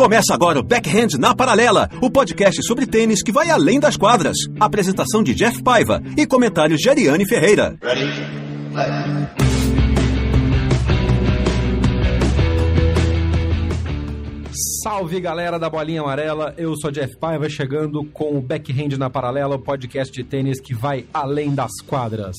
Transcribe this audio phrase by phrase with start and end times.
[0.00, 4.34] Começa agora o Backhand na Paralela, o podcast sobre tênis que vai além das quadras.
[4.58, 7.76] Apresentação de Jeff Paiva e comentários de Ariane Ferreira.
[14.82, 19.56] Salve galera da Bolinha Amarela, eu sou Jeff Paiva chegando com o Backhand na Paralela,
[19.56, 22.36] o podcast de tênis que vai além das quadras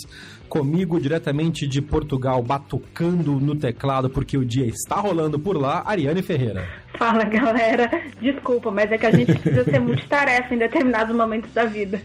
[0.51, 6.21] comigo diretamente de Portugal, batucando no teclado porque o dia está rolando por lá, Ariane
[6.21, 6.67] Ferreira.
[6.97, 7.89] Fala galera,
[8.21, 12.01] desculpa, mas é que a gente precisa ser multitarefa em determinados momentos da vida.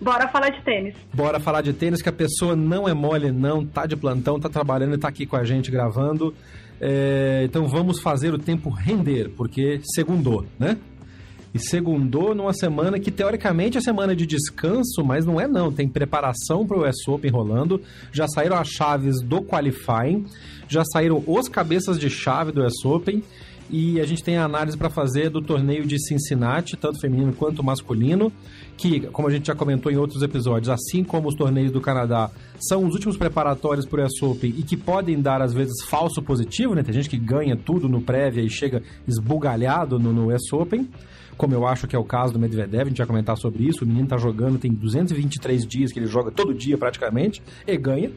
[0.00, 0.96] Bora falar de tênis.
[1.14, 4.48] Bora falar de tênis, que a pessoa não é mole, não, tá de plantão, tá
[4.48, 6.34] trabalhando e tá aqui com a gente gravando.
[6.80, 10.76] É, então vamos fazer o tempo render, porque segundou, né?
[11.52, 15.72] E segundou numa semana que teoricamente é semana de descanso, mas não é não.
[15.72, 17.80] Tem preparação para o US Open rolando,
[18.12, 20.26] já saíram as chaves do qualifying,
[20.68, 23.22] já saíram os cabeças de chave do US Open
[23.70, 27.62] e a gente tem a análise para fazer do torneio de Cincinnati, tanto feminino quanto
[27.62, 28.32] masculino,
[28.78, 32.30] que, como a gente já comentou em outros episódios, assim como os torneios do Canadá,
[32.58, 36.22] são os últimos preparatórios para o US Open e que podem dar, às vezes, falso
[36.22, 36.82] positivo, né?
[36.82, 40.88] Tem gente que ganha tudo no prévia e chega esbugalhado no, no US Open
[41.38, 43.84] como eu acho que é o caso do Medvedev, a gente vai comentar sobre isso.
[43.84, 48.10] O menino tá jogando, tem 223 dias que ele joga todo dia praticamente, e ganha.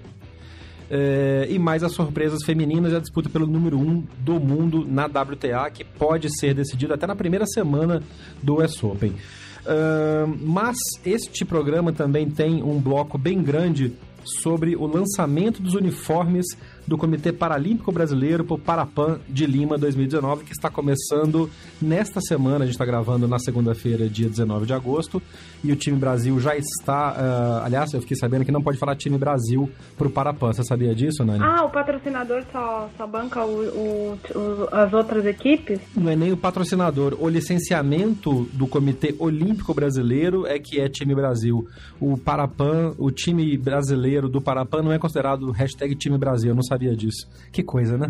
[0.89, 5.05] É, e mais as surpresas femininas a disputa pelo número 1 um do mundo na
[5.05, 8.03] WTA, que pode ser decidido até na primeira semana
[8.44, 9.12] do US Open.
[9.12, 10.75] Uh, mas
[11.06, 13.94] este programa também tem um bloco bem grande
[14.25, 16.45] sobre o lançamento dos uniformes
[16.88, 21.50] do Comitê Paralímpico Brasileiro para o Parapan de Lima 2019, que está começando
[21.81, 22.64] nesta semana.
[22.64, 25.22] A gente está gravando na segunda-feira, dia 19 de agosto,
[25.64, 27.12] e o time Brasil já está.
[27.12, 30.53] Uh, aliás, eu fiquei sabendo que não pode falar time Brasil para o Parapan.
[30.53, 31.44] Você sabia disso, Nani?
[31.44, 35.80] Ah, o patrocinador só, só banca o, o, o, as outras equipes?
[35.96, 37.16] Não é nem o patrocinador.
[37.19, 41.68] O licenciamento do Comitê Olímpico Brasileiro é que é time Brasil.
[42.00, 46.50] O Parapan, o time brasileiro do Parapan não é considerado hashtag time Brasil.
[46.50, 47.27] Eu não sabia disso.
[47.51, 48.09] Que coisa, né?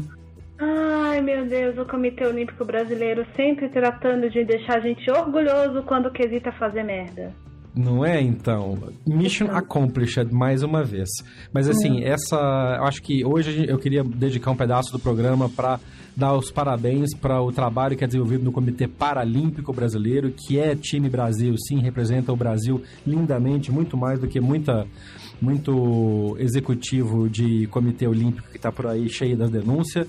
[0.59, 6.11] Ai, meu Deus, o Comitê Olímpico Brasileiro sempre tratando de deixar a gente orgulhoso quando
[6.11, 7.33] quesita fazer merda.
[7.73, 8.77] Não é, então?
[9.07, 9.57] Mission então.
[9.57, 11.09] accomplished, mais uma vez.
[11.53, 12.09] Mas assim, é.
[12.09, 12.35] essa.
[12.77, 15.79] Eu acho que hoje eu queria dedicar um pedaço do programa para
[16.15, 20.75] dar os parabéns para o trabalho que é desenvolvido no Comitê Paralímpico Brasileiro, que é
[20.75, 24.85] time Brasil, sim, representa o Brasil lindamente, muito mais do que muita
[25.41, 30.07] muito executivo de comitê olímpico que está por aí cheio das denúncias.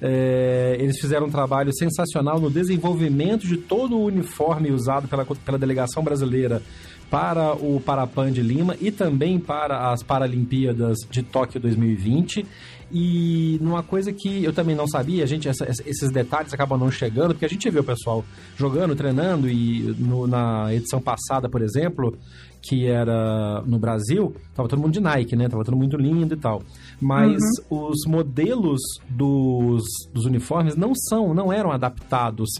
[0.00, 5.56] É, eles fizeram um trabalho sensacional no desenvolvimento de todo o uniforme usado pela, pela
[5.56, 6.60] delegação brasileira
[7.08, 12.44] para o Parapan de Lima e também para as Paralimpíadas de Tóquio 2020.
[12.92, 16.90] E numa coisa que eu também não sabia, a gente, essa, esses detalhes acabam não
[16.90, 18.22] chegando, porque a gente viu o pessoal
[18.54, 22.14] jogando, treinando, e no, na edição passada, por exemplo,
[22.60, 25.48] que era no Brasil, tava todo mundo de Nike, né?
[25.48, 26.62] Tava todo mundo lindo e tal.
[27.00, 27.88] Mas uhum.
[27.88, 29.82] os modelos dos,
[30.12, 32.50] dos uniformes não são, não eram adaptados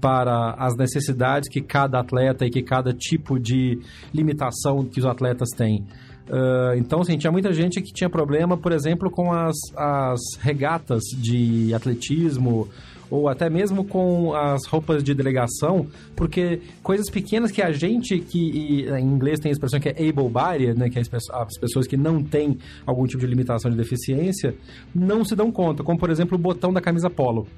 [0.00, 3.78] para as necessidades que cada atleta e que cada tipo de
[4.14, 5.84] limitação que os atletas têm.
[6.30, 11.02] Uh, então, assim, tinha muita gente que tinha problema, por exemplo, com as, as regatas
[11.12, 12.68] de atletismo
[13.10, 18.86] ou até mesmo com as roupas de delegação, porque coisas pequenas que a gente, que
[18.88, 22.22] em inglês tem a expressão que é able-bodied, né, que é as pessoas que não
[22.22, 24.54] têm algum tipo de limitação de deficiência,
[24.94, 27.48] não se dão conta, como por exemplo o botão da camisa polo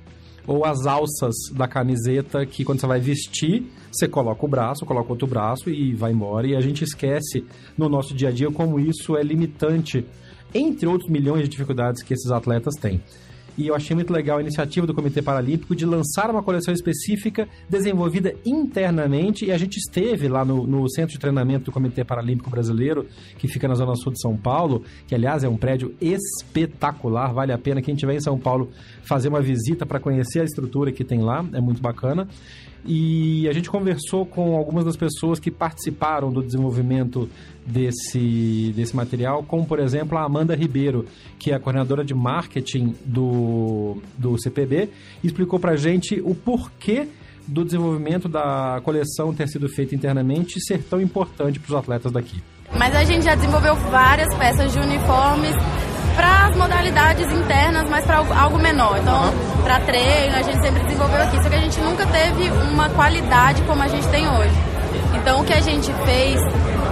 [0.46, 5.10] ou as alças da camiseta que quando você vai vestir, você coloca o braço, coloca
[5.10, 6.46] outro braço e vai embora.
[6.46, 7.44] E a gente esquece
[7.76, 10.04] no nosso dia a dia como isso é limitante,
[10.54, 13.00] entre outros milhões de dificuldades que esses atletas têm
[13.56, 17.48] e eu achei muito legal a iniciativa do Comitê Paralímpico de lançar uma coleção específica
[17.68, 19.44] desenvolvida internamente.
[19.44, 23.06] E a gente esteve lá no, no Centro de Treinamento do Comitê Paralímpico Brasileiro,
[23.38, 27.52] que fica na Zona Sul de São Paulo, que aliás é um prédio espetacular, vale
[27.52, 28.70] a pena quem estiver em São Paulo
[29.02, 32.26] fazer uma visita para conhecer a estrutura que tem lá, é muito bacana.
[32.84, 37.28] e a gente conversou com algumas das pessoas que participaram do desenvolvimento
[37.66, 41.06] desse, desse material, como por exemplo a Amanda Ribeiro,
[41.38, 44.90] que é a coordenadora de marketing do, do CPB,
[45.22, 47.08] explicou para a gente o porquê
[47.46, 52.12] do desenvolvimento da coleção ter sido feita internamente e ser tão importante para os atletas
[52.12, 52.42] daqui.
[52.76, 55.54] Mas a gente já desenvolveu várias peças de uniformes
[56.14, 58.98] para as modalidades internas, mas para algo menor.
[58.98, 59.32] Então,
[59.62, 63.62] para treino, a gente sempre desenvolveu aqui, só que a gente nunca teve uma qualidade
[63.62, 64.54] como a gente tem hoje.
[65.14, 66.40] Então, o que a gente fez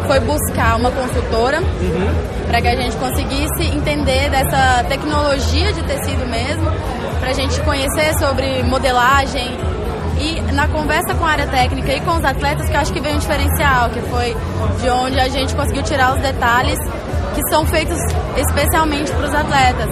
[0.06, 2.47] foi buscar uma consultora uhum.
[2.47, 6.70] para que a gente conseguisse entender dessa tecnologia de tecido mesmo,
[7.19, 9.58] para a gente conhecer sobre modelagem
[10.20, 13.00] e na conversa com a área técnica e com os atletas que eu acho que
[13.00, 14.37] veio um diferencial, que foi
[14.81, 16.79] de onde a gente conseguiu tirar os detalhes
[17.35, 17.99] que são feitos
[18.37, 19.88] especialmente para os atletas.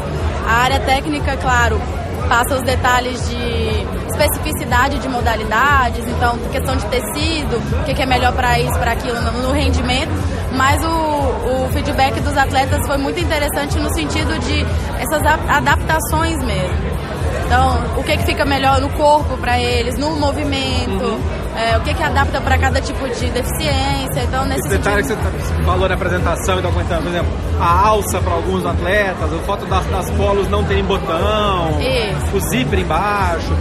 [0.46, 1.81] A área técnica, claro,
[2.28, 8.32] passa os detalhes de especificidade de modalidades, então questão de tecido, o que é melhor
[8.32, 10.11] para isso, para aquilo no rendimento,
[10.53, 14.67] mas o, o feedback dos atletas foi muito interessante no sentido de
[15.00, 16.99] essas adaptações mesmo.
[17.47, 21.21] Então, o que, que fica melhor no corpo para eles, no movimento, uhum.
[21.56, 24.21] é, o que, que adapta para cada tipo de deficiência.
[24.23, 25.31] Então, nesse Esse detalhe sentido...
[25.32, 29.64] que você falou na apresentação, então por exemplo, a alça para alguns atletas, a foto
[29.64, 32.37] das, das polos não terem botão, Isso.
[32.37, 33.56] o zíper embaixo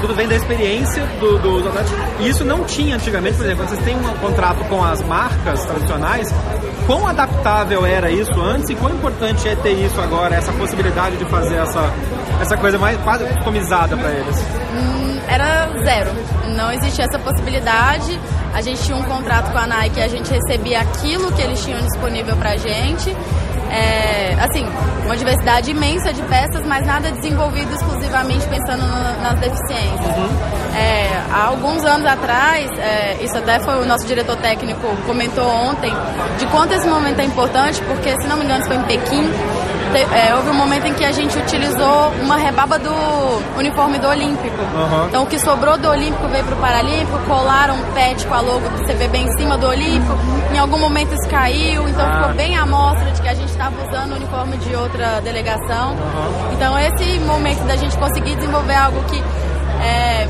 [0.00, 1.92] tudo vem da experiência do, dos atletas.
[2.20, 6.32] E isso não tinha antigamente, por exemplo, vocês têm um contrato com as marcas tradicionais,
[6.86, 11.24] quão adaptável era isso antes e quão importante é ter isso agora, essa possibilidade de
[11.26, 11.92] fazer essa,
[12.40, 14.36] essa coisa mais quase customizada para eles?
[14.72, 16.10] Hum, era zero.
[16.56, 18.18] Não existia essa possibilidade.
[18.54, 21.80] A gente tinha um contrato com a Nike, a gente recebia aquilo que eles tinham
[21.80, 23.14] disponível pra gente
[23.70, 24.66] é, assim,
[25.04, 30.16] uma diversidade imensa de peças, mas nada desenvolvido exclusivamente pensando no, nas deficiências.
[30.16, 30.58] Uhum.
[30.76, 35.92] É, há alguns anos atrás, é, isso até foi o nosso diretor técnico comentou ontem,
[36.38, 39.24] de quanto esse momento é importante, porque se não me engano, foi em Pequim,
[39.96, 42.90] é, houve um momento em que a gente utilizou uma rebaba do
[43.56, 44.56] uniforme do Olímpico.
[44.60, 45.06] Uhum.
[45.08, 48.40] Então o que sobrou do Olímpico veio para o Paralímpico, colaram um pet com a
[48.40, 50.16] logo do CBB em cima do Olímpico.
[50.52, 52.18] Em algum momento isso caiu, então ah.
[52.18, 55.92] ficou bem a mostra de que a gente estava usando o uniforme de outra delegação.
[55.92, 56.52] Uhum.
[56.52, 59.22] Então esse momento da gente conseguir desenvolver algo que
[59.82, 60.28] é,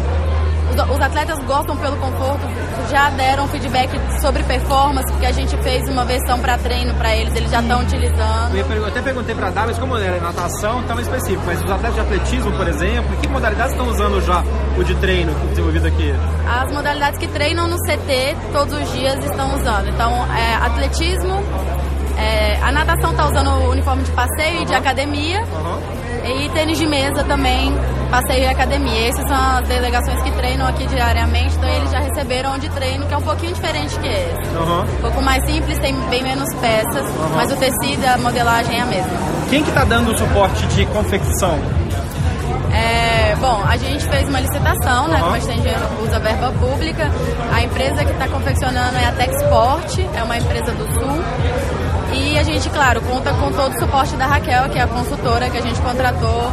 [0.70, 2.46] os atletas gostam pelo conforto,
[2.90, 7.34] já deram feedback sobre performance, porque a gente fez uma versão para treino para eles,
[7.34, 8.56] eles já estão utilizando.
[8.56, 12.00] Eu até perguntei para a Davis como era natação, tão específico, mas os atletas de
[12.00, 14.42] atletismo, por exemplo, que modalidades estão usando já
[14.76, 16.14] o de treino desenvolvido aqui?
[16.46, 19.88] As modalidades que treinam no CT todos os dias estão usando.
[19.88, 21.42] Então, é, atletismo,
[22.16, 24.62] é, a natação está usando o uniforme de passeio uhum.
[24.62, 25.40] e de academia.
[25.40, 26.07] Uhum.
[26.24, 27.72] E tênis de mesa também,
[28.10, 29.08] passeio e academia.
[29.08, 33.06] Essas são as delegações que treinam aqui diariamente, então eles já receberam um de treino
[33.06, 34.56] que é um pouquinho diferente que esse.
[34.56, 34.82] Uhum.
[34.82, 37.30] Um pouco mais simples, tem bem menos peças, uhum.
[37.34, 39.18] mas o tecido, a modelagem é a mesma.
[39.50, 41.58] Quem que está dando o suporte de confecção?
[42.72, 45.20] É, bom, a gente fez uma licitação, né?
[45.20, 45.68] Como a gente
[46.02, 47.10] usa verba pública.
[47.52, 51.24] A empresa que está confeccionando é a Texport, é uma empresa do Sul.
[52.14, 55.50] E a gente, claro, conta com todo o suporte da Raquel, que é a consultora
[55.50, 56.52] que a gente contratou.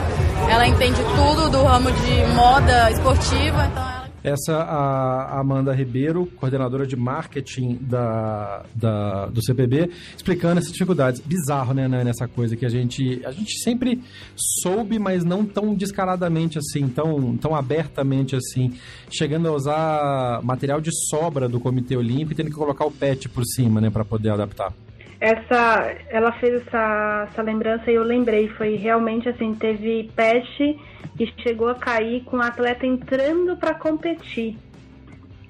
[0.49, 3.95] Ela entende tudo do ramo de moda esportiva, então ela...
[4.25, 11.21] Essa a Amanda Ribeiro, coordenadora de marketing da, da, do CPB, explicando essas dificuldades.
[11.21, 14.01] Bizarro, né, nessa coisa que a gente, a gente sempre
[14.35, 18.74] soube, mas não tão descaradamente assim, tão, tão abertamente assim,
[19.12, 23.29] chegando a usar material de sobra do Comitê Olímpico e tendo que colocar o PET
[23.29, 24.74] por cima, né, para poder adaptar
[25.19, 28.48] essa ela fez essa, essa lembrança e eu lembrei.
[28.50, 30.79] Foi realmente assim teve peste
[31.17, 34.57] que chegou a cair com o atleta entrando para competir.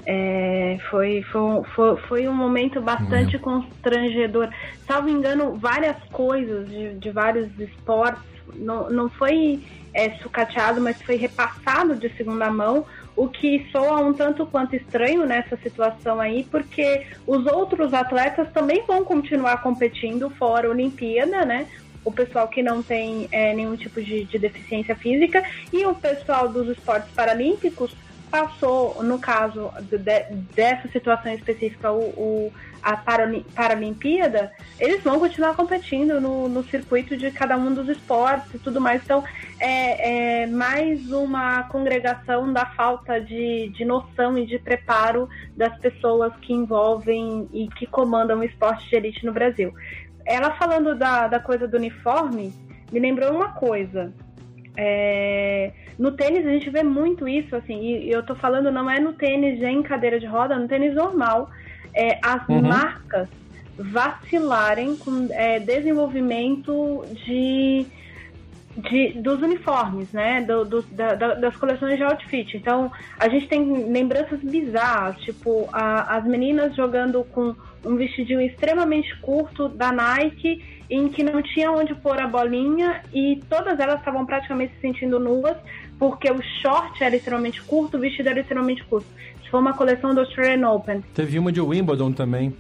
[0.08, 4.50] É, foi, foi, foi, foi, um momento bastante constrangedor.
[4.86, 8.22] Salvo engano várias coisas de, de vários esportes.
[8.54, 9.60] Não, não foi
[9.92, 15.26] é, sucateado mas foi repassado de segunda mão o que soa um tanto quanto estranho
[15.26, 21.68] nessa situação aí, porque os outros atletas também vão continuar competindo fora a Olimpíada, né?
[22.04, 26.50] O pessoal que não tem é, nenhum tipo de, de deficiência física e o pessoal
[26.50, 27.96] dos esportes paralímpicos
[28.30, 29.98] passou, no caso de,
[30.54, 32.54] dessa situação específica, o, o
[32.86, 38.60] a Paralimpíada, eles vão continuar competindo no, no circuito de cada um dos esportes e
[38.60, 39.02] tudo mais.
[39.04, 39.24] Então,
[39.60, 45.28] é, é mais uma congregação da falta de, de noção e de preparo
[45.58, 49.74] das pessoas que envolvem e que comandam o esporte de elite no Brasil.
[50.24, 52.54] Ela falando da, da coisa do uniforme,
[52.92, 54.14] me lembrou uma coisa.
[54.78, 59.00] É, no tênis a gente vê muito isso, assim, e eu tô falando não é
[59.00, 61.50] no tênis em cadeira de roda, no tênis normal.
[61.96, 62.62] É, as uhum.
[62.62, 63.30] marcas
[63.78, 67.86] vacilarem com é, desenvolvimento de,
[68.78, 70.42] de, dos uniformes, né?
[70.42, 72.58] Do, do, da, das coleções de outfit.
[72.58, 79.16] Então, a gente tem lembranças bizarras, tipo, a, as meninas jogando com um vestidinho extremamente
[79.20, 84.26] curto da Nike, em que não tinha onde pôr a bolinha, e todas elas estavam
[84.26, 85.58] praticamente se sentindo nuas,
[85.98, 89.08] porque o short era extremamente curto, o vestido era extremamente curto.
[89.50, 91.02] Foi uma coleção do Australian Open.
[91.14, 92.54] Teve uma de Wimbledon também.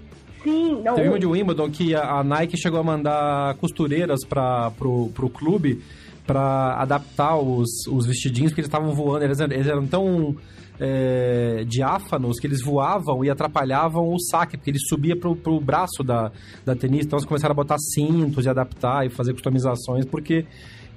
[0.43, 0.95] Sim, não.
[0.95, 5.29] Teve uma de Wimbledon que a, a Nike chegou a mandar costureiras para pro, pro
[5.29, 5.81] clube
[6.25, 10.35] para adaptar os, os vestidinhos, porque eles estavam voando, eles, eles eram tão
[10.79, 16.03] é, diáfanos que eles voavam e atrapalhavam o saque, porque ele subia pro, pro braço
[16.03, 16.31] da,
[16.65, 20.45] da tenista, então eles começaram a botar cintos e adaptar e fazer customizações, porque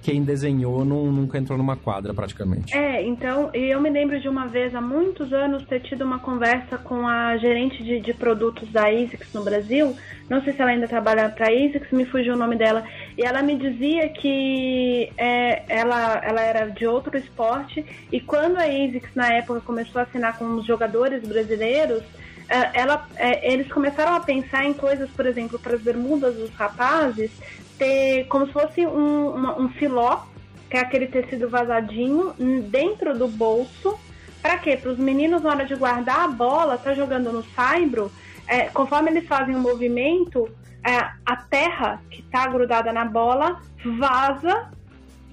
[0.03, 2.77] quem desenhou não, nunca entrou numa quadra praticamente.
[2.77, 6.79] É, então, eu me lembro de uma vez, há muitos anos, ter tido uma conversa
[6.79, 9.97] com a gerente de, de produtos da ASICS no Brasil.
[10.29, 12.85] Não sei se ela ainda trabalha para a ASICS, me fugiu o nome dela.
[13.17, 18.65] E ela me dizia que é, ela, ela era de outro esporte e quando a
[18.65, 22.03] ASICS, na época, começou a assinar com os jogadores brasileiros,
[22.49, 26.51] é, ela, é, eles começaram a pensar em coisas, por exemplo, para as bermudas dos
[26.51, 27.31] rapazes,
[27.79, 30.23] ter como se fosse um, uma, um filó,
[30.69, 32.35] que é aquele tecido vazadinho,
[32.69, 33.99] dentro do bolso.
[34.43, 34.77] Para quê?
[34.77, 38.11] Para os meninos, na hora de guardar a bola, tá jogando no saibro,
[38.47, 40.49] é, conforme eles fazem o movimento,
[40.85, 43.61] é, a terra que tá grudada na bola
[43.99, 44.71] vaza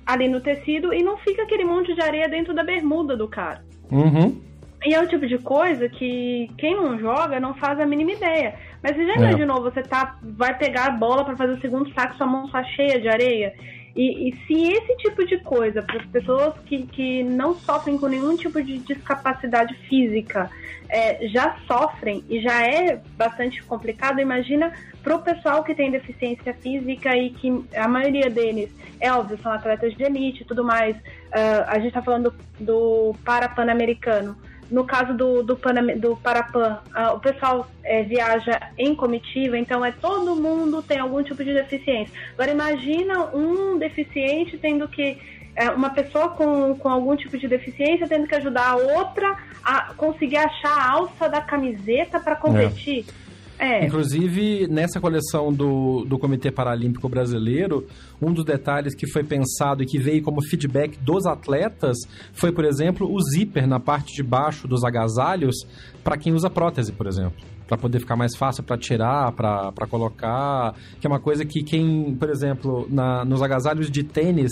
[0.06, 3.64] ali no tecido e não fica aquele monte de areia dentro da bermuda do cara.
[3.92, 4.40] Uhum.
[4.86, 8.56] E é o tipo de coisa que quem não joga não faz a mínima ideia.
[8.82, 9.18] Mas você já é.
[9.18, 12.64] imaginou, você tá, vai pegar a bola para fazer o segundo saque, sua mão está
[12.64, 13.54] cheia de areia?
[13.96, 18.08] E, e, se esse tipo de coisa, para as pessoas que, que não sofrem com
[18.08, 20.50] nenhum tipo de discapacidade física,
[20.90, 26.54] é, já sofrem e já é bastante complicado, imagina para o pessoal que tem deficiência
[26.56, 30.98] física e que a maioria deles, é óbvio, são atletas de elite e tudo mais.
[30.98, 34.36] Uh, a gente está falando do, do para-pan-americano
[34.70, 36.80] no caso do, do, Panam, do Parapan,
[37.14, 42.14] o pessoal é, viaja em comitiva, então é todo mundo tem algum tipo de deficiência.
[42.34, 45.18] Agora imagina um deficiente tendo que
[45.56, 49.94] é, uma pessoa com, com algum tipo de deficiência tendo que ajudar a outra a
[49.96, 53.06] conseguir achar a alça da camiseta para competir.
[53.22, 53.25] É.
[53.58, 53.86] É.
[53.86, 57.86] Inclusive, nessa coleção do, do Comitê Paralímpico Brasileiro,
[58.22, 61.98] um dos detalhes que foi pensado e que veio como feedback dos atletas
[62.34, 65.56] foi, por exemplo, o zíper na parte de baixo dos agasalhos
[66.04, 70.76] para quem usa prótese, por exemplo para poder ficar mais fácil para tirar, para colocar,
[71.00, 74.52] que é uma coisa que quem, por exemplo, na, nos agasalhos de tênis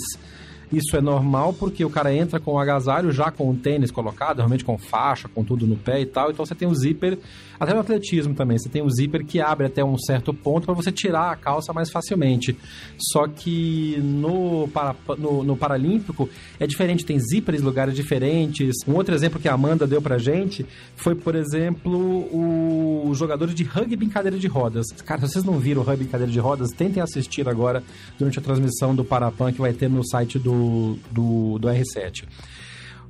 [0.74, 4.38] isso é normal porque o cara entra com o agasalho já com o tênis colocado,
[4.38, 6.30] realmente com faixa, com tudo no pé e tal.
[6.30, 7.18] Então você tem o zíper,
[7.58, 10.74] até no atletismo também, você tem o zíper que abre até um certo ponto para
[10.74, 12.56] você tirar a calça mais facilmente.
[12.98, 16.28] Só que no, para, no, no Paralímpico
[16.58, 18.76] é diferente, tem zíperes em lugares diferentes.
[18.86, 20.66] Um outro exemplo que a Amanda deu pra gente
[20.96, 24.86] foi, por exemplo, os jogadores de rugby em cadeira de rodas.
[25.04, 27.82] Cara, se vocês não viram o rugby em cadeira de rodas, tentem assistir agora
[28.18, 30.63] durante a transmissão do Parapan que vai ter no site do
[31.10, 32.24] do, do, R7.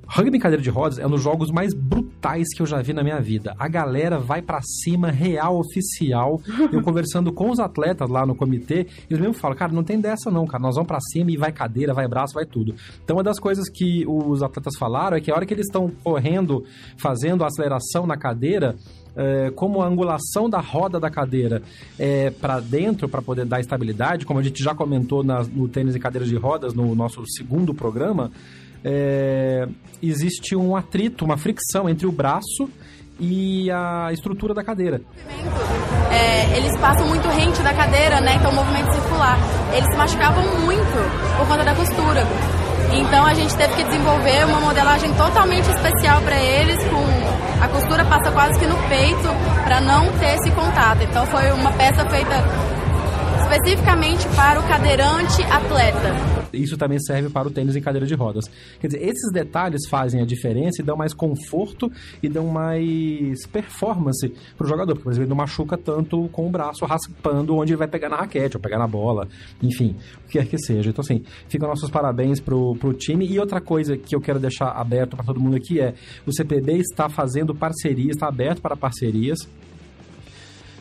[0.07, 2.93] Rugby em cadeira de rodas é um dos jogos mais brutais que eu já vi
[2.93, 3.55] na minha vida.
[3.59, 6.41] A galera vai para cima, real, oficial.
[6.71, 10.31] Eu conversando com os atletas lá no comitê, eles mesmo falam, cara, não tem dessa
[10.31, 10.63] não, cara.
[10.63, 12.75] Nós vamos para cima e vai cadeira, vai braço, vai tudo.
[13.03, 15.91] Então, uma das coisas que os atletas falaram é que a hora que eles estão
[16.03, 16.65] correndo,
[16.97, 18.77] fazendo a aceleração na cadeira,
[19.17, 21.63] é, como a angulação da roda da cadeira
[21.99, 25.95] é para dentro para poder dar estabilidade, como a gente já comentou na, no tênis
[25.95, 28.31] e cadeiras de rodas no nosso segundo programa,
[28.85, 29.67] é,
[30.03, 32.69] existe um atrito, uma fricção entre o braço
[33.19, 35.01] e a estrutura da cadeira.
[36.11, 38.37] É, eles passam muito rente da cadeira, né?
[38.37, 39.39] Então o movimento circular.
[39.73, 42.23] Eles se machucavam muito por conta da costura.
[42.93, 48.05] Então a gente teve que desenvolver uma modelagem totalmente especial para eles, com a costura
[48.05, 49.29] passa quase que no peito
[49.65, 51.03] para não ter esse contato.
[51.03, 52.45] Então foi uma peça feita
[53.45, 56.35] especificamente para o cadeirante atleta.
[56.53, 58.45] Isso também serve para o tênis em cadeira de rodas.
[58.81, 61.91] Quer dizer, esses detalhes fazem a diferença e dão mais conforto
[62.23, 66.47] e dão mais performance para o jogador, porque, por exemplo, ele não machuca tanto com
[66.47, 69.29] o braço raspando onde ele vai pegar na raquete ou pegar na bola,
[69.63, 70.91] enfim, o que quer que seja.
[70.91, 73.27] Então, assim, ficam nossos parabéns pro, pro time.
[73.27, 75.95] E outra coisa que eu quero deixar aberto para todo mundo aqui é:
[76.27, 79.39] o CPB está fazendo parcerias, está aberto para parcerias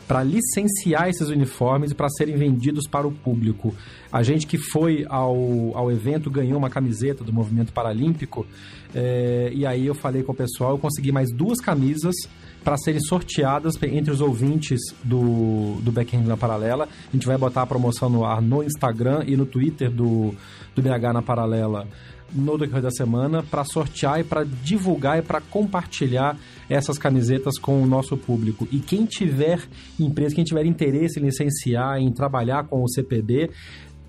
[0.06, 3.74] para licenciar esses uniformes e para serem vendidos para o público.
[4.12, 8.46] A gente que foi ao, ao evento ganhou uma camiseta do movimento paralímpico
[8.94, 12.14] é, e aí eu falei com o pessoal, eu consegui mais duas camisas
[12.62, 16.88] para serem sorteadas entre os ouvintes do, do Backhand na Paralela.
[17.08, 20.34] A gente vai botar a promoção no ar no Instagram e no Twitter do,
[20.74, 21.86] do BH na Paralela
[22.32, 26.36] no decorrer da semana para sortear e para divulgar e para compartilhar
[26.68, 28.66] essas camisetas com o nosso público.
[28.72, 29.60] E quem tiver
[29.98, 33.50] empresa, quem tiver interesse em licenciar, em trabalhar com o CPB,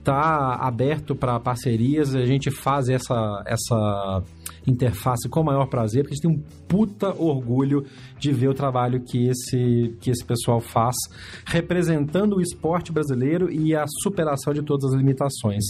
[0.05, 2.15] está aberto para parcerias.
[2.15, 4.24] A gente faz essa, essa
[4.67, 7.86] interface com o maior prazer, porque a gente tem um puta orgulho
[8.19, 10.95] de ver o trabalho que esse, que esse pessoal faz,
[11.45, 15.63] representando o esporte brasileiro e a superação de todas as limitações.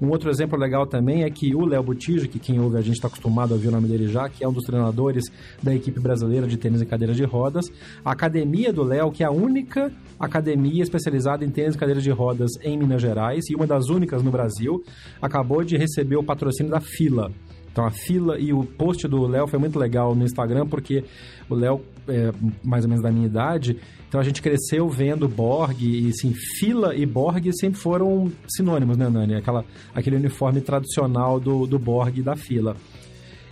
[0.00, 2.94] Um outro exemplo legal também é que o Léo Butijo, que quem ouve a gente
[2.94, 5.24] está acostumado a ouvir o nome dele já, que é um dos treinadores
[5.62, 7.66] da equipe brasileira de tênis e cadeiras de rodas,
[8.04, 12.10] a academia do Léo, que é a única academia especializada em tênis e cadeiras de
[12.10, 14.82] rodas em Minas Gerais e uma das únicas no Brasil,
[15.20, 17.32] acabou de receber o patrocínio da Fila.
[17.78, 21.04] Então a fila e o post do Léo foi muito legal no Instagram, porque
[21.48, 22.32] o Léo é
[22.64, 23.76] mais ou menos da minha idade,
[24.08, 29.08] então a gente cresceu vendo Borg e assim, fila e Borg sempre foram sinônimos, né,
[29.08, 29.36] Nani?
[29.36, 32.74] Aquela, aquele uniforme tradicional do, do Borg e da fila.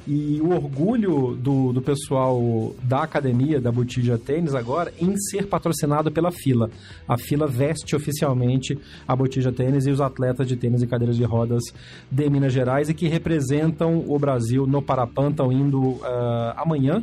[0.07, 6.13] E o orgulho do, do pessoal da academia, da Botija Tênis agora, em ser patrocinado
[6.13, 6.71] pela Fila.
[7.09, 11.25] A Fila veste oficialmente a Botija Tênis e os atletas de tênis e cadeiras de
[11.25, 11.65] rodas
[12.09, 16.03] de Minas Gerais e que representam o Brasil no Parapan, estão indo uh,
[16.57, 17.03] amanhã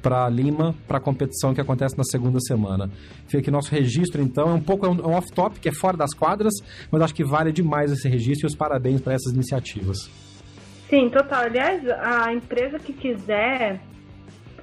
[0.00, 2.90] para Lima para a competição que acontece na segunda semana.
[3.26, 6.14] Fica aqui nosso registro, então, é um pouco é um off-top, que é fora das
[6.14, 6.54] quadras,
[6.90, 10.29] mas acho que vale demais esse registro e os parabéns para essas iniciativas.
[10.90, 11.44] Sim, total.
[11.44, 13.80] Aliás, a empresa que quiser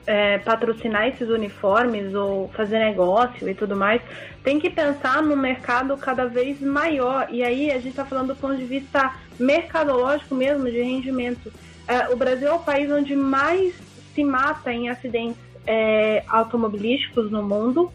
[0.05, 4.01] é, patrocinar esses uniformes ou fazer negócio e tudo mais,
[4.43, 7.27] tem que pensar no mercado cada vez maior.
[7.31, 11.51] E aí a gente está falando do ponto de vista mercadológico mesmo, de rendimento.
[11.87, 13.73] É, o Brasil é o país onde mais
[14.13, 17.89] se mata em acidentes é, automobilísticos no mundo.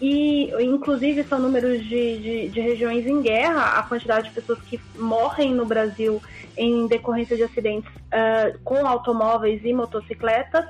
[0.00, 4.78] E, inclusive, são números de, de, de regiões em guerra, a quantidade de pessoas que
[4.98, 6.22] morrem no Brasil
[6.56, 10.64] em decorrência de acidentes uh, com automóveis e motocicletas.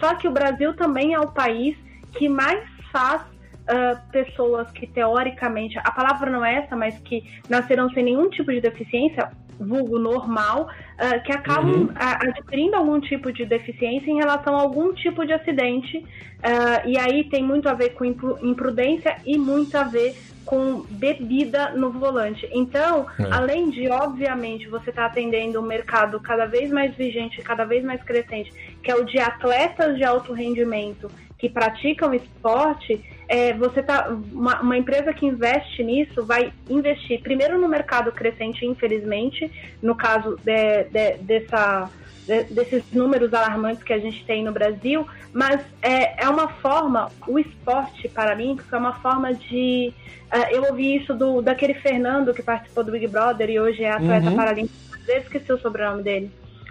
[0.00, 1.76] Só que o Brasil também é o país
[2.12, 3.22] que mais faz
[3.62, 8.52] uh, pessoas que teoricamente, a palavra não é essa, mas que nasceram sem nenhum tipo
[8.52, 11.88] de deficiência, vulgo normal, uh, que acabam uhum.
[11.94, 16.04] adquirindo algum tipo de deficiência em relação a algum tipo de acidente.
[16.84, 21.90] e aí tem muito a ver com imprudência e muito a ver com bebida no
[21.90, 22.48] volante.
[22.52, 23.24] Então, é.
[23.30, 27.84] além de, obviamente, você estar tá atendendo um mercado cada vez mais vigente, cada vez
[27.84, 33.82] mais crescente, que é o de atletas de alto rendimento que praticam esporte, é, você
[33.82, 39.94] tá uma, uma, empresa que investe nisso vai investir primeiro no mercado crescente, infelizmente, no
[39.94, 41.90] caso de, de, dessa
[42.50, 47.36] desses números alarmantes que a gente tem no Brasil, mas é, é uma forma, o
[47.36, 49.92] esporte paralímpico é uma forma de.
[50.32, 53.90] Uh, eu ouvi isso do daquele Fernando que participou do Big Brother e hoje é
[53.90, 54.36] atleta uhum.
[54.36, 54.76] paralímpico,
[55.08, 56.30] eu esqueci o sobrenome dele.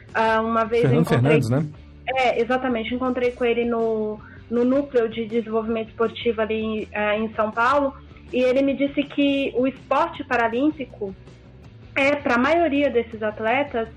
[0.09, 1.41] Uh, uma vez Fernando eu encontrei.
[1.41, 1.65] Fernandes, né?
[2.07, 4.19] É, exatamente, encontrei com ele no,
[4.51, 7.93] no núcleo de desenvolvimento esportivo ali uh, em São Paulo
[8.31, 11.15] e ele me disse que o esporte paralímpico
[11.95, 13.89] é, para a maioria desses atletas,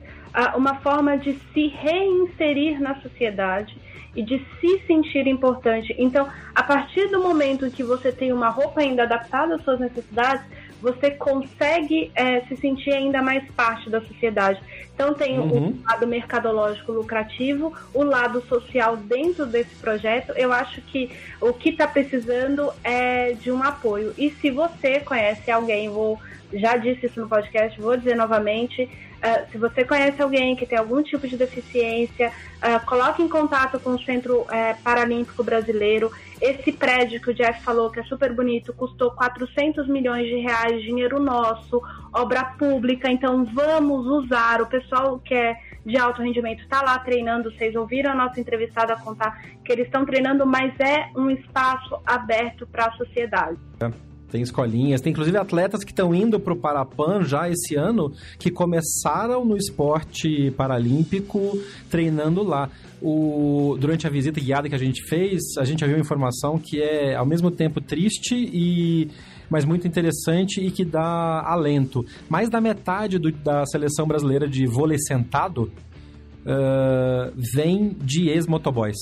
[0.56, 3.76] uma forma de se reinserir na sociedade
[4.16, 5.94] e de se sentir importante.
[5.98, 10.44] Então, a partir do momento que você tem uma roupa ainda adaptada às suas necessidades,
[10.84, 14.60] você consegue é, se sentir ainda mais parte da sociedade.
[14.94, 15.70] Então, tem uhum.
[15.70, 20.32] o lado mercadológico lucrativo, o lado social dentro desse projeto.
[20.36, 24.12] Eu acho que o que está precisando é de um apoio.
[24.18, 26.18] E se você conhece alguém, vou
[26.52, 28.88] já disse isso no podcast, vou dizer novamente.
[29.24, 33.80] Uh, se você conhece alguém que tem algum tipo de deficiência, uh, coloque em contato
[33.80, 34.46] com o Centro uh,
[34.82, 36.12] Paralímpico Brasileiro.
[36.38, 40.82] Esse prédio que o Jeff falou que é super bonito custou 400 milhões de reais,
[40.82, 41.80] dinheiro nosso,
[42.12, 43.10] obra pública.
[43.10, 44.60] Então vamos usar.
[44.60, 45.56] O pessoal que é
[45.86, 47.50] de alto rendimento está lá treinando.
[47.50, 52.66] Vocês ouviram a nossa entrevistada contar que eles estão treinando, mas é um espaço aberto
[52.66, 53.58] para a sociedade.
[53.80, 58.12] É tem escolinhas, tem inclusive atletas que estão indo para o Parapan já esse ano,
[58.36, 61.56] que começaram no esporte paralímpico
[61.88, 62.68] treinando lá.
[63.00, 67.14] O, durante a visita guiada que a gente fez, a gente viu informação que é
[67.14, 69.08] ao mesmo tempo triste e
[69.48, 72.04] mas muito interessante e que dá alento.
[72.28, 75.70] Mais da metade do, da seleção brasileira de vôlei sentado
[76.44, 78.96] uh, vem de ex-motoboys.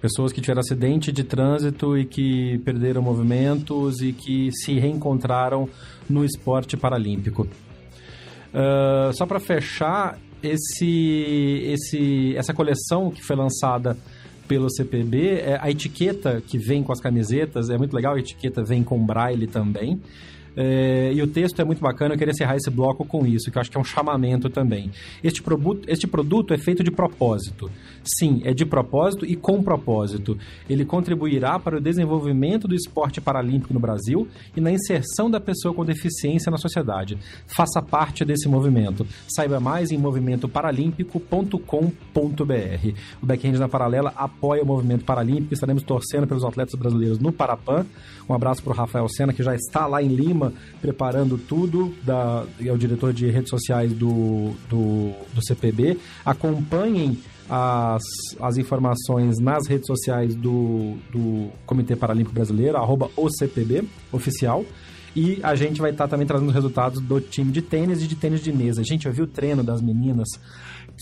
[0.00, 5.68] Pessoas que tiveram acidente de trânsito e que perderam movimentos e que se reencontraram
[6.08, 7.46] no esporte paralímpico.
[8.52, 13.96] Uh, só para fechar, esse, esse, essa coleção que foi lançada
[14.48, 18.64] pelo CPB, é, a etiqueta que vem com as camisetas é muito legal, a etiqueta
[18.64, 20.00] vem com braille também.
[20.56, 23.58] É, e o texto é muito bacana, eu queria encerrar esse bloco com isso, que
[23.58, 24.90] eu acho que é um chamamento também.
[25.22, 27.70] Este produto, este produto é feito de propósito.
[28.02, 30.36] Sim, é de propósito e com propósito.
[30.68, 35.74] Ele contribuirá para o desenvolvimento do esporte paralímpico no Brasil e na inserção da pessoa
[35.74, 37.18] com deficiência na sociedade.
[37.46, 39.06] Faça parte desse movimento.
[39.28, 42.94] Saiba mais em movimentoparalímpico.com.br.
[43.22, 45.54] O Backhand na Paralela apoia o movimento paralímpico.
[45.54, 47.86] Estaremos torcendo pelos atletas brasileiros no Parapan.
[48.28, 50.49] Um abraço para o Rafael Sena, que já está lá em Lima
[50.80, 55.98] preparando tudo, da, é o diretor de redes sociais do, do, do CPB.
[56.24, 58.02] Acompanhem as,
[58.40, 64.64] as informações nas redes sociais do, do Comitê Paralímpico Brasileiro, arroba OCPB, oficial.
[65.14, 68.40] E a gente vai estar também trazendo resultados do time de tênis e de tênis
[68.40, 68.84] de mesa.
[68.84, 70.28] Gente, eu vi o treino das meninas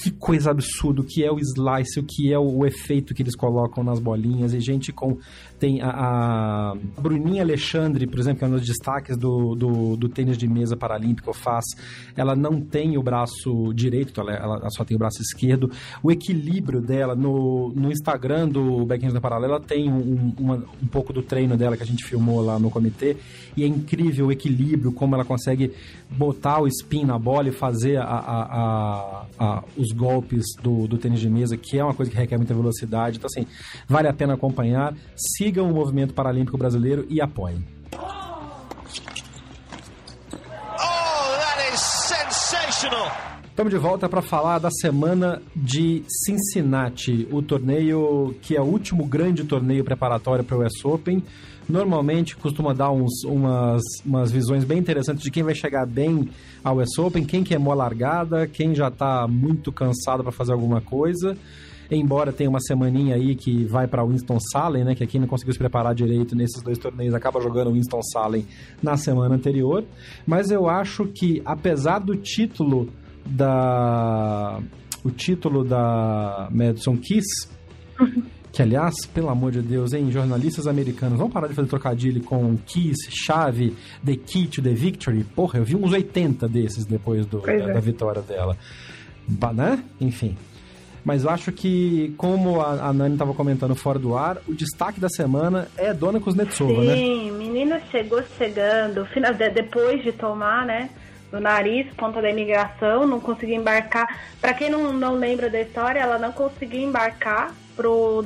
[0.03, 3.35] que coisa absurda, o que é o slice, o que é o, efeito que eles
[3.35, 5.19] colocam nas bolinhas, e gente com.
[5.59, 10.09] Tem a, a Bruninha Alexandre, por exemplo, que é um dos destaques do, do, do,
[10.09, 11.65] tênis de mesa paralímpico, faz.
[12.17, 15.71] Ela não tem o braço direito, ela, ela, só tem o braço esquerdo.
[16.03, 21.13] O equilíbrio dela no, no Instagram do Backhand da Paralela tem um, uma, um pouco
[21.13, 23.17] do treino dela que a gente filmou lá no comitê,
[23.57, 25.73] e é incrível o equilíbrio, como ela consegue
[26.11, 31.21] botar o spin na bola e fazer a, a, a, os golpes do, do tênis
[31.21, 33.19] de mesa, que é uma coisa que requer muita velocidade.
[33.19, 33.47] Então, assim,
[33.89, 34.95] vale a pena acompanhar.
[35.49, 37.65] Sigam o movimento paralímpico brasileiro e apoiem.
[37.95, 38.29] Oh!
[43.49, 49.07] Estamos de volta para falar da semana de Cincinnati, o torneio que é o último
[49.07, 51.25] grande torneio preparatório para o US Open
[51.67, 56.29] normalmente costuma dar uns, umas, umas visões bem interessantes de quem vai chegar bem
[56.63, 60.83] ao US Open, quem queimou a largada, quem já está muito cansado para fazer alguma
[60.83, 61.37] coisa.
[61.91, 65.53] Embora tenha uma semaninha aí que vai para Winston Salem, né, que aqui não conseguiu
[65.53, 68.47] se preparar direito nesses dois torneios, acaba jogando Winston Salem
[68.83, 69.85] na semana anterior.
[70.27, 72.89] Mas eu acho que apesar do título
[73.25, 74.61] da
[75.05, 77.27] o título da Madison Keys
[78.53, 82.57] Que, aliás, pelo amor de Deus, hein, jornalistas americanos, vamos parar de fazer trocadilho com
[82.67, 85.23] Kiss, Chave, The Key to the Victory.
[85.23, 87.73] Porra, eu vi uns 80 desses depois do, da, é.
[87.75, 88.57] da, vitória dela.
[89.55, 89.85] Né?
[90.01, 90.37] Enfim.
[91.09, 95.01] Mas eu acho que, como a, a Nani estava comentando fora do ar, o destaque
[95.01, 96.95] da semana é Dona Kuznetsova, Sim, né?
[96.95, 100.91] Sim, menina chegou chegando, final, depois de tomar, né?
[101.33, 104.07] no nariz, ponta da imigração, não conseguiu embarcar.
[104.39, 108.23] Para quem não, não lembra da história, ela não conseguiu embarcar pro,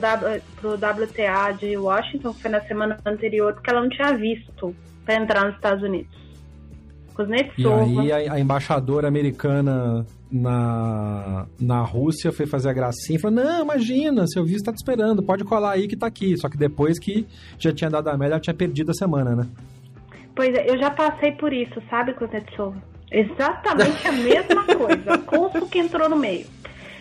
[0.61, 5.14] pro WTA de Washington, que foi na semana anterior, porque ela não tinha visto para
[5.14, 6.11] entrar nos Estados Unidos.
[7.57, 13.45] E aí a, a, embaixadora americana na, na Rússia foi fazer a gracinha e falou,
[13.45, 16.37] não, imagina, seu visto tá te esperando, pode colar aí que tá aqui.
[16.38, 17.27] Só que depois que
[17.59, 19.47] já tinha dado a média, ela tinha perdido a semana, né?
[20.35, 22.83] Pois é, eu já passei por isso, sabe, Kuznetsova?
[23.11, 25.18] Exatamente a mesma coisa.
[25.27, 26.47] Consul que entrou no meio.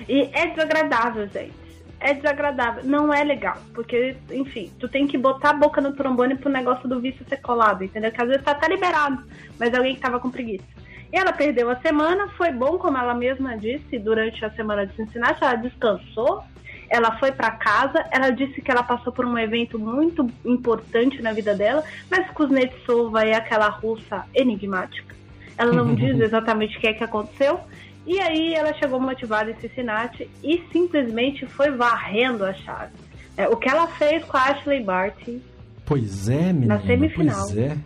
[0.10, 1.62] E é desagradável, gente
[2.02, 2.84] é desagradável.
[2.84, 3.58] Não é legal.
[3.74, 7.38] Porque, enfim, tu tem que botar a boca no trombone pro negócio do vício ser
[7.38, 8.12] colado, entendeu?
[8.12, 9.24] Que às vezes tá até liberado,
[9.58, 10.66] mas alguém que tava com preguiça.
[11.12, 14.96] E ela perdeu a semana, foi bom, como ela mesma disse, durante a semana de
[14.96, 16.44] Cincinnati, ela descansou,
[16.90, 21.34] ela foi para casa, ela disse que ela passou por um evento muito importante na
[21.34, 25.16] vida dela, mas Kuznetsova é aquela russa enigmática.
[25.58, 27.60] Ela não diz exatamente o que é que aconteceu,
[28.06, 32.94] e aí ela chegou motivada em Cincinnati e simplesmente foi varrendo a chave.
[33.38, 35.42] É, o que ela fez com a Ashley Barty.
[35.86, 36.76] Pois é, menina.
[36.76, 37.48] Na semifinal.
[37.48, 37.78] Pois é.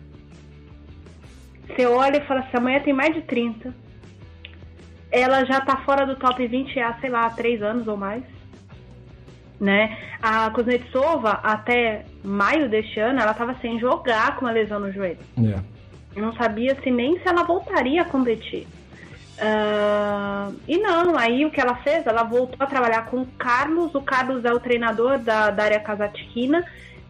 [1.67, 3.73] Você olha e fala assim, amanhã tem mais de 30.
[5.11, 8.23] Ela já tá fora do top 20 há, sei lá, 3 anos ou mais.
[9.59, 9.97] Né?
[10.21, 15.19] A Kuznetsova, até maio deste ano, ela tava sem jogar com uma lesão no joelho.
[15.37, 15.63] Yeah.
[16.15, 18.67] Eu não sabia se nem se ela voltaria a competir.
[19.37, 22.07] Uh, e não, aí o que ela fez?
[22.07, 23.93] Ela voltou a trabalhar com o Carlos.
[23.93, 26.63] O Carlos é o treinador da Daria Kazatkina.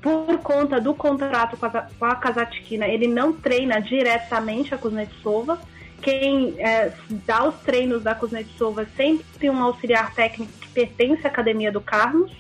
[0.06, 5.58] Por conta do contrato com a, com a Kazatkina, ele não treina diretamente a Kuznetsova.
[6.00, 6.94] Quem é,
[7.26, 11.82] dá os treinos da Kuznetsova é sempre um auxiliar técnico que pertence à academia do
[11.82, 12.32] Carlos.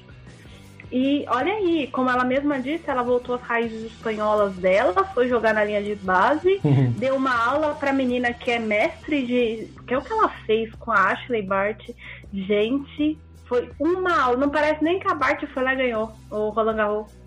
[0.91, 5.55] E olha aí, como ela mesma disse, ela voltou às raízes espanholas dela, foi jogar
[5.55, 6.91] na linha de base, uhum.
[6.91, 9.67] deu uma aula pra menina que é mestre de.
[9.87, 11.83] que é o que ela fez com a Ashley Bart.
[12.31, 14.37] Gente, Foi uma aula.
[14.37, 17.24] Não parece nem que a Bart foi lá e ganhou o Roland Garros.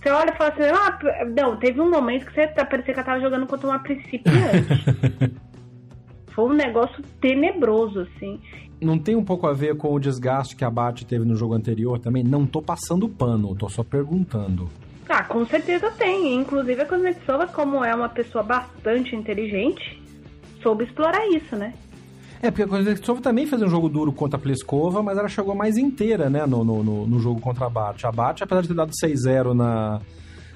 [0.00, 3.00] Você olha e fala assim, ah, não, teve um momento que você tá, parecia que
[3.00, 4.28] ela tava jogando contra uma principiante.
[6.38, 8.40] foi um negócio tenebroso, assim.
[8.80, 11.54] Não tem um pouco a ver com o desgaste que a Bart teve no jogo
[11.54, 12.22] anterior também?
[12.22, 14.68] Não tô passando pano, tô só perguntando.
[15.08, 16.36] Ah, com certeza tem.
[16.36, 20.00] Inclusive a Kuznetsova, como é uma pessoa bastante inteligente,
[20.62, 21.74] soube explorar isso, né?
[22.40, 25.54] É, porque a Kuznetsova também fez um jogo duro contra a Pliskova, mas ela chegou
[25.54, 28.04] mais inteira, né, no, no, no jogo contra a Bart.
[28.04, 30.00] A Bart, apesar de ter dado 6-0 na,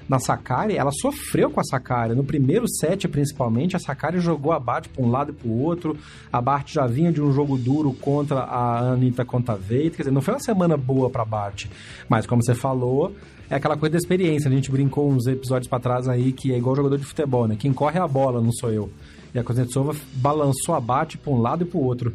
[0.07, 2.15] na Sakari, ela sofreu com a Sakari.
[2.15, 5.61] No primeiro set, principalmente, a Sakari jogou a Bart para um lado e para o
[5.61, 5.97] outro.
[6.31, 9.91] A Bart já vinha de um jogo duro contra a Anitta Kontaveit.
[9.91, 11.65] Quer dizer, não foi uma semana boa para a Bart.
[12.07, 13.13] Mas, como você falou,
[13.49, 14.49] é aquela coisa da experiência.
[14.49, 17.57] A gente brincou uns episódios para trás aí que é igual jogador de futebol, né?
[17.57, 18.89] Quem corre é a bola, não sou eu.
[19.33, 22.13] E a Kuznetsova balançou a bate para um lado e para o outro.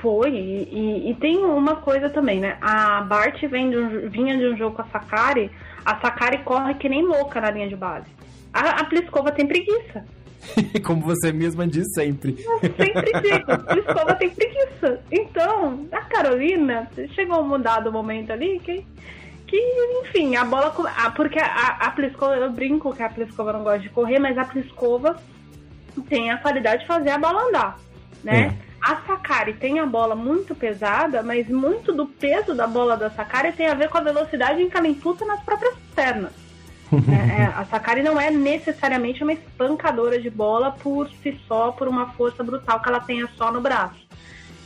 [0.00, 2.56] Foi, e, e, tem uma coisa também, né?
[2.60, 5.50] A Bart vem de um, vinha de um jogo com a Sakari,
[5.84, 8.06] a Sakari corre que nem louca na linha de base.
[8.52, 10.04] A, a Pliskova tem preguiça.
[10.86, 12.36] Como você mesma diz sempre.
[12.38, 15.00] Eu sempre digo, a Pliskova tem preguiça.
[15.10, 18.86] Então, a Carolina, chegou um mudado momento ali que,
[19.48, 19.56] que
[20.00, 20.72] enfim, a bola...
[20.96, 24.38] A, porque a, a Pliskova, eu brinco que a Pliskova não gosta de correr, mas
[24.38, 25.16] a Pliskova
[26.00, 27.78] tem a qualidade de fazer a bola andar,
[28.22, 28.56] né?
[28.68, 28.72] É.
[28.82, 33.52] A Sakari tem a bola muito pesada, mas muito do peso da bola da Sakari
[33.52, 36.32] tem a ver com a velocidade em que ela imputa nas próprias pernas.
[36.92, 41.86] é, é, a Sakari não é necessariamente uma espancadora de bola por si só, por
[41.86, 44.02] uma força brutal que ela tenha só no braço.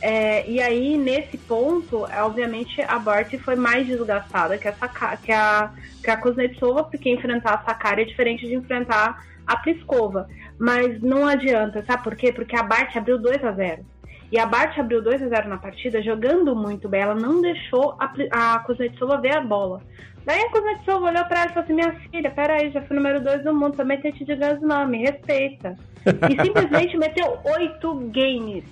[0.01, 5.17] É, e aí, nesse ponto, é, obviamente, a Bart foi mais desgastada que a, Saka,
[5.17, 5.71] que a,
[6.03, 10.27] que a Kuznetsova, porque enfrentar a Sakari é diferente de enfrentar a Pliskova.
[10.59, 12.31] Mas não adianta, sabe por quê?
[12.31, 13.85] Porque a Bart abriu 2 a 0
[14.31, 17.01] E a Bart abriu 2 a 0 na partida, jogando muito bem.
[17.01, 19.81] Ela não deixou a, a Kuznetsova ver a bola.
[20.25, 23.21] Daí a Kuznetsova olhou pra ela e falou assim: Minha filha, peraí, já fui número
[23.21, 25.75] 2 do mundo, também tem te digando não, me respeita.
[26.05, 28.63] E simplesmente meteu 8 games.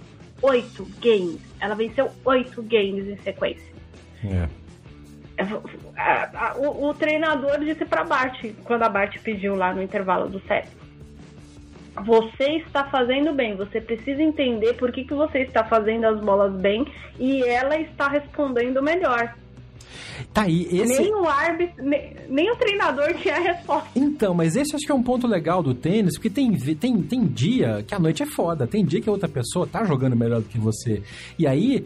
[0.42, 1.40] 8 games.
[1.60, 3.74] Ela venceu 8 games em sequência.
[4.24, 4.66] É.
[6.58, 10.68] O, o, treinador disse pra Bart, quando a Bart pediu lá no intervalo do set
[12.04, 16.54] você está fazendo bem, você precisa entender por que, que você está fazendo as bolas
[16.60, 16.86] bem
[17.20, 19.34] e ela está respondendo melhor.
[20.34, 21.02] Tá aí, esse...
[21.02, 23.90] Nem o árbitro, nem, nem, o treinador tinha a resposta.
[23.96, 27.26] Então, mas esse acho que é um ponto legal do tênis, porque tem, tem, tem
[27.26, 30.42] dia que a noite é foda, tem dia que a outra pessoa tá jogando melhor
[30.42, 31.02] do que você.
[31.38, 31.86] E aí,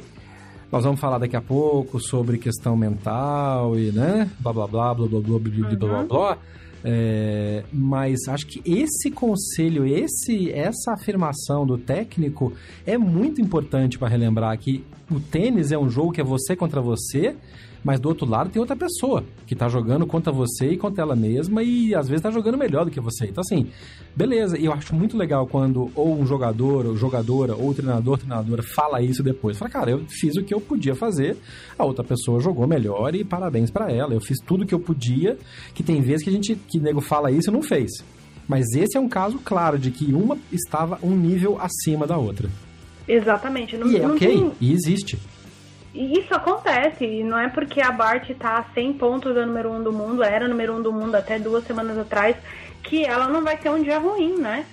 [0.72, 5.08] nós vamos falar daqui a pouco sobre questão mental e, né, blá blá blá, blá
[5.08, 6.04] blá blá blá blá blá blá.
[6.04, 6.38] blá.
[6.84, 12.54] É, mas acho que esse conselho, esse, essa afirmação do técnico
[12.86, 16.80] é muito importante para relembrar que o tênis é um jogo que é você contra
[16.80, 17.36] você,
[17.84, 21.16] mas do outro lado tem outra pessoa que tá jogando contra você e contra ela
[21.16, 23.26] mesma e às vezes tá jogando melhor do que você.
[23.26, 23.68] Então, assim,
[24.16, 24.58] beleza.
[24.58, 29.02] E eu acho muito legal quando ou um jogador, ou jogadora, ou treinador, treinadora fala
[29.02, 29.58] isso depois.
[29.58, 31.38] Fala, cara, eu fiz o que eu podia fazer,
[31.78, 34.14] a outra pessoa jogou melhor e parabéns para ela.
[34.14, 35.38] Eu fiz tudo o que eu podia,
[35.74, 37.92] que tem vezes que a gente, que nego fala isso e não fez.
[38.48, 42.50] Mas esse é um caso claro de que uma estava um nível acima da outra.
[43.08, 43.78] Exatamente.
[43.78, 44.52] Não, e é ok, tem...
[44.60, 45.20] e existe.
[45.94, 49.72] E isso acontece, e não é porque a Bart tá a 100 pontos da número
[49.72, 52.36] 1 um do mundo, era número 1 um do mundo até duas semanas atrás,
[52.84, 54.66] que ela não vai ter um dia ruim, né?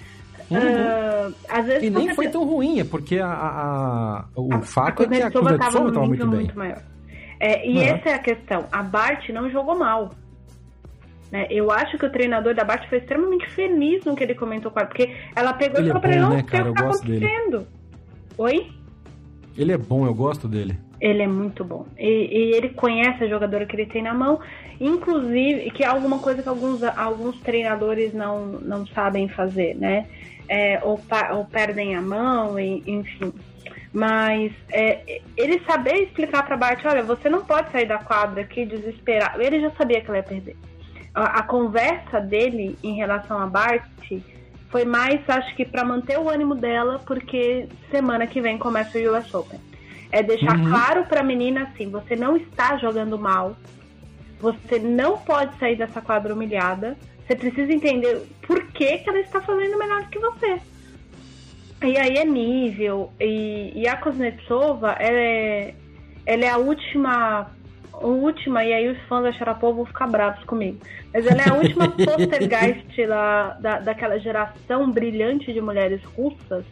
[0.51, 0.59] Uhum.
[0.59, 5.03] Uh, às vezes e nem foi tão ruim, é porque a, a, o a, fato
[5.03, 6.41] a é que a Kuznetsova estava muito bem.
[6.41, 6.83] Muito maior.
[7.41, 7.83] É, e uhum.
[7.83, 8.67] essa é a questão.
[8.71, 10.11] A Bart não jogou mal.
[11.31, 11.47] Né?
[11.51, 14.79] Eu acho que o treinador da Bart foi extremamente feliz no que ele comentou com
[14.79, 16.71] ela, porque ela pegou ele e falou é pra ele, não, né, cara?
[16.71, 17.59] o que tá acontecendo?
[17.59, 17.67] Dele.
[18.39, 18.71] Oi?
[19.57, 20.79] Ele é bom, eu gosto dele.
[21.01, 21.87] Ele é muito bom.
[21.99, 24.41] E, e, ele conhece a jogadora que ele tem na mão,
[24.81, 30.07] inclusive, que é alguma coisa que alguns, alguns treinadores não, não sabem fazer, né?
[30.49, 31.01] É, ou,
[31.33, 33.33] ou, perdem a mão, e, enfim.
[33.93, 38.65] Mas é, ele saber explicar para Bart, olha, você não pode sair da quadra aqui
[38.65, 39.41] desesperado.
[39.43, 40.57] Ele já sabia que ela ia perder.
[41.15, 43.85] A, a conversa dele em relação a Bart
[44.71, 49.17] foi mais, acho que, para manter o ânimo dela, porque semana que vem começa o
[49.17, 49.61] US Open.
[50.11, 50.69] É deixar uhum.
[50.69, 53.57] claro para a menina assim: você não está jogando mal,
[54.41, 59.41] você não pode sair dessa quadra humilhada, você precisa entender por que, que ela está
[59.41, 60.61] fazendo melhor que você.
[61.85, 65.75] E aí é nível, e, e a Kuznetsova, ela é,
[66.25, 67.51] ela é a última
[68.01, 70.79] última, e aí os fãs da Sharapova vão ficar bravos comigo.
[71.13, 76.65] Mas ela é a última postergeist lá, da, daquela geração brilhante de mulheres russas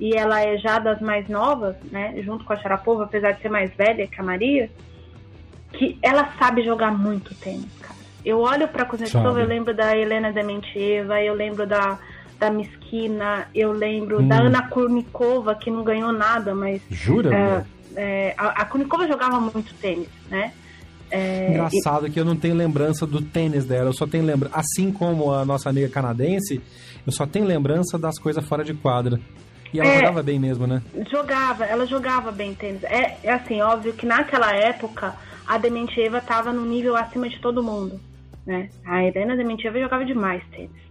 [0.00, 3.48] e ela é já das mais novas, né, junto com a Sharapova, apesar de ser
[3.48, 4.70] mais velha que a Maria,
[5.72, 7.98] que ela sabe jogar muito tênis, cara.
[8.24, 11.98] Eu olho pra Kuznetsova, eu lembro da Helena Dementieva, eu lembro da,
[12.38, 14.28] da Miskina, eu lembro hum.
[14.28, 16.82] da Ana Kurnikova, que não ganhou nada, mas...
[16.90, 17.34] Jura?
[17.34, 17.64] É,
[17.96, 20.52] é, a, a Kurnikova jogava muito tênis, né?
[21.10, 22.10] É, Engraçado e...
[22.10, 25.44] que eu não tenho lembrança do tênis dela, eu só tenho lembrança, assim como a
[25.44, 26.60] nossa amiga canadense,
[27.06, 29.18] eu só tenho lembrança das coisas fora de quadra.
[29.72, 30.82] E ela é, jogava bem mesmo, né?
[31.10, 32.82] Jogava, ela jogava bem tênis.
[32.84, 35.14] É, é assim, óbvio que naquela época
[35.46, 38.00] a Dementieva estava no nível acima de todo mundo,
[38.46, 38.68] né?
[38.86, 40.88] A Helena Dementieva jogava demais tênis.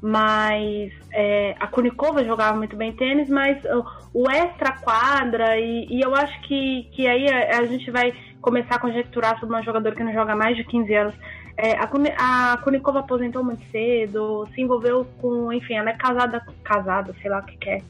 [0.00, 6.00] Mas é, a Kunikova jogava muito bem tênis, mas o, o extra quadra, e, e,
[6.02, 9.96] eu acho que, que aí a, a, gente vai começar a conjecturar sobre uma jogadora
[9.96, 11.14] que não joga mais de 15 anos.
[11.56, 17.14] É, a, a Kunikova aposentou muito cedo, se envolveu com, enfim, ela é casada, casada,
[17.22, 17.82] sei lá o que, que é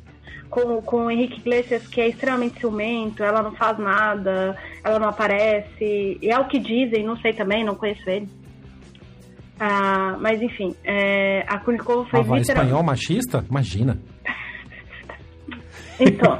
[0.48, 5.08] com, com o Henrique Iglesias, que é extremamente ciumento, ela não faz nada, ela não
[5.08, 6.18] aparece.
[6.20, 8.28] E é o que dizem, não sei também, não conheço ele.
[9.58, 12.50] Ah, mas enfim, é, a Kunikova foi ah, literalmente...
[12.50, 13.44] espanhol machista?
[13.48, 13.98] Imagina.
[15.98, 16.36] Então,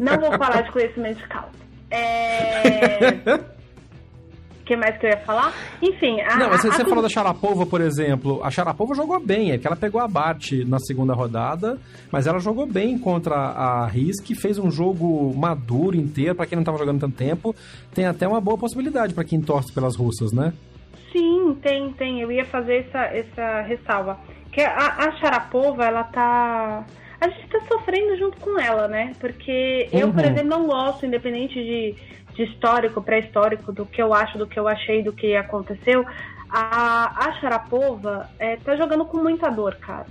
[0.00, 1.50] não vou falar de conhecimento de causa.
[1.90, 3.54] É...
[4.64, 5.52] O que mais que eu ia falar?
[5.82, 8.42] Enfim, a, Não, você, a, você falou da Sharapova, por exemplo.
[8.42, 11.78] A Sharapova jogou bem, é que ela pegou a Bart na segunda rodada,
[12.10, 16.62] mas ela jogou bem contra a Risk, fez um jogo maduro inteiro, para quem não
[16.62, 17.54] estava jogando tanto tempo.
[17.94, 20.54] Tem até uma boa possibilidade para quem torce pelas russas, né?
[21.12, 22.22] Sim, tem, tem.
[22.22, 24.18] Eu ia fazer essa, essa ressalva.
[24.50, 26.86] Que a, a Sharapova, ela tá
[27.20, 29.12] a gente tá sofrendo junto com ela, né?
[29.20, 30.30] Porque eu, por uhum.
[30.30, 31.94] exemplo, não gosto, independente de
[32.34, 36.04] de histórico, pré-histórico, do que eu acho, do que eu achei, do que aconteceu,
[36.50, 40.06] a, a Sharapova é, tá jogando com muita dor, cara.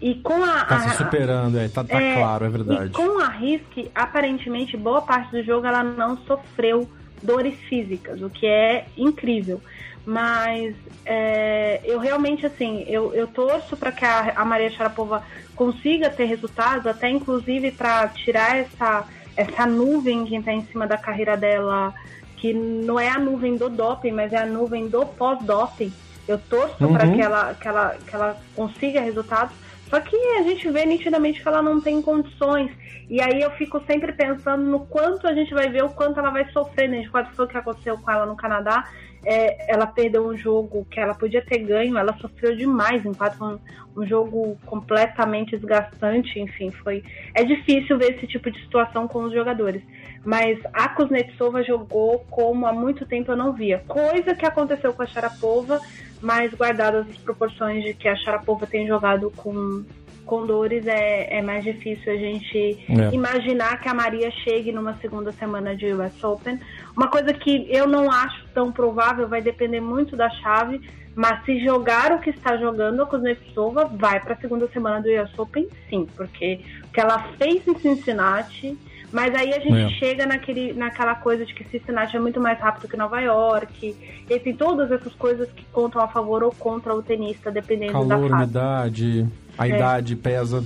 [0.00, 0.64] E com a.
[0.64, 2.86] Tá se superando, é, tá, tá é, claro, é verdade.
[2.86, 6.88] E com a Risk, aparentemente, boa parte do jogo ela não sofreu
[7.22, 9.60] dores físicas, o que é incrível.
[10.04, 10.74] Mas
[11.06, 15.22] é, eu realmente, assim, eu, eu torço para que a, a Maria Sharapova
[15.56, 20.96] consiga ter resultados, até inclusive para tirar essa essa nuvem que está em cima da
[20.96, 21.94] carreira dela,
[22.36, 25.92] que não é a nuvem do doping, mas é a nuvem do pós-doping.
[26.26, 26.92] Eu torço uhum.
[26.92, 29.54] para que ela, que, ela, que ela consiga resultados,
[29.90, 32.70] só que a gente vê nitidamente que ela não tem condições.
[33.08, 36.30] E aí eu fico sempre pensando no quanto a gente vai ver o quanto ela
[36.30, 37.06] vai sofrer, né?
[37.10, 38.88] Quase foi o que aconteceu com ela no Canadá
[39.24, 43.58] é, ela perdeu um jogo que ela podia ter ganho, ela sofreu demais, empate um,
[43.96, 47.02] um jogo completamente desgastante, enfim, foi.
[47.34, 49.82] É difícil ver esse tipo de situação com os jogadores.
[50.24, 53.82] Mas a Kuznetsova jogou como há muito tempo eu não via.
[53.86, 55.80] Coisa que aconteceu com a Sharapova,
[56.20, 59.84] mas guardadas as proporções de que a Sharapova tem jogado com
[60.24, 63.14] com dores é, é mais difícil a gente é.
[63.14, 66.58] imaginar que a Maria chegue numa segunda semana de US Open.
[66.96, 70.80] Uma coisa que eu não acho tão provável, vai depender muito da chave,
[71.14, 75.08] mas se jogar o que está jogando a Kuznetsova, vai para a segunda semana do
[75.08, 78.76] US Open, sim, porque o que ela fez em Cincinnati.
[79.12, 79.88] Mas aí a gente é.
[79.90, 83.96] chega naquele, naquela coisa de que Cincinnati é muito mais rápido que Nova York.
[84.28, 88.08] E tem todas essas coisas que contam a favor ou contra o tenista, dependendo Calor,
[88.08, 88.32] da fase.
[88.32, 89.28] umidade.
[89.56, 89.70] A é.
[89.70, 90.64] idade pesa.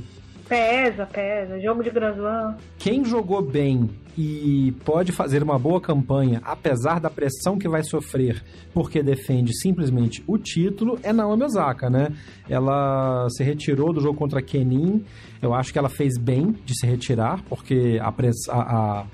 [0.49, 1.61] Pesa, pesa.
[1.61, 2.57] Jogo de Grand Slam.
[2.79, 8.43] Quem jogou bem e pode fazer uma boa campanha, apesar da pressão que vai sofrer,
[8.75, 12.09] porque defende simplesmente o título, é Naomi Osaka, né?
[12.49, 15.05] Ela se retirou do jogo contra Kenin.
[15.41, 19.07] Eu acho que ela fez bem de se retirar, porque a, press, a, a,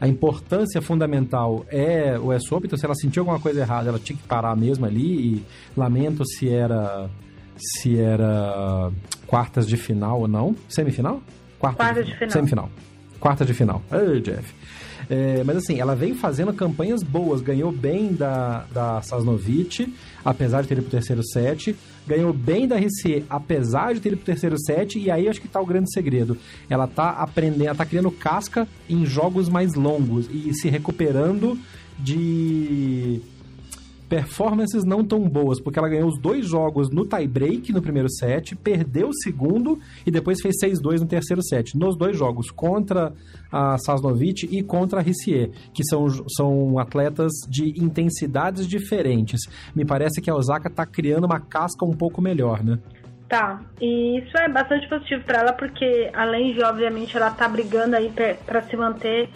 [0.00, 4.16] a importância fundamental é o S-Open, então se ela sentiu alguma coisa errada, ela tinha
[4.16, 5.36] que parar mesmo ali.
[5.36, 5.44] E
[5.76, 7.08] lamento se era
[7.56, 8.90] se era
[9.28, 10.56] quartas de final ou não.
[10.68, 11.22] Semifinal?
[11.60, 12.32] Quartas, quartas de, de, final.
[12.32, 12.70] Semifinal.
[13.20, 13.82] Quartas de final.
[13.92, 14.54] Ei, Jeff.
[15.10, 20.68] É, mas assim, ela vem fazendo campanhas boas, ganhou bem da, da Sasnovic, apesar de
[20.68, 21.74] ter ido pro terceiro set,
[22.06, 25.48] ganhou bem da RC, apesar de ter ido pro terceiro set, e aí acho que
[25.48, 26.36] tá o grande segredo.
[26.68, 31.58] Ela tá aprendendo, ela tá criando casca em jogos mais longos e se recuperando
[31.98, 33.20] de
[34.08, 38.56] performances não tão boas, porque ela ganhou os dois jogos no tie-break no primeiro set,
[38.56, 41.76] perdeu o segundo e depois fez 6-2 no terceiro set.
[41.76, 43.12] Nos dois jogos, contra
[43.52, 49.40] a Sasnovic e contra a Rissier, que são, são atletas de intensidades diferentes.
[49.74, 52.78] Me parece que a Osaka está criando uma casca um pouco melhor, né?
[53.28, 57.94] Tá, e isso é bastante positivo para ela, porque além de, obviamente, ela tá brigando
[57.94, 58.10] aí
[58.46, 59.28] para se manter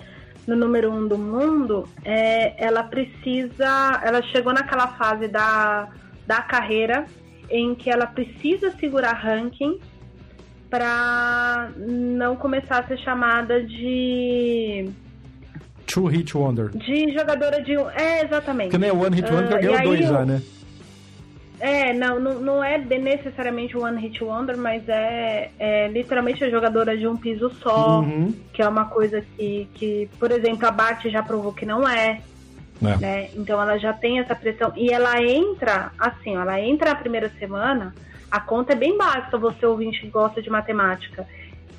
[0.47, 4.01] no número um do mundo, é, ela precisa.
[4.03, 5.89] Ela chegou naquela fase da,
[6.27, 7.07] da carreira
[7.49, 9.79] em que ela precisa segurar ranking
[10.71, 14.91] para não começar a ser chamada de.
[15.87, 16.71] Two Hit Wonder.
[16.71, 17.75] De jogadora de.
[17.75, 18.71] É, exatamente.
[18.71, 20.41] Porque nem One Hit Wonder, uh, ganhou dois já, né?
[21.63, 26.99] É, não, não, não é necessariamente One Hit Wonder, mas é, é literalmente a jogadora
[26.99, 28.35] de um piso só, uhum.
[28.53, 32.21] que é uma coisa que, que, por exemplo, a Bart já provou que não é.
[32.83, 32.97] É.
[32.97, 33.31] Né?
[33.37, 34.73] Então ela já tem essa pressão.
[34.75, 37.95] E ela entra, assim, ela entra na primeira semana,
[38.29, 41.29] a conta é bem básica, você ouvinte que gosta de matemática.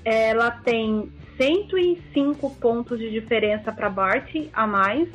[0.05, 5.09] Ela tem 105 pontos de diferença para Bart a mais,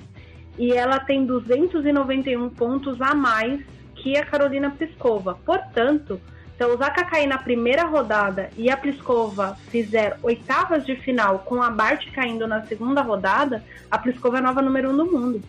[0.59, 5.39] e ela tem 291 pontos a mais que a Carolina Pliskova.
[5.45, 6.21] Portanto,
[6.57, 11.63] se a Osaka cair na primeira rodada e a Pliskova fizer oitavas de final com
[11.63, 15.43] a Bart caindo na segunda rodada, a Pliskova é a nova número um do mundo.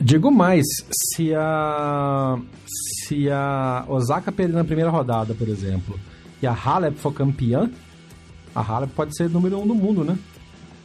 [0.00, 5.98] Digo mais, se a se a Osaka perder na primeira rodada, por exemplo,
[6.40, 7.68] e a Halep for campeã,
[8.54, 10.16] a Halep pode ser número um do mundo, né?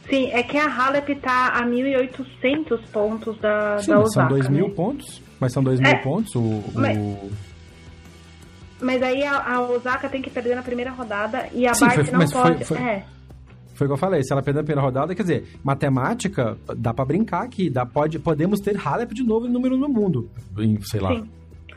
[0.08, 4.28] Sim, é que a Halep tá a 1.800 pontos da, Sim, da Osaka.
[4.30, 4.74] são 2.000 né?
[4.74, 6.62] pontos, mas são 2.000 é, pontos o...
[6.74, 7.30] Mas, o...
[8.80, 12.06] mas aí a, a, Osaka tem que perder na primeira rodada e a Sim, Bart
[12.06, 12.64] foi, não pode...
[12.64, 12.86] Foi, foi...
[12.86, 13.04] É.
[13.74, 16.92] Foi o que eu falei, se ela perder na primeira rodada, quer dizer, matemática, dá
[16.92, 20.28] para brincar aqui, dá, pode, podemos ter Halep de novo em número no mundo,
[20.58, 21.14] em, sei lá.
[21.14, 21.28] Sim.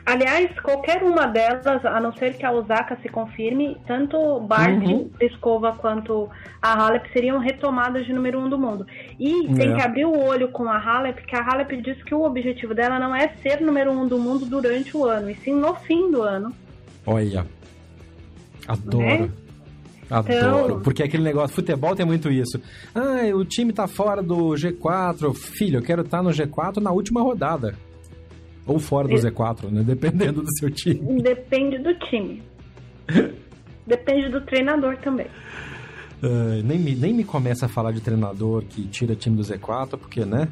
[0.04, 5.08] Aliás, qualquer uma delas, a não ser que a Osaka se confirme, tanto Bart, uhum.
[5.20, 6.28] Escova quanto
[6.60, 8.84] a Halep seriam retomadas de número um do mundo.
[9.18, 9.76] E tem é.
[9.76, 12.98] que abrir o olho com a Halep, porque a Halep diz que o objetivo dela
[12.98, 16.22] não é ser número um do mundo durante o ano, e sim no fim do
[16.22, 16.52] ano.
[17.06, 17.46] Olha,
[18.66, 19.04] adoro.
[19.04, 19.30] Né?
[20.10, 20.80] Adoro, então...
[20.80, 22.60] porque aquele negócio, futebol tem muito isso.
[22.94, 25.34] Ah, o time tá fora do G4.
[25.34, 27.74] Filho, eu quero estar tá no G4 na última rodada.
[28.66, 29.82] Ou fora do Z4, né?
[29.82, 31.22] Dependendo do seu time.
[31.22, 32.42] Depende do time.
[33.86, 35.26] Depende do treinador também.
[36.22, 39.98] Uh, nem, me, nem me começa a falar de treinador que tira time do Z4,
[39.98, 40.48] porque, né?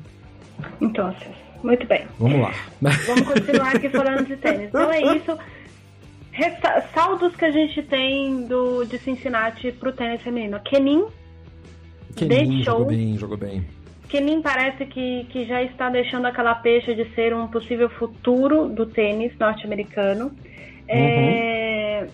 [0.81, 1.15] Então,
[1.63, 2.05] muito bem.
[2.19, 2.53] Vamos lá.
[3.07, 4.69] Vamos continuar aqui falando de tênis.
[4.69, 5.39] Então é isso.
[6.33, 10.59] Resta saldos que a gente tem do, de Cincinnati pro tênis feminino.
[10.65, 11.07] Kenin.
[12.17, 13.65] Kenin jogou bem, jogou bem
[14.11, 18.69] que nem parece que, que já está deixando aquela peixe de ser um possível futuro
[18.69, 20.33] do tênis norte-americano.
[20.89, 22.09] É, uhum.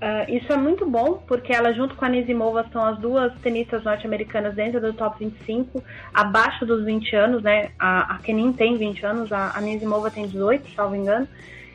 [0.00, 3.34] É, uh, isso é muito bom, porque ela, junto com a Nisimova, são as duas
[3.40, 5.82] tenistas norte-americanas dentro do top 25,
[6.14, 7.70] abaixo dos 20 anos, né?
[7.80, 11.26] A, a Kenin tem 20 anos, a, a Nisimova tem 18, salvo engano.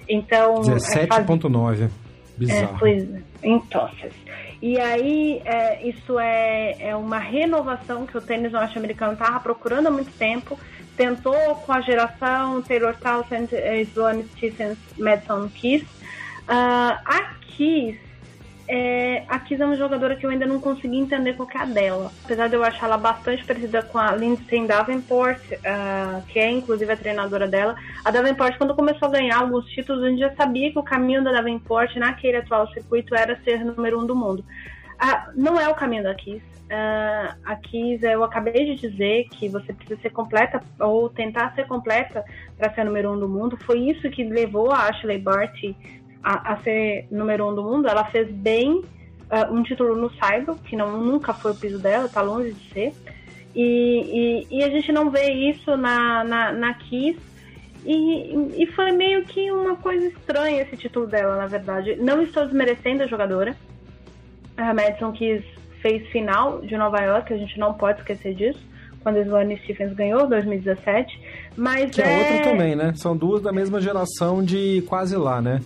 [0.07, 0.61] Então.
[0.61, 1.83] 17,9.
[1.83, 2.04] É.
[2.41, 3.07] É, pois,
[3.43, 3.89] então.
[4.61, 9.91] E aí, é, isso é, é uma renovação que o tênis norte-americano estava procurando há
[9.91, 10.59] muito tempo.
[10.97, 15.83] Tentou com a geração Taylor Townsend, Sloane Stephens, Madison Keys.
[15.83, 17.97] Uh, a Keys
[18.67, 21.65] é, a Kiss é uma jogadora que eu ainda não consegui entender qual é a
[21.65, 22.11] dela.
[22.23, 26.91] Apesar de eu achar ela bastante parecida com a Lindsay Davenport, uh, que é inclusive
[26.91, 27.75] a treinadora dela.
[28.03, 31.23] A Davenport, quando começou a ganhar alguns títulos, a gente já sabia que o caminho
[31.23, 34.43] da Davenport naquele atual circuito era ser número um do mundo.
[34.95, 36.43] Uh, não é o caminho da Kiss.
[36.65, 41.67] Uh, a Kiss, eu acabei de dizer que você precisa ser completa ou tentar ser
[41.67, 42.23] completa
[42.57, 43.57] para ser número um do mundo.
[43.63, 45.75] Foi isso que levou a Ashley Barty
[46.25, 50.55] a, a ser número um do mundo, ela fez bem uh, um título no Cyber,
[50.65, 52.93] que não, nunca foi o piso dela, tá longe de ser.
[53.55, 57.19] E, e, e a gente não vê isso na, na, na Kiss.
[57.85, 61.95] E, e foi meio que uma coisa estranha esse título dela, na verdade.
[61.97, 63.55] Não estou desmerecendo a jogadora.
[64.57, 65.45] A Madison Kiss
[65.79, 68.59] fez final de Nova York, a gente não pode esquecer disso
[69.03, 71.21] quando a Sloane Stephens ganhou, 2017.
[71.55, 72.11] Mas que é...
[72.11, 72.91] é outra também, né?
[72.95, 75.61] São duas da mesma geração de quase lá, né?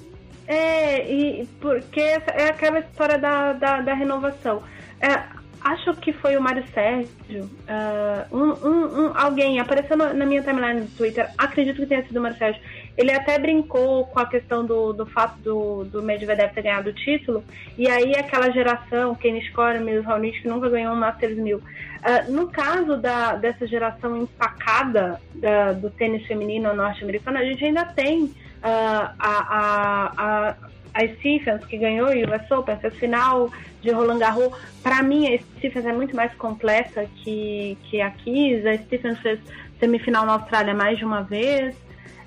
[0.49, 4.63] É, e porque é aquela história da, da, da renovação.
[4.99, 5.21] É,
[5.61, 10.81] acho que foi o Mário Sérgio, uh, um, um, um, alguém apareceu na minha timeline
[10.81, 12.59] do Twitter, acredito que tenha sido o Mário Sérgio.
[12.97, 16.93] Ele até brincou com a questão do, do fato do, do Medvedev ter ganhado o
[16.93, 17.43] título,
[17.77, 21.57] e aí aquela geração, Kenny Score, Mills Raonic, que nunca ganhou um Masters 1000.
[21.57, 27.85] Uh, no caso da, dessa geração empacada da, do tênis feminino norte-americano, a gente ainda
[27.85, 30.55] tem uh, a, a, a,
[30.93, 33.51] a Stephens, que ganhou o US Open, fez final
[33.81, 34.51] de Roland Garros.
[34.83, 38.67] Para mim, a Stephens é muito mais completa que, que a Kiss.
[38.67, 39.39] A Stephens fez
[39.79, 41.75] semifinal na Austrália mais de uma vez.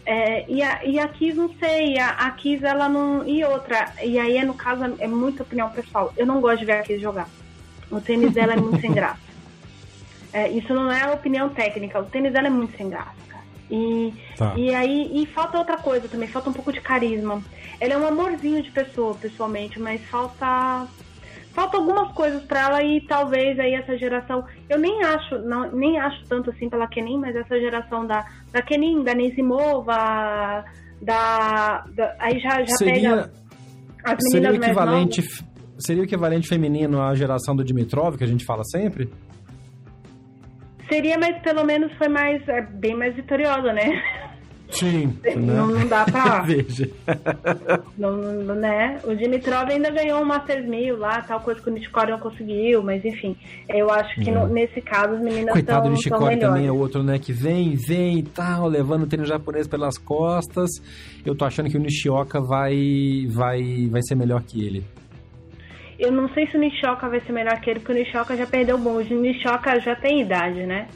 [0.05, 3.27] É, e, a, e a Kiss, não sei, a, a Kiss, ela não.
[3.27, 6.13] E outra, e aí, no caso, é muita opinião pessoal.
[6.17, 7.29] Eu não gosto de ver a Kiss jogar.
[7.91, 9.33] O tênis dela é muito sem graça.
[10.33, 13.13] É, isso não é opinião técnica, o tênis dela é muito sem graça.
[13.73, 14.53] E, tá.
[14.55, 17.43] e aí e falta outra coisa também, falta um pouco de carisma.
[17.81, 20.87] Ela é um amorzinho de pessoa, pessoalmente, mas falta
[21.55, 25.99] falta algumas coisas para ela e talvez aí essa geração, eu nem acho, não, nem
[25.99, 30.65] acho tanto assim pela Kenin, mas essa geração da, da Kenin, da Nisimova,
[31.01, 33.31] da, da aí já, já seria, pega
[34.05, 35.23] as meninas seria o equivalente
[35.79, 39.11] seria o equivalente feminino à geração do Dimitrov que a gente fala sempre?
[40.93, 44.03] Seria, mas pelo menos foi mais é, bem mais vitoriosa, né?
[44.71, 45.19] Sim.
[45.37, 45.81] Não, né?
[45.81, 46.41] não dá pra.
[46.45, 46.89] Veja.
[47.97, 48.17] Não,
[48.55, 48.99] né?
[49.05, 52.83] O Dimitrov ainda ganhou um Masters 1000 lá, tal coisa que o Nishikori não conseguiu,
[52.83, 53.37] mas enfim.
[53.69, 57.19] Eu acho que no, nesse caso as meninas Coitado do Nishikori também é outro, né?
[57.19, 60.71] Que vem, vem e tal, levando o tênis japonês pelas costas.
[61.25, 64.85] Eu tô achando que o Nishioka vai, vai, vai ser melhor que ele.
[65.99, 68.47] Eu não sei se o Nishioka vai ser melhor que ele, porque o Nishioka já
[68.47, 69.15] perdeu o bonde.
[69.15, 70.89] O Nishioka já tem idade, né?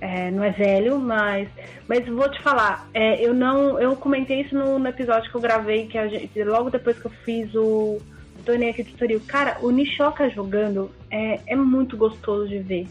[0.00, 1.48] É, não é velho, mas,
[1.86, 5.40] mas vou te falar, é, eu não, eu comentei isso no, no, episódio que eu
[5.40, 9.20] gravei, que gente, logo depois que eu fiz o, o torneio aqui do Toril.
[9.28, 12.88] Cara, o Nishoka jogando é, é muito gostoso de ver.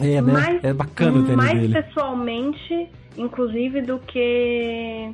[0.00, 0.32] É, né?
[0.32, 1.74] Mais, é bacana o Mais dele.
[1.74, 2.88] pessoalmente,
[3.18, 5.10] inclusive, do que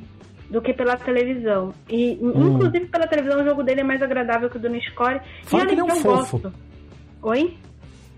[0.53, 1.73] do que pela televisão.
[1.89, 2.55] E, hum.
[2.55, 5.19] inclusive, pela televisão, o jogo dele é mais agradável que o do Nishikori.
[5.45, 6.39] Fala e que ele é um fofo.
[6.39, 6.55] Gosto.
[7.23, 7.57] Oi?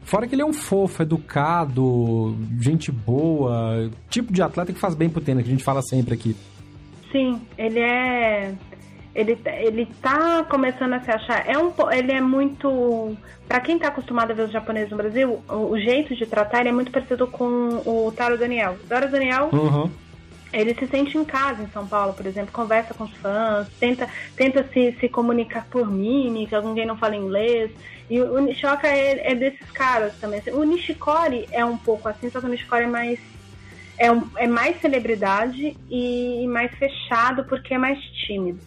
[0.02, 5.08] Fora que ele é um fofo, educado, gente boa, tipo de atleta que faz bem
[5.08, 6.36] pro tênis, que a gente fala sempre aqui.
[7.12, 8.52] Sim, ele é.
[9.14, 11.48] Ele, ele tá começando a se achar.
[11.48, 13.16] É um, ele é muito.
[13.46, 16.60] Para quem tá acostumado a ver os japoneses no Brasil, o, o, jeito de tratar
[16.60, 18.76] ele é muito parecido com o Taro Daniel.
[18.88, 19.50] Taro Daniel.
[19.52, 20.03] Uhum
[20.54, 24.08] ele se sente em casa em São Paulo, por exemplo, conversa com os fãs, tenta,
[24.36, 27.70] tenta se, se comunicar por mímica, quem não fala inglês.
[28.08, 30.42] E o Nishoka é, é, desses caras também.
[30.52, 33.18] O Nishikori é um pouco assim, só que o Nishikori é mais.
[33.96, 38.60] É, um, é mais celebridade e mais fechado porque é mais tímido.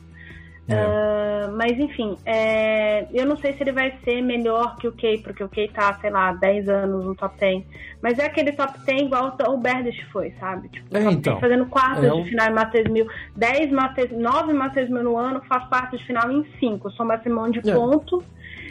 [0.68, 5.20] Uh, mas enfim, é, eu não sei se ele vai ser melhor que o Kay,
[5.20, 7.63] porque o Kay tá, sei lá, 10 anos no top 10.
[8.01, 10.68] Mas é aquele top 10 igual o Berdych foi, sabe?
[10.70, 14.89] Tipo, é, então, fazendo quartas é de final em Masters 1000, 10 Masters, 9 Masters
[14.89, 16.91] 1000 no ano, faz quartas de final em 5.
[16.91, 17.74] Soma esse monte de é.
[17.74, 18.22] ponto.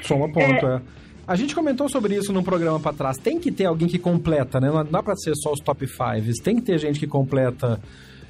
[0.03, 0.82] Soma ponto, é.
[1.26, 3.16] A gente comentou sobre isso num programa para trás.
[3.16, 4.70] Tem que ter alguém que completa, né?
[4.70, 6.42] Não dá para ser só os top 5.
[6.44, 7.80] Tem que ter gente que completa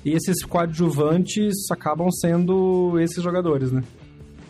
[0.06, 3.82] e esses coadjuvantes acabam sendo esses jogadores, né?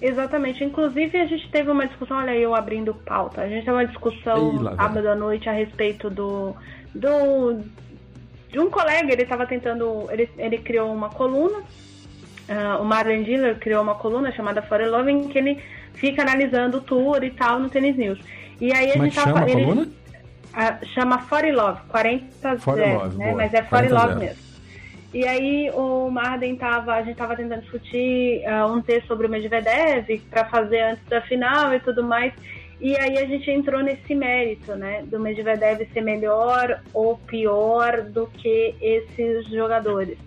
[0.02, 0.62] Exatamente.
[0.62, 3.40] Inclusive, a gente teve uma discussão, olha aí eu abrindo pauta.
[3.40, 6.54] A gente teve uma discussão sábado à noite a respeito do.
[6.94, 7.58] do
[8.50, 10.06] de um colega, ele estava tentando.
[10.10, 11.60] Ele, ele criou uma coluna.
[11.60, 15.58] Uh, o Marlon Diller criou uma coluna chamada For Love, em que ele
[15.94, 18.18] fica analisando o tour e tal no Tennis News.
[18.60, 19.82] E aí a Como é gente chama tava, a ele, coluna?
[19.82, 23.24] Uh, chama For Love, 40 For Love, né?
[23.24, 23.36] boa.
[23.38, 24.45] Mas é For 40 Love mesmo.
[25.16, 29.30] E aí o Marden tava, a gente tava tentando discutir uh, um texto sobre o
[29.30, 32.34] Medvedev para fazer antes da final e tudo mais.
[32.78, 38.26] E aí a gente entrou nesse mérito, né, do Medvedev ser melhor ou pior do
[38.26, 40.18] que esses jogadores.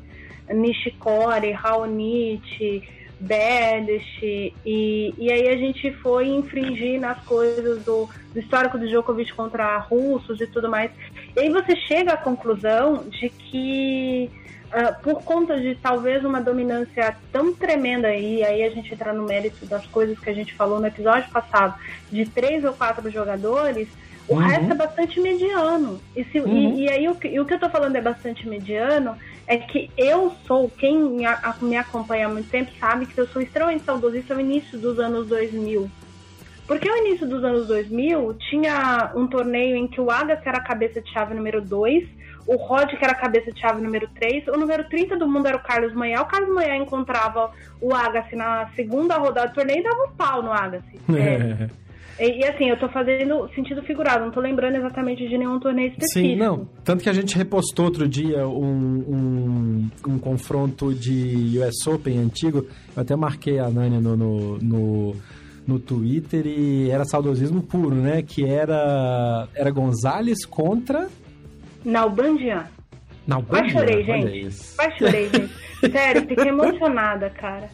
[0.51, 2.81] Nishikori, Raonic,
[3.19, 9.33] Berdych, e, e aí a gente foi infringir nas coisas do, do histórico do Djokovic
[9.35, 10.89] contra russos e tudo mais.
[11.35, 14.31] E aí você chega à conclusão de que
[14.73, 19.23] uh, por conta de talvez uma dominância tão tremenda, e aí a gente entra no
[19.25, 21.75] mérito das coisas que a gente falou no episódio passado,
[22.11, 23.87] de três ou quatro jogadores,
[24.27, 24.39] o Uhum.
[24.41, 25.99] resto é bastante mediano.
[26.15, 26.77] E, se- e- Uhum.
[26.79, 29.15] e aí o que, e o que eu tô falando é bastante mediano,
[29.47, 33.27] é que eu sou, quem me, a- me acompanha há muito tempo sabe que eu
[33.27, 35.89] sou extremamente saudosista ao início dos anos 2000.
[36.67, 40.63] Porque no início dos anos 2000 tinha um torneio em que o Agassi era a
[40.63, 42.07] cabeça de chave número 2,
[42.49, 45.47] o Rod que era a cabeça de chave número 3, o número 30 do mundo
[45.47, 46.21] era o Carlos Manhã.
[46.21, 50.41] O Carlos Manhã encontrava o Agassi na segunda rodada do torneio e dava um pau
[50.41, 50.99] no Agassi.
[52.19, 52.25] É.
[52.25, 55.89] E, e assim, eu tô fazendo sentido figurado, não tô lembrando exatamente de nenhum torneio
[55.89, 56.33] específico.
[56.33, 56.67] Sim, não.
[56.83, 62.67] Tanto que a gente repostou outro dia um, um, um confronto de US Open antigo.
[62.93, 65.15] Eu até marquei a Nânia no, no, no,
[65.65, 68.21] no Twitter e era saudosismo puro, né?
[68.21, 71.07] Que era, era Gonzalez contra.
[71.85, 72.65] Nalbandian.
[73.27, 74.75] Não, Quase chorei, gente.
[74.75, 75.91] Quase chorei, gente.
[75.91, 77.69] Sério, fiquei emocionada, cara.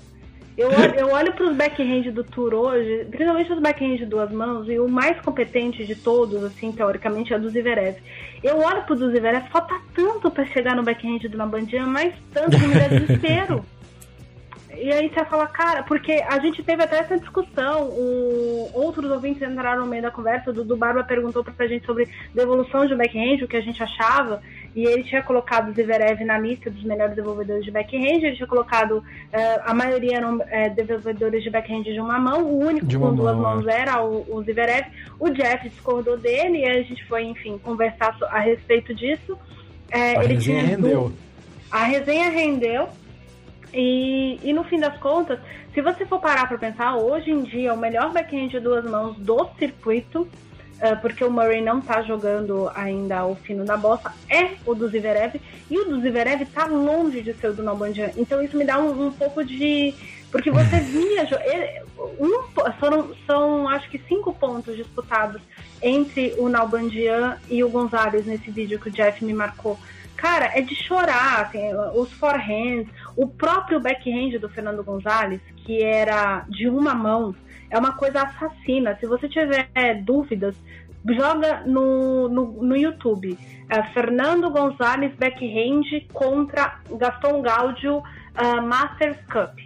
[0.58, 4.68] Eu, olho- eu olho pros backhand do Tour hoje, principalmente os backhand de duas mãos,
[4.70, 7.98] e o mais competente de todos, assim, teoricamente, é o do Zverev.
[8.42, 12.58] Eu olho pro do Zverev, falta tanto pra chegar no backhand do Nalbandian, mas tanto
[12.58, 13.66] que me dá desespero.
[14.82, 19.42] E aí você fala, cara, porque a gente teve até essa discussão, o, outros ouvintes
[19.42, 23.44] entraram no meio da conversa, o Dudu Barba perguntou pra gente sobre devolução de backhand,
[23.44, 24.42] o que a gente achava,
[24.76, 28.48] e ele tinha colocado o Zverev na lista dos melhores devolvedores de backhand, ele tinha
[28.48, 29.04] colocado, uh,
[29.64, 33.66] a maioria eram uh, devolvedores de backhand de uma mão, o único com duas mãos
[33.68, 33.82] é.
[33.82, 34.88] era o, o Zverev,
[35.20, 39.38] o Jeff discordou dele, e a gente foi, enfim, conversar a respeito disso.
[39.90, 41.12] É, a ele resenha rendeu.
[41.72, 42.90] A resenha rendeu,
[43.76, 45.38] e, e no fim das contas,
[45.74, 49.18] se você for parar para pensar, hoje em dia o melhor backhand de duas mãos
[49.18, 54.52] do circuito, uh, porque o Murray não está jogando ainda o fino da bossa, é
[54.66, 58.12] o do Zverev, e o do Zverev está longe de ser o do Nalbandian.
[58.16, 59.94] Então isso me dá um, um pouco de...
[60.32, 61.28] Porque você via...
[62.18, 62.44] Um,
[62.80, 65.42] foram, são, acho que, cinco pontos disputados
[65.82, 69.78] entre o Nalbandian e o Gonzalez nesse vídeo que o Jeff me marcou.
[70.16, 71.62] Cara, é de chorar, assim,
[71.94, 77.36] os forehands, o próprio backhand do Fernando Gonzalez, que era de uma mão,
[77.70, 78.98] é uma coisa assassina.
[79.00, 79.68] Se você tiver
[80.04, 80.56] dúvidas,
[81.14, 83.38] joga no, no, no YouTube.
[83.70, 89.58] É, Fernando Gonzalez backhand contra Gaston Gaudio uh, Masters Cup,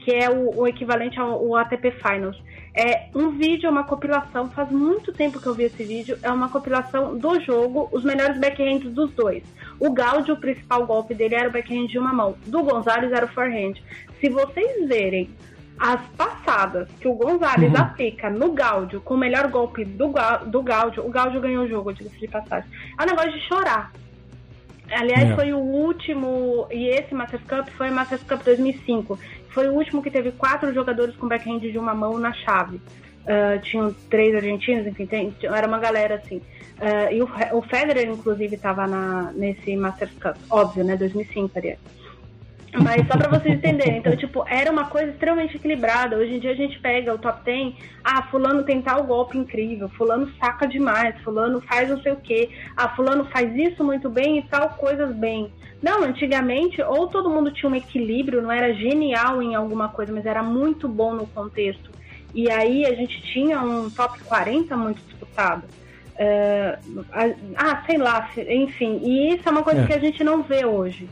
[0.00, 2.40] que é o, o equivalente ao, ao ATP Finals.
[2.80, 6.48] É um vídeo, uma compilação, faz muito tempo que eu vi esse vídeo, é uma
[6.48, 9.42] compilação do jogo, os melhores backhands dos dois.
[9.80, 12.36] O Gaudio, o principal golpe dele era o backhand de uma mão.
[12.46, 13.74] Do Gonzalez era o forehand.
[14.20, 15.28] Se vocês verem
[15.76, 17.80] as passadas que o Gonzalez uhum.
[17.80, 20.14] aplica no Gaudio, com o melhor golpe do,
[20.46, 22.70] do Gaudio, o Gaudio ganhou o jogo, diga-se de passagem.
[22.96, 23.90] É um negócio de chorar.
[24.90, 25.34] Aliás, é.
[25.34, 29.18] foi o último, e esse Masters Cup foi o Masters Cup 2005.
[29.50, 32.76] Foi o último que teve quatro jogadores com backhand de uma mão na chave.
[32.76, 36.36] Uh, tinham três argentinos, enfim, tem, era uma galera assim.
[36.38, 37.28] Uh, e o,
[37.58, 38.86] o Federer, inclusive, estava
[39.34, 40.36] nesse Masters Cup.
[40.50, 40.96] Óbvio, né?
[40.96, 41.78] 2005, aliás.
[42.72, 46.16] Mas só para vocês entenderem, então, tipo, era uma coisa extremamente equilibrada.
[46.16, 49.88] Hoje em dia a gente pega o top 10, ah, fulano tem tal golpe incrível,
[49.88, 54.38] fulano saca demais, fulano faz não sei o quê, ah, fulano faz isso muito bem
[54.38, 55.50] e tal coisas bem.
[55.82, 60.26] Não, antigamente, ou todo mundo tinha um equilíbrio, não era genial em alguma coisa, mas
[60.26, 61.90] era muito bom no contexto.
[62.34, 65.64] E aí a gente tinha um top 40 muito disputado.
[66.18, 67.04] Uh,
[67.56, 69.00] ah, sei lá, enfim.
[69.04, 69.86] E isso é uma coisa é.
[69.86, 71.08] que a gente não vê hoje.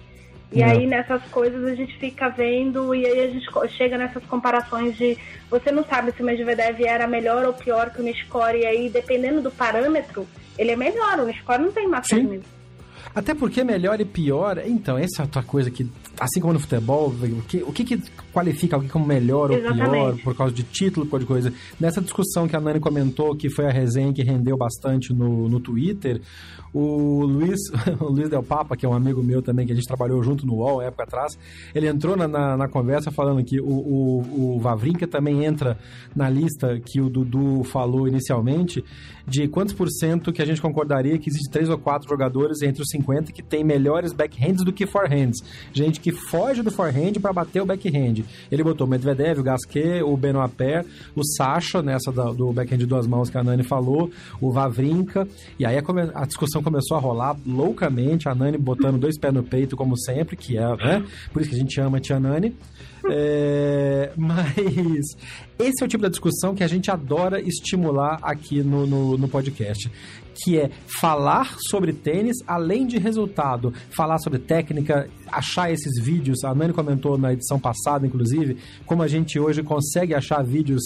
[0.53, 0.66] E não.
[0.68, 5.18] aí nessas coisas a gente fica vendo e aí a gente chega nessas comparações de
[5.51, 8.88] você não sabe se o Medvedev era melhor ou pior que o Nishikori e aí
[8.88, 10.26] dependendo do parâmetro,
[10.57, 12.16] ele é melhor, o Nishikori não tem massa
[13.16, 15.90] até porque melhor e pior, então, essa é outra coisa que,
[16.20, 18.03] assim como no futebol, o que, o que, que
[18.37, 19.82] qualifica alguém como melhor Exatamente.
[19.82, 21.51] ou pior por causa de título, por de coisa.
[21.80, 25.59] Nessa discussão que a Nani comentou, que foi a resenha que rendeu bastante no, no
[25.59, 26.20] Twitter,
[26.74, 27.59] o Luiz,
[27.99, 30.47] o Luiz Del Papa, que é um amigo meu também, que a gente trabalhou junto
[30.47, 31.39] no UOL época atrás,
[31.74, 35.78] ele entrou na, na, na conversa falando que o, o, o Vavrinka também entra
[36.14, 38.84] na lista que o Dudu falou inicialmente,
[39.26, 42.82] de quantos por cento que a gente concordaria que existe três ou quatro jogadores entre
[42.82, 45.39] os 50 que tem melhores backhands do que forehands.
[45.72, 48.26] Gente que foge do forehand para bater o backhand.
[48.51, 52.79] Ele botou o Medvedev, o Gasquet, o Benoit Paire, o Sacha, nessa da, do backhand
[52.79, 54.11] de duas mãos que a Nani falou,
[54.41, 55.27] o Vavrinka,
[55.59, 55.83] e aí a,
[56.14, 60.37] a, discussão começou a rolar loucamente, a Nani botando dois pés no peito, como sempre,
[60.37, 61.05] que é, né?
[61.33, 62.55] Por isso que a gente ama a tia Nani.
[63.09, 65.16] É, mas
[65.59, 69.29] esse é o tipo da discussão que a gente adora estimular aqui no, no, no
[69.29, 69.91] podcast
[70.43, 70.70] que é
[71.01, 76.45] falar sobre tênis além de resultado, falar sobre técnica, achar esses vídeos.
[76.45, 80.82] A Nani comentou na edição passada, inclusive, como a gente hoje consegue achar vídeos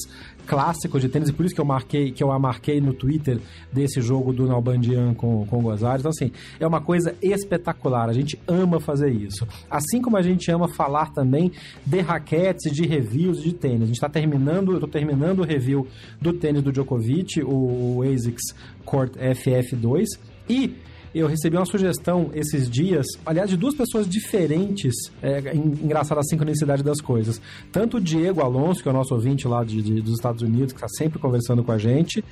[0.50, 3.38] clássicos de tênis, e por isso que eu marquei, que eu a marquei no Twitter
[3.72, 6.00] desse jogo do Nalbandian com, com o Gozares.
[6.00, 8.08] Então, assim, é uma coisa espetacular.
[8.08, 9.46] A gente ama fazer isso.
[9.70, 11.52] Assim como a gente ama falar também
[11.86, 13.82] de raquetes, de reviews de tênis.
[13.82, 15.86] A gente está terminando, eu estou terminando o review
[16.20, 18.52] do tênis do Djokovic, o ASICS
[18.84, 20.04] Court FF2,
[20.48, 20.74] e
[21.14, 26.82] eu recebi uma sugestão esses dias, aliás, de duas pessoas diferentes, é, engraçada a sincronicidade
[26.82, 27.40] das coisas.
[27.72, 30.72] Tanto o Diego Alonso, que é o nosso ouvinte lá de, de dos Estados Unidos,
[30.72, 32.24] que está sempre conversando com a gente,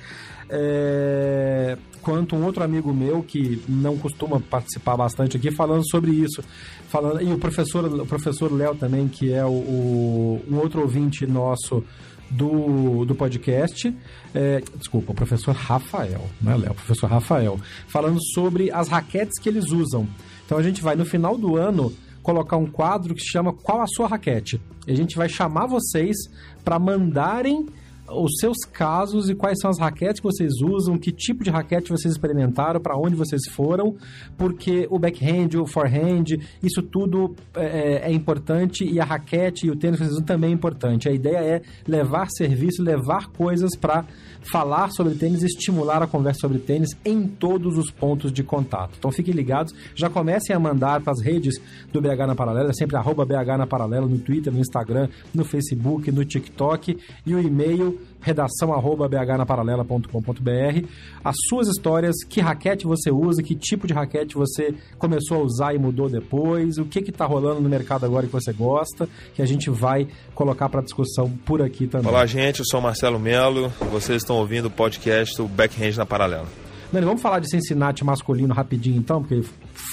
[0.49, 6.41] é, quanto um outro amigo meu que não costuma participar bastante aqui, falando sobre isso.
[6.87, 11.27] Falando, e o professor o professor Léo também, que é o, o um outro ouvinte
[11.27, 11.83] nosso
[12.29, 13.95] do, do podcast.
[14.33, 19.39] É, desculpa, o professor Rafael, não é Léo, o professor Rafael, falando sobre as raquetes
[19.39, 20.07] que eles usam.
[20.45, 23.81] Então a gente vai no final do ano colocar um quadro que se chama Qual
[23.81, 24.61] a sua raquete?
[24.87, 26.15] E a gente vai chamar vocês
[26.63, 27.67] para mandarem
[28.11, 31.89] os seus casos e quais são as raquetes que vocês usam, que tipo de raquete
[31.89, 33.95] vocês experimentaram, para onde vocês foram,
[34.37, 39.75] porque o backhand, o forehand, isso tudo é, é, importante e a raquete e o
[39.75, 41.09] tênis que vocês usam também é importante.
[41.09, 44.05] A ideia é levar serviço, levar coisas para
[44.41, 48.95] falar sobre tênis e estimular a conversa sobre tênis em todos os pontos de contato.
[48.97, 51.59] Então fiquem ligados, já comecem a mandar para as redes
[51.91, 56.11] do BH na Paralela, sempre arroba BH na Paralela, no Twitter, no Instagram, no Facebook,
[56.11, 60.87] no TikTok e o e-mail redação arroba bhnaparalela.com.br
[61.23, 65.73] as suas histórias, que raquete você usa, que tipo de raquete você começou a usar
[65.73, 69.45] e mudou depois, o que está rolando no mercado agora que você gosta, que a
[69.45, 72.07] gente vai colocar para discussão por aqui também.
[72.07, 76.47] Olá gente, eu sou Marcelo Melo, vocês estão ouvindo o podcast do Backhand na Paralela.
[76.91, 79.43] Dani, vamos falar de Cincinnati masculino rapidinho então, porque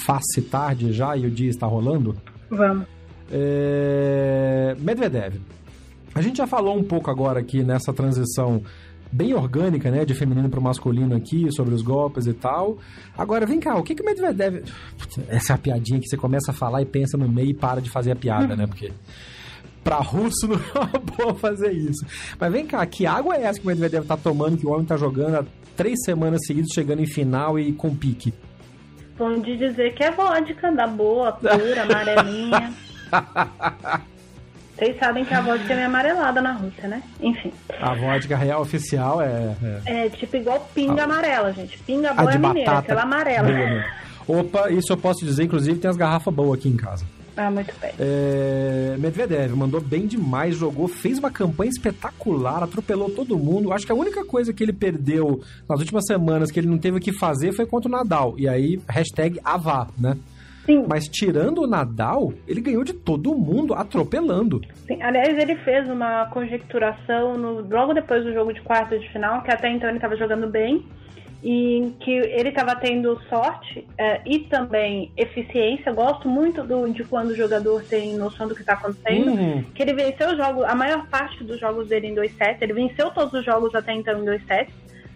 [0.05, 2.15] faz-se tarde já e o dia está rolando?
[2.49, 2.87] Vamos.
[3.31, 4.75] É...
[4.79, 5.35] Medvedev.
[6.17, 8.63] A gente já falou um pouco agora aqui nessa transição
[9.11, 12.79] bem orgânica, né, de feminino para masculino aqui, sobre os golpes e tal.
[13.15, 14.63] Agora, vem cá, o que que o Medvedev...
[15.27, 17.79] Essa é a piadinha que você começa a falar e pensa no meio e para
[17.79, 18.91] de fazer a piada, né, porque
[19.83, 22.03] para russo não é uma boa fazer isso.
[22.39, 24.87] Mas vem cá, que água é essa que o Medvedev tá tomando, que o homem
[24.87, 25.45] tá jogando há
[25.75, 28.33] três semanas seguidas, chegando em final e com pique?
[29.19, 32.73] Bom de dizer que é vodka, da boa, pura, amarelinha.
[34.77, 37.01] Vocês sabem que a vodka é meio amarelada na Rússia, né?
[37.19, 37.51] Enfim.
[37.81, 39.55] A vodka real oficial é.
[39.85, 41.05] É, é tipo igual pinga ah.
[41.05, 41.79] amarela, gente.
[41.79, 43.47] Pinga boa é mineira, aquela amarela.
[44.27, 47.05] Boa, Opa, isso eu posso dizer, inclusive tem as garrafas boas aqui em casa.
[47.35, 47.91] Ah, muito bem.
[47.99, 53.71] É, Medvedev mandou bem demais, jogou, fez uma campanha espetacular, atropelou todo mundo.
[53.71, 56.97] Acho que a única coisa que ele perdeu nas últimas semanas que ele não teve
[56.97, 58.33] o que fazer foi contra o Nadal.
[58.37, 60.17] E aí, hashtag Avá, né?
[60.67, 60.85] Sim.
[60.87, 64.61] Mas tirando o Nadal, ele ganhou de todo mundo, atropelando.
[64.85, 65.01] Sim.
[65.01, 69.49] Aliás, ele fez uma conjecturação no, logo depois do jogo de quarta de final, que
[69.49, 70.85] até então ele estava jogando bem,
[71.41, 75.93] e que ele estava tendo sorte é, e também eficiência.
[75.93, 79.31] Gosto muito do, de quando o jogador tem noção do que está acontecendo.
[79.31, 79.63] Uhum.
[79.73, 82.61] Que ele venceu os jogos, a maior parte dos jogos dele em 2 sets.
[82.61, 84.73] Ele venceu todos os jogos até então em 2 sets,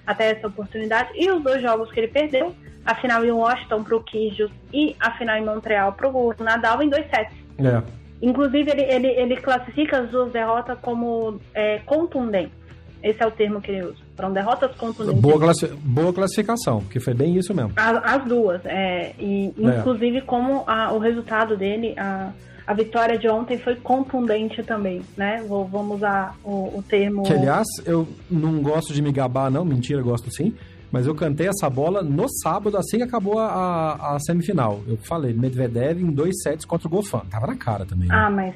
[0.07, 1.09] até essa oportunidade.
[1.15, 4.95] E os dois jogos que ele perdeu, a final em Washington para o Kyrgios e
[4.99, 7.35] a final em Montreal para o Nadal em dois sets.
[7.59, 7.81] É.
[8.21, 12.61] Inclusive, ele, ele, ele classifica as duas derrotas como é, contundentes.
[13.03, 13.97] Esse é o termo que ele usa.
[14.15, 15.19] Foram derrotas contundentes.
[15.19, 17.73] Boa, classi boa classificação, porque foi bem isso mesmo.
[17.75, 18.61] As, as duas.
[18.63, 19.79] É, e, é.
[19.79, 22.31] inclusive, como a, o resultado dele, a,
[22.67, 25.43] a vitória de ontem foi contundente também, né?
[25.47, 27.23] Vou, vamos usar o, o termo.
[27.23, 29.65] Que, aliás, eu não gosto de me gabar, não.
[29.65, 30.53] Mentira, gosto sim.
[30.91, 34.81] Mas eu cantei essa bola no sábado, assim que acabou a, a, semifinal.
[34.87, 37.21] Eu falei, Medvedev em dois sets contra o Golfan.
[37.29, 38.09] Tava na cara também.
[38.09, 38.15] Né?
[38.15, 38.53] Ah, mas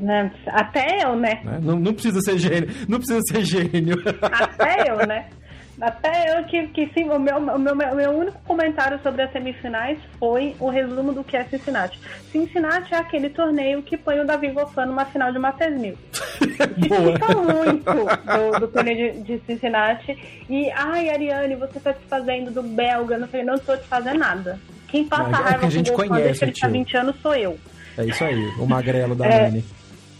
[0.00, 1.40] né, até eu, né?
[1.44, 1.60] né?
[1.62, 2.68] Não, não precisa ser gênio.
[2.88, 4.02] Não precisa ser gênio.
[4.20, 5.26] Até eu, né?
[5.80, 10.56] Até eu que, que sim, o meu, meu, meu único comentário sobre as semifinais foi
[10.58, 12.00] o resumo do que é Cincinnati.
[12.32, 15.98] Cincinnati é aquele torneio que põe o Davi Goffin numa final de Masters 1000.
[16.40, 20.16] Fica muito do, do torneio de, de, Cincinnati.
[20.48, 23.18] E, ai, Ariane, você tá se fazendo do belga.
[23.18, 24.58] Não, não tô te fazendo nada.
[24.88, 27.16] Quem passa é, raiva é que a gente com o conhece, ele tá 20 anos
[27.20, 27.58] sou eu.
[27.98, 29.64] É isso aí, o magrelo da é, Nani.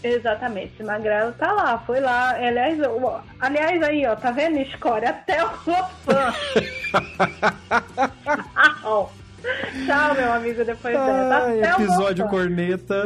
[0.03, 2.35] Exatamente, esse magrelo tá lá, foi lá.
[2.35, 2.77] Aliás,
[3.39, 5.09] aliás aí, ó, tá vendo, Escória?
[5.09, 6.33] Até o fã.
[9.85, 11.37] Tchau, meu amigo, depois dessa.
[11.37, 13.03] Até episódio o corneta.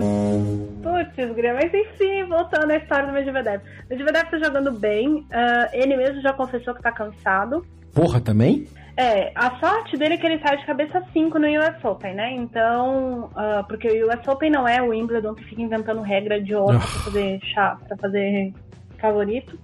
[0.81, 1.59] Putz, Grêmio.
[1.61, 3.61] Mas enfim, voltando à história do Medvedev.
[3.61, 5.17] O Medvedev tá jogando bem.
[5.17, 7.65] Uh, ele mesmo já confessou que tá cansado.
[7.93, 8.67] Porra, também?
[9.01, 12.33] É, a sorte dele é que ele sai de cabeça 5 no US Open, né?
[12.35, 16.53] Então, uh, porque o US Open não é o Wimbledon que fica inventando regra de
[16.53, 18.53] ouro pra fazer chá, pra fazer
[18.99, 19.57] favorito.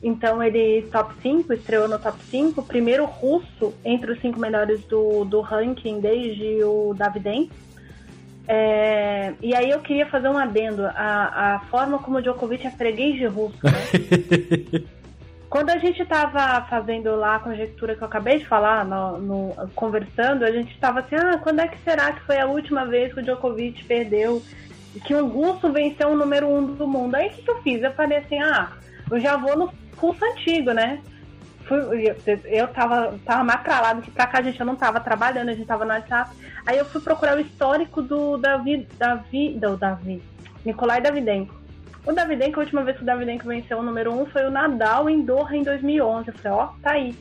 [0.00, 5.24] Então ele top 5, estreou no top 5, primeiro russo entre os cinco melhores do,
[5.24, 7.52] do ranking desde o Davidenko.
[8.46, 12.70] É, e aí eu queria fazer um adendo, a, a forma como o Djokovic é
[12.70, 14.86] freguês de russo, né?
[15.50, 19.70] Quando a gente estava fazendo lá a conjectura que eu acabei de falar, no, no,
[19.74, 23.12] conversando, a gente estava assim, ah, quando é que será que foi a última vez
[23.12, 24.40] que o Djokovic perdeu?
[25.04, 27.16] Que o Gusto venceu o número um do mundo.
[27.16, 27.82] Aí o que, que eu fiz?
[27.82, 28.70] Eu falei assim, ah,
[29.10, 31.00] eu já vou no curso antigo, né?
[32.44, 35.66] Eu tava, tava macralado que pra cá a gente eu não tava trabalhando, a gente
[35.66, 36.30] tava no WhatsApp.
[36.64, 40.22] Aí eu fui procurar o histórico do Davi, Davi, do Davi,
[40.64, 41.59] Nicolai Davidenko.
[42.06, 44.50] O Davidenko, a última vez que o Davidenko venceu o número 1 um foi o
[44.50, 46.28] Nadal em Doha em 2011.
[46.28, 47.14] Eu falei, ó, tá aí.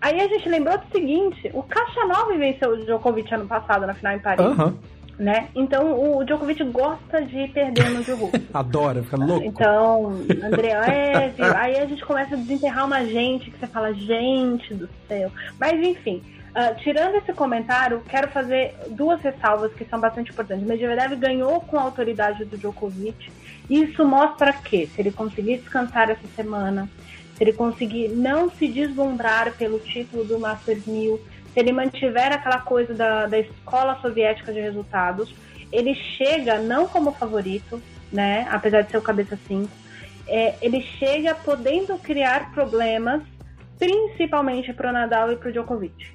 [0.00, 3.94] Aí a gente lembrou do seguinte, o Caixa 9 venceu o Djokovic ano passado na
[3.94, 4.46] final em Paris.
[4.46, 4.76] Uhum.
[5.18, 5.48] né?
[5.54, 8.30] Então o Djokovic gosta de perder no jogo.
[8.52, 9.44] Adora, fica louco.
[9.44, 10.12] Então,
[10.44, 14.88] André, é, aí a gente começa a desenterrar uma gente que você fala, gente do
[15.08, 15.30] céu.
[15.58, 20.66] Mas enfim, uh, tirando esse comentário, quero fazer duas ressalvas que são bastante importantes.
[20.66, 23.30] Medvedev ganhou com a autoridade do Djokovic.
[23.68, 26.88] Isso mostra que, se ele conseguir descansar essa semana,
[27.36, 31.20] se ele conseguir não se deslumbrar pelo título do Masters 1000,
[31.52, 35.34] se ele mantiver aquela coisa da, da escola soviética de resultados,
[35.72, 38.46] ele chega não como favorito, né?
[38.50, 39.68] Apesar de ser o cabeça 5,
[40.28, 43.22] é, ele chega podendo criar problemas,
[43.78, 46.08] principalmente para o Nadal e para o Djokovic.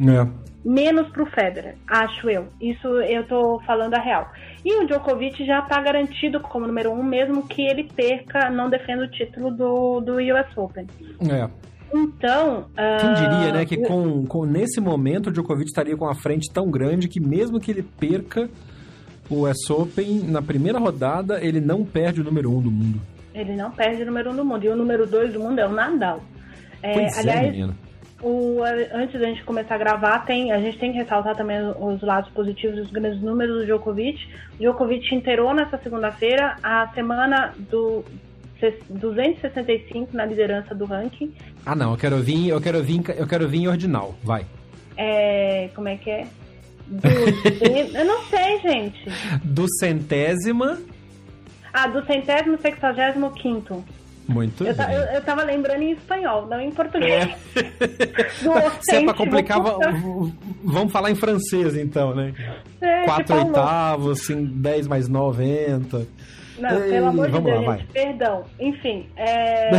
[0.00, 0.26] É.
[0.68, 2.48] Menos para o Federer, acho eu.
[2.60, 4.30] Isso eu tô falando a real.
[4.62, 9.04] E o Djokovic já está garantido como número um, mesmo que ele perca, não defenda
[9.04, 10.86] o título do, do US Open.
[11.22, 11.48] É.
[11.90, 12.66] Então.
[13.00, 16.70] Quem diria, né, que com, com, nesse momento o Djokovic estaria com a frente tão
[16.70, 18.50] grande que mesmo que ele perca
[19.30, 23.00] o US Open na primeira rodada, ele não perde o número um do mundo.
[23.34, 24.66] Ele não perde o número um do mundo.
[24.66, 26.20] E o número dois do mundo é o Nadal.
[26.82, 27.87] É, pois é, aliás, é,
[28.22, 28.62] o,
[28.92, 32.30] antes da gente começar a gravar, tem, a gente tem que ressaltar também os lados
[32.30, 34.18] positivos os grandes números do Djokovic.
[34.54, 38.04] O Djokovic inteirou nessa segunda-feira a semana do
[38.90, 41.32] 265 na liderança do ranking.
[41.64, 44.44] Ah, não, eu quero vir, eu quero vir, eu quero vir ordinal, vai.
[44.96, 46.26] É, como é que é?
[46.88, 47.08] Do,
[47.96, 49.04] eu não sei, gente.
[49.44, 50.78] Do centésima.
[51.72, 53.84] Ah, do centésimo sexagésimo quinto.
[54.28, 54.92] Muito eu, bem.
[54.92, 57.30] Eu, eu tava lembrando em espanhol, não em português.
[57.56, 58.28] É.
[58.82, 59.58] Se é pra complicar,
[60.62, 62.34] vamos falar em francês então, né?
[62.80, 66.06] É, Quatro oitavos, assim, 10 mais 90.
[66.58, 68.44] Não, Ei, pelo amor de Deus, lá, gente, perdão.
[68.60, 69.70] Enfim, é...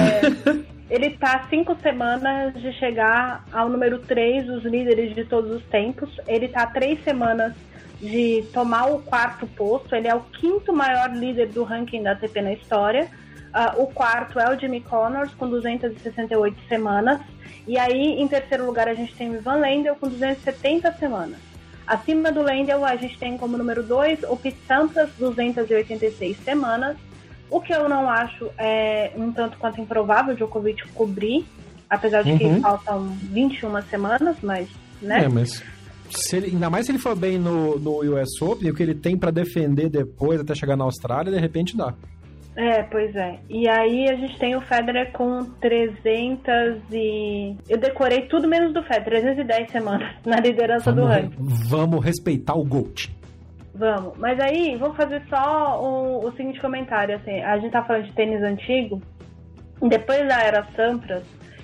[0.89, 6.09] ele está cinco semanas de chegar ao número 3 dos líderes de todos os tempos.
[6.27, 7.53] Ele está três semanas
[8.01, 9.93] de tomar o quarto posto.
[9.93, 13.07] Ele é o quinto maior líder do ranking da ATP na história.
[13.49, 17.19] Uh, o quarto é o Jimmy Connors, com 268 semanas.
[17.67, 21.37] E aí, em terceiro lugar, a gente tem o Ivan Lendl, com 270 semanas.
[21.85, 26.95] Acima do Lendl, a gente tem como número 2 o Pete Sampras, 286 semanas.
[27.49, 31.45] O que eu não acho é um tanto quanto improvável o Djokovic cobrir,
[31.89, 32.37] apesar de uhum.
[32.37, 34.69] que faltam 21 semanas, mas,
[35.01, 35.23] né?
[35.23, 35.63] É, mas
[36.11, 38.93] se ele, ainda mais se ele for bem no, no US Open, o que ele
[38.93, 41.93] tem para defender depois até chegar na Austrália, de repente dá.
[42.59, 43.39] É, pois é.
[43.49, 47.55] E aí a gente tem o Federer com 300 e...
[47.69, 51.37] Eu decorei tudo menos do Federer, 310 semanas na liderança vamos, do ranking.
[51.69, 53.09] Vamos respeitar o GOAT.
[53.73, 54.17] Vamos.
[54.17, 57.39] Mas aí, vou fazer só o, o seguinte comentário, assim.
[57.39, 59.01] A gente tá falando de tênis antigo.
[59.81, 61.23] Depois da era Sampras,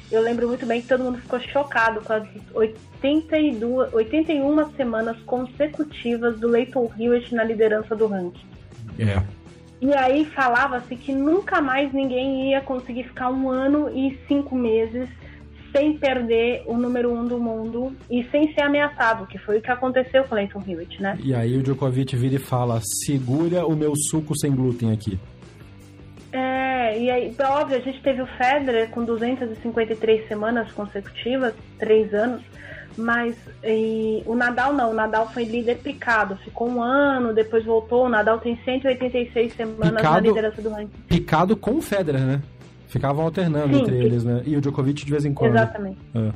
[0.09, 6.39] eu lembro muito bem que todo mundo ficou chocado com as 82, 81 semanas consecutivas
[6.39, 8.47] do Leighton Hewitt na liderança do ranking.
[8.97, 9.21] É.
[9.81, 15.09] E aí falava-se que nunca mais ninguém ia conseguir ficar um ano e cinco meses
[15.75, 19.69] sem perder o número um do mundo e sem ser ameaçado, que foi o que
[19.69, 21.17] aconteceu com o Leighton Hewitt, né?
[21.21, 25.19] E aí o Djokovic vira e fala, segura o meu suco sem glúten aqui.
[26.31, 32.41] É, e aí, óbvio, a gente teve o Federer com 253 semanas consecutivas, três anos,
[32.97, 38.05] mas e, o Nadal não, o Nadal foi líder picado, ficou um ano, depois voltou.
[38.05, 41.01] O Nadal tem 186 semanas picado, na liderança do ranking.
[41.07, 42.41] Picado com o Federer, né?
[42.87, 44.41] Ficavam alternando Sim, entre eles, né?
[44.45, 45.51] E o Djokovic de vez em quando.
[45.51, 45.97] Exatamente.
[46.13, 46.31] É.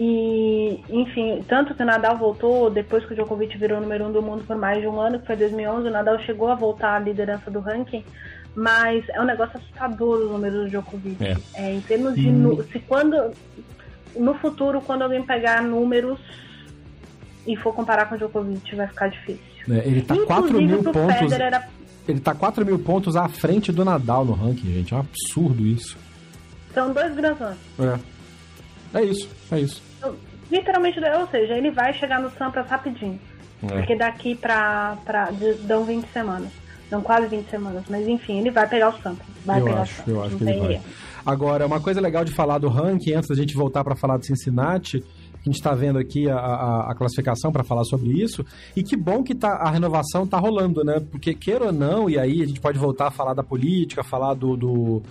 [0.00, 4.12] E, enfim, tanto que o Nadal voltou depois que o Djokovic virou o número um
[4.12, 6.94] do mundo por mais de um ano, que foi 2011, o Nadal chegou a voltar
[6.94, 8.04] à liderança do ranking,
[8.54, 11.16] mas é um negócio assustador o número do Djokovic.
[11.24, 11.36] É.
[11.54, 12.28] é em termos de.
[12.28, 12.62] Hum.
[12.70, 13.32] Se quando
[14.18, 16.18] no futuro, quando alguém pegar números
[17.46, 19.42] e for comparar com o Djokovic, vai ficar difícil.
[19.70, 21.32] É, ele tá 4 mil pontos.
[21.32, 21.68] Era...
[22.06, 24.94] Ele tá 4 mil pontos à frente do Nadal no ranking, gente.
[24.94, 25.96] É um absurdo isso.
[26.72, 27.42] São dois grandes
[27.78, 27.98] É.
[28.94, 29.82] É isso, é isso.
[29.98, 30.14] Então,
[30.50, 33.20] literalmente, ou seja, ele vai chegar no Sampras rapidinho.
[33.62, 33.66] É.
[33.66, 35.30] Porque daqui pra, pra.
[35.62, 36.50] dão 20 semanas.
[36.90, 37.84] Dão quase 20 semanas.
[37.88, 39.28] Mas enfim, ele vai pegar o Sampras.
[39.44, 40.16] Vai eu pegar acho, o Sampras.
[40.16, 40.72] Eu acho que ele vai.
[40.74, 40.84] Erro.
[41.26, 44.24] Agora, uma coisa legal de falar do ranking, antes da gente voltar para falar do
[44.24, 48.82] Cincinnati, a gente está vendo aqui a, a, a classificação para falar sobre isso, e
[48.82, 51.00] que bom que tá, a renovação está rolando, né?
[51.10, 54.34] Porque, queira ou não, e aí a gente pode voltar a falar da política, falar
[54.34, 55.02] do, do,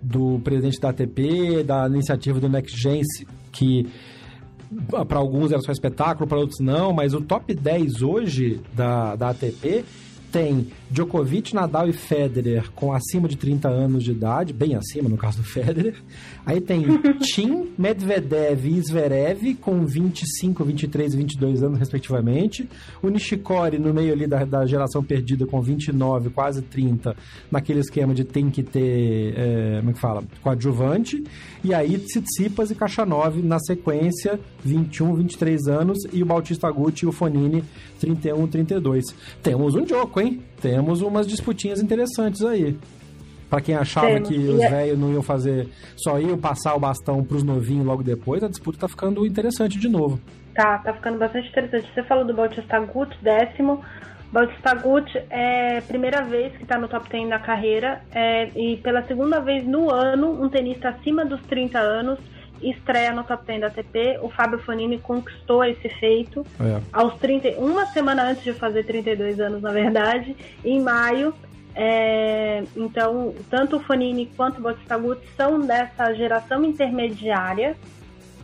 [0.00, 3.02] do presidente da ATP, da iniciativa do Next Gen,
[3.52, 3.86] que
[5.08, 9.30] para alguns era só espetáculo, para outros não, mas o top 10 hoje da, da
[9.30, 9.84] ATP
[10.30, 15.16] tem Djokovic, Nadal e Federer com acima de 30 anos de idade, bem acima no
[15.16, 15.94] caso do Federer.
[16.44, 16.82] Aí tem
[17.22, 22.68] Tim, Medvedev e Zverev com 25, 23 e 22 anos, respectivamente.
[23.02, 27.14] O Nishikori no meio ali da, da geração perdida com 29, quase 30,
[27.50, 31.22] naquele esquema de tem que ter, é, como é que fala, coadjuvante.
[31.62, 35.98] E aí Tsitsipas e Kachanov na sequência, 21, 23 anos.
[36.12, 37.62] E o Bautista Gucci e o Fonini,
[38.00, 39.04] 31, 32.
[39.42, 40.42] Temos um jogo, hein?
[40.60, 42.76] Temos umas disputinhas interessantes aí.
[43.48, 44.28] Para quem achava Temos.
[44.28, 48.02] que os é- velhos não iam fazer, só iam passar o bastão pros novinhos logo
[48.02, 50.20] depois, a disputa tá ficando interessante de novo.
[50.54, 51.90] Tá, tá ficando bastante interessante.
[51.92, 53.80] Você falou do Bautista Gucci, décimo.
[54.32, 58.76] Bautista Gucci é a primeira vez que está no top 10 da carreira é, e
[58.76, 62.18] pela segunda vez no ano, um tenista acima dos 30 anos
[62.62, 64.18] estreia no top 10 da ATP.
[64.22, 66.80] O Fábio Fonini conquistou esse feito é.
[66.92, 71.34] aos 30, uma semana antes de fazer 32 anos, na verdade, em maio.
[71.74, 77.76] É, então, tanto o Fonini quanto o Bautista Gucci são dessa geração intermediária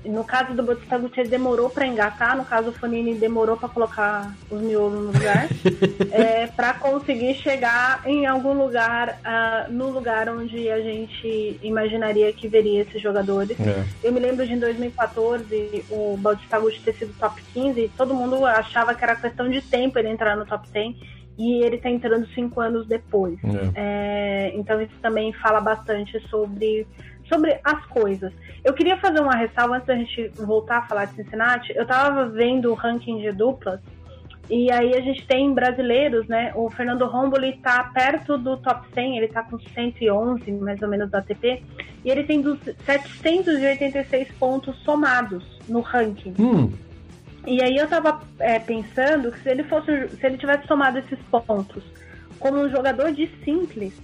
[0.09, 4.35] no caso do Bautista Gutierrez demorou para engatar, no caso do Fonini demorou para colocar
[4.51, 5.49] os miolos no lugar,
[6.13, 12.49] é, para conseguir chegar em algum lugar, uh, no lugar onde a gente imaginaria que
[12.49, 13.59] veria esses jogadores.
[13.61, 13.85] É.
[14.03, 18.45] Eu me lembro de em 2014 o Gutierrez ter sido top 15 e todo mundo
[18.45, 20.97] achava que era questão de tempo ele entrar no top 10
[21.39, 23.39] e ele está entrando cinco anos depois.
[23.45, 23.73] É.
[23.75, 26.87] É, então isso também fala bastante sobre
[27.29, 28.33] sobre as coisas.
[28.65, 31.73] Eu queria fazer uma ressalva antes da gente voltar a falar de Cincinnati.
[31.75, 33.81] Eu tava vendo o ranking de duplas
[34.49, 36.53] e aí a gente tem brasileiros, né?
[36.55, 41.11] O Fernando Romboli tá perto do top 100, ele tá com 111 mais ou menos
[41.11, 41.63] da ATP,
[42.05, 42.43] e ele tem
[42.85, 46.35] 786 pontos somados no ranking.
[46.39, 46.73] Hum.
[47.45, 51.19] E aí eu tava é, pensando que se ele fosse, se ele tivesse somado esses
[51.47, 51.83] pontos
[52.39, 54.01] como um jogador de simples,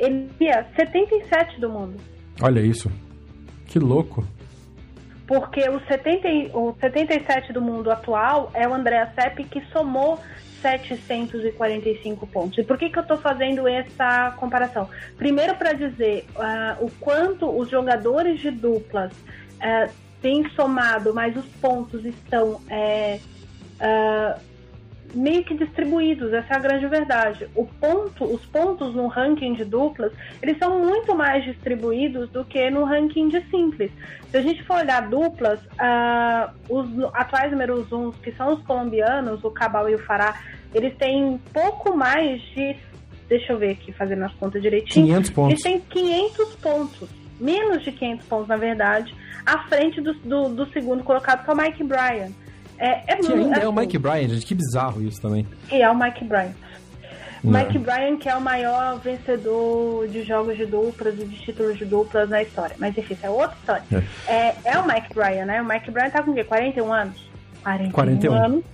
[0.00, 2.00] ele ia 77 do mundo.
[2.42, 2.90] Olha isso.
[3.66, 4.26] Que louco.
[5.26, 10.18] Porque o, 70, o 77 do mundo atual é o Andrea Sepp que somou
[10.60, 12.58] 745 pontos.
[12.58, 14.88] E por que, que eu estou fazendo essa comparação?
[15.16, 21.46] Primeiro, para dizer uh, o quanto os jogadores de duplas uh, têm somado, mas os
[21.60, 23.20] pontos estão uh,
[25.14, 27.48] meio que distribuídos, essa é a grande verdade.
[27.54, 32.70] O ponto, os pontos no ranking de duplas, eles são muito mais distribuídos do que
[32.70, 33.90] no ranking de simples.
[34.30, 39.42] Se a gente for olhar duplas, uh, os atuais números uns, que são os colombianos,
[39.44, 40.40] o Cabal e o Fará,
[40.74, 42.76] eles têm pouco mais de,
[43.28, 45.06] deixa eu ver aqui, fazendo as contas direitinho.
[45.06, 45.50] 500 pontos.
[45.50, 47.08] Eles têm 500 pontos,
[47.40, 51.52] menos de 500 pontos, na verdade, à frente do, do, do segundo colocado, que é
[51.52, 52.30] o Mike Bryan.
[52.80, 54.46] É, é que ainda assim, é o Mike Bryan, gente.
[54.46, 55.46] Que bizarro isso também.
[55.70, 56.52] E é o Mike Bryan.
[57.44, 57.58] Não.
[57.58, 61.84] Mike Bryan, que é o maior vencedor de jogos de duplas e de títulos de
[61.84, 62.74] duplas na história.
[62.78, 63.84] Mas enfim, isso é outra história.
[64.26, 64.32] É.
[64.32, 65.62] É, é o Mike Bryan, né?
[65.62, 66.44] O Mike Bryan tá com o quê?
[66.44, 67.30] 41 anos?
[67.62, 68.34] 41, 41.
[68.34, 68.64] anos.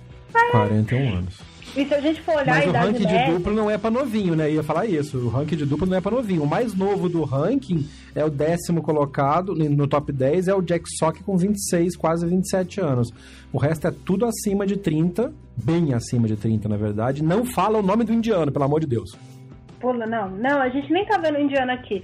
[0.51, 1.39] 41 anos.
[1.77, 3.27] E se a gente for olhar Mas o ranking média...
[3.27, 4.49] de duplo não é pra novinho, né?
[4.49, 5.15] Eu ia falar isso.
[5.19, 6.41] O ranking de duplo não é pra novinho.
[6.41, 10.85] O mais novo do ranking é o décimo colocado no top 10, é o Jack
[10.97, 13.13] Sock com 26, quase 27 anos.
[13.53, 17.23] O resto é tudo acima de 30, bem acima de 30, na verdade.
[17.23, 19.15] Não fala o nome do indiano, pelo amor de Deus.
[19.79, 20.31] Pula, não.
[20.31, 22.03] Não, a gente nem tá vendo indiano aqui.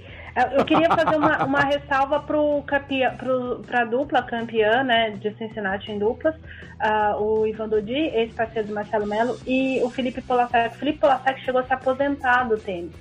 [0.56, 6.34] Eu queria fazer uma, uma ressalva para a dupla campeã né, de Cincinnati em duplas,
[6.34, 10.74] uh, o Ivan Dodi, ex-parceiro do Marcelo Melo, e o Felipe Polasek.
[10.74, 12.92] O Felipe Polasek chegou a se aposentar do tênis.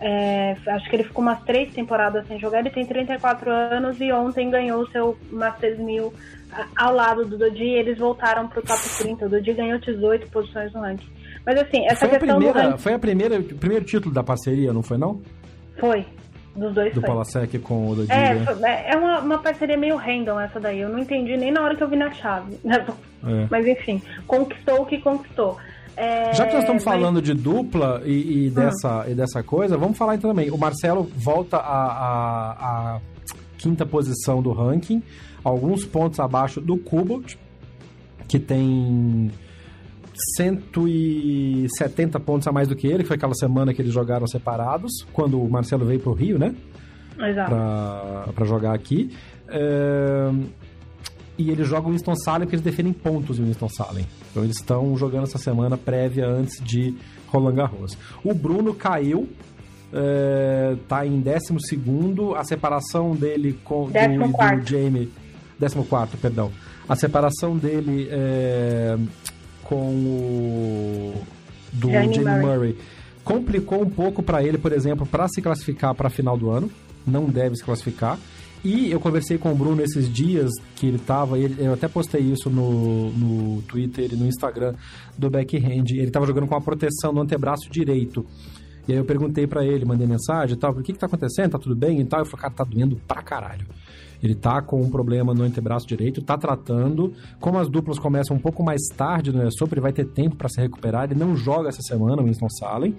[0.00, 2.60] É, acho que ele ficou umas três temporadas sem jogar.
[2.60, 6.14] Ele tem 34 anos e ontem ganhou o seu Masters 1000
[6.76, 7.64] ao lado do Dodi.
[7.64, 9.26] Eles voltaram para o top 30.
[9.26, 11.10] O Dodi ganhou 18 posições no ranking.
[11.44, 12.78] Mas assim, essa foi questão a primeira, do ranking...
[12.78, 15.20] Foi a primeira, o primeiro título da parceria, não foi não?
[15.78, 16.06] Foi.
[16.58, 17.08] Dos dois Do foi.
[17.08, 18.10] Polasek com o Dodi.
[18.10, 18.84] É, né?
[18.88, 20.80] é uma, uma parceria meio random essa daí.
[20.80, 22.58] Eu não entendi nem na hora que eu vi na chave.
[23.26, 23.48] É.
[23.50, 25.56] Mas enfim, conquistou o que conquistou.
[25.96, 26.94] É, Já que nós estamos mas...
[26.94, 30.52] falando de dupla e, e dessa, e dessa coisa, vamos falar então também.
[30.52, 33.00] O Marcelo volta à
[33.56, 35.02] quinta posição do ranking,
[35.42, 37.36] alguns pontos abaixo do Kubot,
[38.28, 39.32] que tem
[40.36, 45.06] 170 pontos a mais do que ele, que foi aquela semana que eles jogaram separados,
[45.12, 46.54] quando o Marcelo veio pro Rio, né?
[47.18, 47.50] Exato.
[47.50, 49.10] Pra, pra jogar aqui.
[49.48, 50.30] É...
[51.36, 54.04] E eles jogam Winston Salem porque eles defendem pontos em Winston Salem.
[54.30, 56.96] Então eles estão jogando essa semana prévia antes de
[57.28, 57.96] Roland Garros.
[58.24, 59.28] O Bruno caiu,
[59.92, 61.54] é, tá em 12
[62.36, 65.12] a separação dele com do, do Jamie.
[65.60, 66.50] 14, perdão.
[66.88, 68.96] A separação dele é,
[69.68, 71.14] com o
[71.72, 72.40] do Jamie Murray.
[72.40, 72.78] Murray.
[73.22, 76.70] Complicou um pouco para ele, por exemplo, para se classificar para a final do ano.
[77.06, 78.18] Não deve se classificar.
[78.64, 82.50] E eu conversei com o Bruno esses dias que ele tava, eu até postei isso
[82.50, 84.74] no, no Twitter e no Instagram
[85.16, 85.84] do backhand.
[85.90, 88.26] Ele tava jogando com a proteção no antebraço direito.
[88.88, 91.52] E aí eu perguntei para ele, mandei mensagem e tal, o que que tá acontecendo?
[91.52, 92.20] Tá tudo bem e tal?
[92.20, 93.66] Eu falei, cara, tá doendo pra caralho.
[94.22, 97.12] Ele tá com um problema no antebraço direito, tá tratando.
[97.40, 100.36] Como as duplas começam um pouco mais tarde no US Open, ele vai ter tempo
[100.36, 101.04] para se recuperar.
[101.04, 102.96] Ele não joga essa semana, o Winston Salem.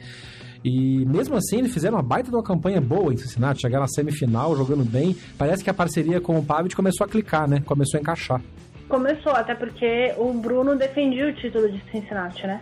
[0.63, 3.87] E mesmo assim, eles fizeram uma baita de uma campanha boa em Cincinnati, chegaram na
[3.87, 5.15] semifinal, jogando bem.
[5.37, 7.61] Parece que a parceria com o Pavic começou a clicar, né?
[7.65, 8.41] Começou a encaixar.
[8.87, 12.61] Começou, até porque o Bruno defendia o título de Cincinnati, né?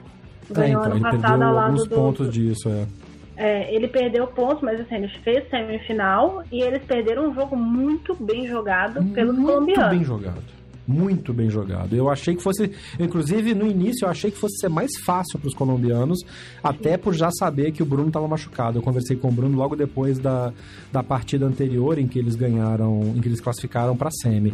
[0.49, 1.89] É, Ganhou é, então, ano passado ao lado do...
[1.89, 2.85] pontos disso, é.
[3.37, 8.15] É, ele perdeu pontos, mas assim, ele fez semifinal e eles perderam um jogo muito
[8.15, 9.95] bem jogado pelos muito colombianos.
[9.95, 10.57] Muito bem jogado
[10.87, 11.93] muito bem jogado.
[11.93, 15.49] Eu achei que fosse, inclusive no início eu achei que fosse ser mais fácil para
[15.49, 16.19] os colombianos,
[16.63, 18.77] até por já saber que o Bruno estava machucado.
[18.77, 20.53] Eu conversei com o Bruno logo depois da,
[20.91, 24.53] da partida anterior em que eles ganharam, em que eles classificaram para a semi.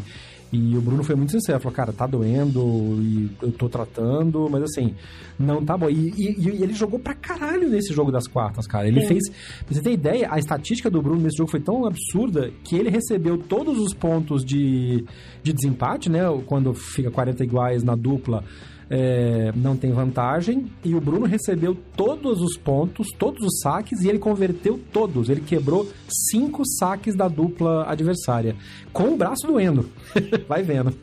[0.54, 4.62] E o Bruno foi muito sincero, falou, cara, tá doendo e eu tô tratando, mas
[4.62, 4.94] assim,
[5.40, 5.90] não tá bom.
[5.90, 8.88] E, e, e ele jogou pra caralho nesse jogo das quartas, cara.
[8.88, 9.08] Ele Sim.
[9.08, 9.30] fez.
[9.66, 12.92] Pra você ter ideia, a estatística do Bruno nesse jogo foi tão absurda que ele
[12.92, 15.04] recebeu todos os pontos de,
[15.42, 16.22] de desempate, né?
[16.46, 18.44] Quando fica 40 iguais na dupla
[18.96, 20.72] é, não tem vantagem.
[20.86, 25.30] E o Bruno recebeu todos os pontos, todos os saques, e ele converteu todos.
[25.30, 25.90] Ele quebrou
[26.30, 28.56] cinco saques da dupla adversária.
[28.92, 29.90] Com o braço doendo.
[30.48, 30.94] Vai vendo.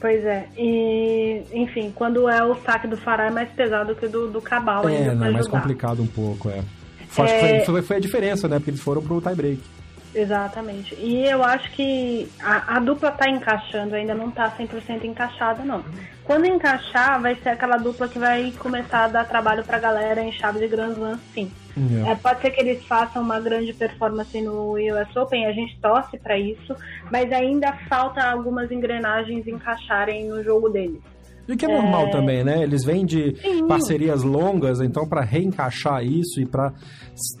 [0.00, 0.48] Pois é.
[0.58, 4.42] E, enfim, quando é o saque do Fará é mais pesado que o do, do
[4.42, 4.88] Cabal.
[4.88, 6.58] É, não, é mais complicado um pouco, é.
[6.58, 6.64] é...
[7.06, 7.28] Foi,
[7.64, 8.56] foi, foi, a diferença, né?
[8.56, 9.60] Porque eles foram pro tie-break.
[10.14, 10.94] Exatamente.
[10.98, 15.84] E eu acho que a, a dupla tá encaixando, ainda não tá 100% encaixada, não.
[16.24, 20.32] Quando encaixar, vai ser aquela dupla que vai começar a dar trabalho pra galera em
[20.32, 21.50] chave de Grand Slam, sim.
[21.76, 22.10] Yeah.
[22.10, 26.18] É, pode ser que eles façam uma grande performance no US Open, a gente torce
[26.18, 26.76] para isso,
[27.10, 31.11] mas ainda falta algumas engrenagens encaixarem no jogo deles.
[31.52, 32.10] E que é normal é...
[32.10, 32.62] também, né?
[32.62, 33.66] Eles vêm de Sim.
[33.66, 36.72] parcerias longas, então para reencaixar isso e para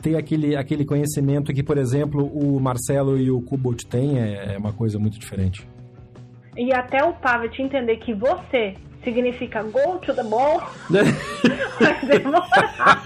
[0.02, 4.58] ter aquele, aquele conhecimento que, por exemplo, o Marcelo e o Kubot têm, é, é
[4.58, 5.66] uma coisa muito diferente.
[6.56, 10.62] E até o Pavet entender que você significa go to the ball,
[11.80, 13.02] vai demorar.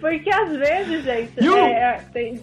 [0.00, 2.40] Porque às vezes, gente, é, é, tem,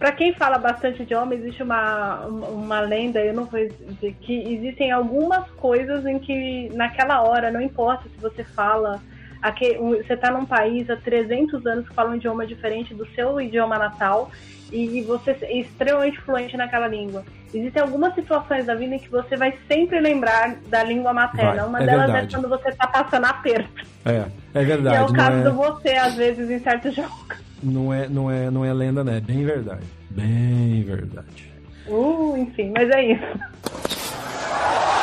[0.00, 4.90] para quem fala bastante idioma, existe uma, uma lenda, eu não vou dizer, que existem
[4.90, 8.98] algumas coisas em que naquela hora, não importa se você fala,
[9.42, 13.38] aqui, você está num país há 300 anos que fala um idioma diferente do seu
[13.42, 14.30] idioma natal
[14.72, 17.22] e você é extremamente fluente naquela língua.
[17.52, 21.56] Existem algumas situações da vida em que você vai sempre lembrar da língua materna.
[21.56, 22.34] Vai, Uma é delas é verdade.
[22.34, 23.86] é quando você está passando aperto.
[24.06, 24.24] É,
[24.54, 24.96] é verdade.
[24.96, 25.42] E é o caso é...
[25.42, 27.49] do você, às vezes, em certos jogos.
[27.62, 29.18] Não é, não é, não é lenda, né?
[29.18, 29.84] É bem verdade.
[30.10, 31.52] Bem verdade.
[31.86, 33.22] Uh, enfim, mas é isso.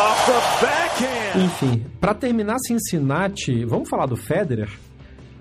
[0.00, 1.44] Off the backhand!
[1.44, 4.70] Enfim, para terminar Cincinnati, vamos falar do Federer?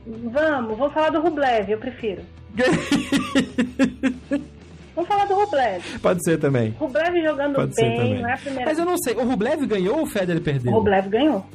[0.06, 2.22] Vamos, vamos falar do Rublev, eu prefiro.
[4.96, 5.82] Vamos falar do Rublev.
[6.02, 6.76] Pode ser também.
[6.78, 9.98] Rublev jogando Pode bem, não é a primeira Mas eu não sei, o Rublev ganhou
[9.98, 10.74] ou o Federer perdeu?
[10.74, 11.46] O Rublev ganhou.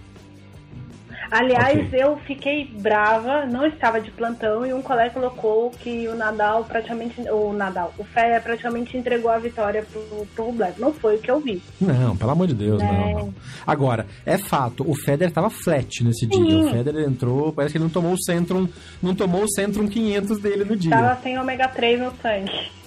[1.35, 2.01] Aliás, okay.
[2.01, 7.21] eu fiquei brava, não estava de plantão, e um colega colocou que o Nadal praticamente.
[7.29, 10.79] O Nadal, o Federer praticamente entregou a vitória pro, pro Rublev.
[10.79, 11.61] Não foi o que eu vi.
[11.81, 12.87] Não, pelo amor de Deus, é.
[12.87, 13.35] não, não,
[13.67, 16.45] Agora, é fato, o Federer estava flat nesse Sim.
[16.45, 16.59] dia.
[16.59, 18.69] O Federer entrou, parece que ele não tomou o Centrum,
[19.03, 20.91] não tomou o Centrum 500 dele no dia.
[20.93, 22.84] Tava sem ômega 3 no sangue.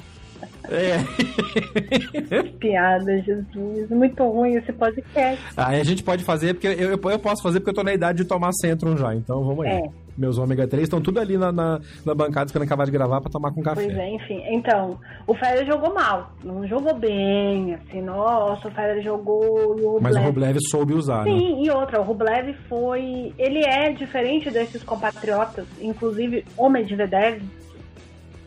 [0.70, 2.44] É.
[2.60, 3.90] Piada, Jesus.
[3.90, 5.44] Muito ruim esse podcast.
[5.56, 8.20] Aí a gente pode fazer, porque eu, eu posso fazer porque eu tô na idade
[8.20, 9.72] de tomar Centrum já, então vamos aí.
[9.72, 10.08] É.
[10.18, 13.30] Meus ômega 3 estão tudo ali na, na, na, bancada esperando acabar de gravar pra
[13.30, 13.84] tomar com café.
[13.84, 14.42] Pois é, enfim.
[14.48, 14.98] Então,
[15.28, 16.32] o Federer jogou mal.
[16.44, 19.44] Não jogou bem, assim, nossa, o Federer jogou.
[19.44, 20.02] O Rublev...
[20.02, 21.40] Mas o Rublev soube usar, Sim, né?
[21.40, 23.32] Sim, e outra, o Rublev foi.
[23.38, 27.40] Ele é diferente desses compatriotas, inclusive o Medvedev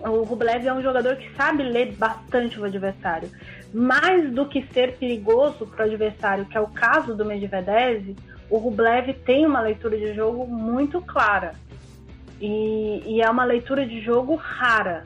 [0.04, 3.30] o Rublev é um jogador que sabe ler bastante o adversário.
[3.72, 8.16] Mais do que ser perigoso para o adversário, que é o caso do Medvedev,
[8.48, 11.54] o Rublev tem uma leitura de jogo muito clara.
[12.40, 15.04] E, e é uma leitura de jogo rara.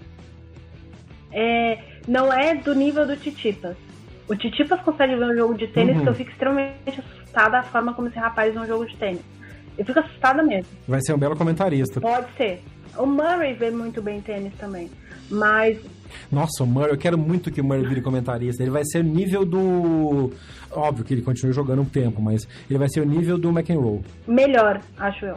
[1.33, 3.77] É, não é do nível do Titipas.
[4.29, 6.03] O Titipas consegue ver um jogo de tênis uhum.
[6.03, 9.23] que eu fico extremamente assustada da forma como esse rapaz vê um jogo de tênis.
[9.77, 10.71] Eu fico assustada mesmo.
[10.87, 12.01] Vai ser um belo comentarista.
[12.01, 12.63] Pode ser.
[12.99, 14.91] O Murray vê muito bem tênis também.
[15.31, 15.79] Mas
[16.31, 18.63] Nossa, o Murray, eu quero muito que o Murray vire comentarista.
[18.63, 20.33] Ele vai ser o nível do.
[20.71, 24.01] Óbvio que ele continua jogando um tempo, mas ele vai ser o nível do McEnroe.
[24.27, 25.37] Melhor, acho eu.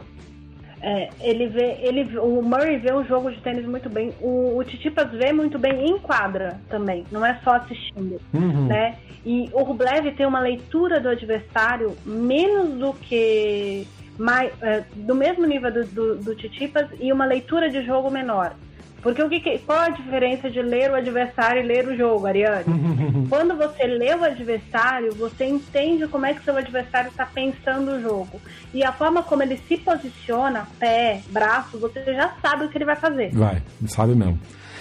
[0.80, 4.14] É, ele vê, ele, o Murray vê um jogo de tênis muito bem.
[4.20, 8.66] O, o Titipas vê muito bem em quadra também, não é só assistindo, uhum.
[8.66, 8.96] né?
[9.26, 13.86] E o Rublev tem uma leitura do adversário menos do que
[14.18, 18.54] mais, é, do mesmo nível do, do, do Titipas e uma leitura de jogo menor.
[19.00, 22.64] Porque o que, qual a diferença de ler o adversário e ler o jogo, Ariane?
[23.30, 28.02] Quando você lê o adversário, você entende como é que seu adversário está pensando o
[28.02, 28.40] jogo.
[28.74, 32.84] E a forma como ele se posiciona, pé, braço, você já sabe o que ele
[32.84, 33.30] vai fazer.
[33.30, 34.38] Vai, sabe mesmo.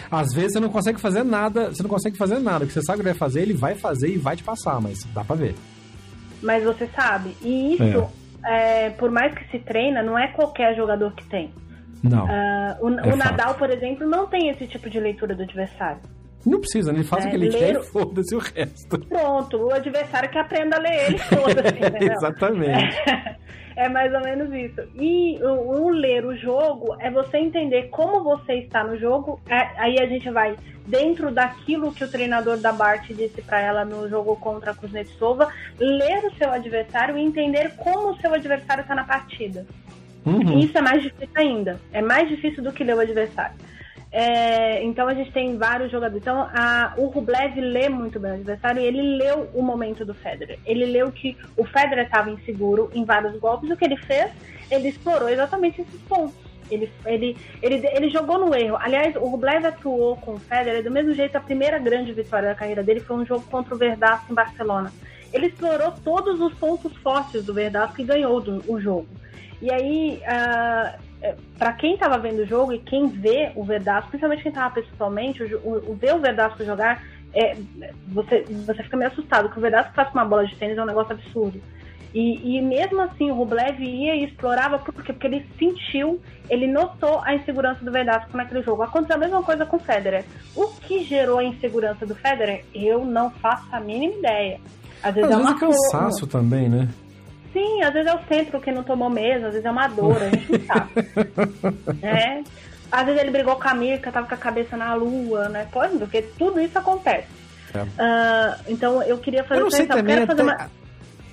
[0.10, 2.66] Às vezes você não consegue fazer nada, você não consegue fazer nada.
[2.66, 5.04] O que você sabe que vai fazer, ele vai fazer e vai te passar, mas
[5.14, 5.54] dá pra ver.
[6.42, 7.36] Mas você sabe.
[7.42, 8.08] E isso, é.
[8.48, 11.54] É, por mais que se treina, não é qualquer jogador que tem.
[12.04, 12.26] Não.
[12.26, 16.00] Uh, o, é o Nadal, por exemplo, não tem esse tipo de leitura do adversário.
[16.46, 17.00] Não precisa, né?
[17.00, 17.58] Ele faz é, o que ele ler...
[17.58, 19.00] quer e foda-se o resto.
[19.08, 22.06] Pronto, o adversário que aprenda a ler ele, foda-se.
[22.14, 22.96] Exatamente.
[23.78, 24.82] É, mais ou menos isso.
[24.96, 29.40] E o, o, ler o jogo é você entender como você está no jogo.
[29.48, 30.56] É, aí a gente vai
[30.88, 35.54] dentro daquilo que o treinador da Bart disse para ela no jogo contra a Kuznetsova,
[35.80, 39.64] ler o seu adversário e entender como o seu adversário está na partida.
[40.26, 40.58] Uhum.
[40.58, 41.80] Isso é mais difícil ainda.
[41.94, 43.56] É mais difícil do que ler o adversário.
[44.12, 46.22] É, então a gente tem vários jogadores.
[46.22, 50.14] Então a, o Rublev lê muito bem o adversário e ele leu o momento do
[50.14, 50.60] Federer.
[50.66, 53.70] Ele leu que o Federer estava inseguro em vários golpes.
[53.70, 54.32] O que ele fez?
[54.72, 56.48] Ele explorou exatamente esses pontos.
[56.70, 58.78] Ele, ele, ele, ele jogou no erro.
[58.80, 61.38] Aliás, o Rublev atuou com o Federer do mesmo jeito.
[61.38, 64.92] A primeira grande vitória da carreira dele foi um jogo contra o Verdasco em Barcelona.
[65.34, 69.08] Ele explorou todos os pontos fortes do Verdasco e ganhou do, o jogo.
[69.62, 70.98] E aí, ah,
[71.58, 75.44] para quem estava vendo o jogo e quem vê o Verdasco, principalmente quem estava pessoalmente,
[75.44, 77.04] o, o, o, ver o Verdasco jogar,
[77.34, 77.56] é,
[78.08, 80.82] você, você fica meio assustado, que o Verdasco faz com uma bola de tênis é
[80.82, 81.60] um negócio absurdo.
[82.14, 85.12] E, e, mesmo assim, o Rublev ia e explorava por quê?
[85.12, 86.20] Porque ele sentiu,
[86.50, 88.82] ele notou a insegurança do Verdasco naquele jogo.
[88.82, 90.24] Aconteceu a mesma coisa com o Federer.
[90.56, 94.60] O que gerou a insegurança do Federer, eu não faço a mínima ideia.
[95.04, 96.88] Às vezes, Às é, vezes é cansaço também, né?
[97.58, 100.22] Sim, às vezes é o centro que não tomou mesmo, às vezes é uma dor,
[100.22, 100.92] a gente não sabe.
[102.06, 102.44] é.
[102.92, 105.68] Às vezes ele brigou com a Mirka, tava com a cabeça na lua, né?
[105.72, 107.28] Pode, porque tudo isso acontece.
[107.74, 107.82] É.
[107.82, 110.44] Uh, então eu queria fazer eu não sei pensar, também até...
[110.44, 110.70] uma...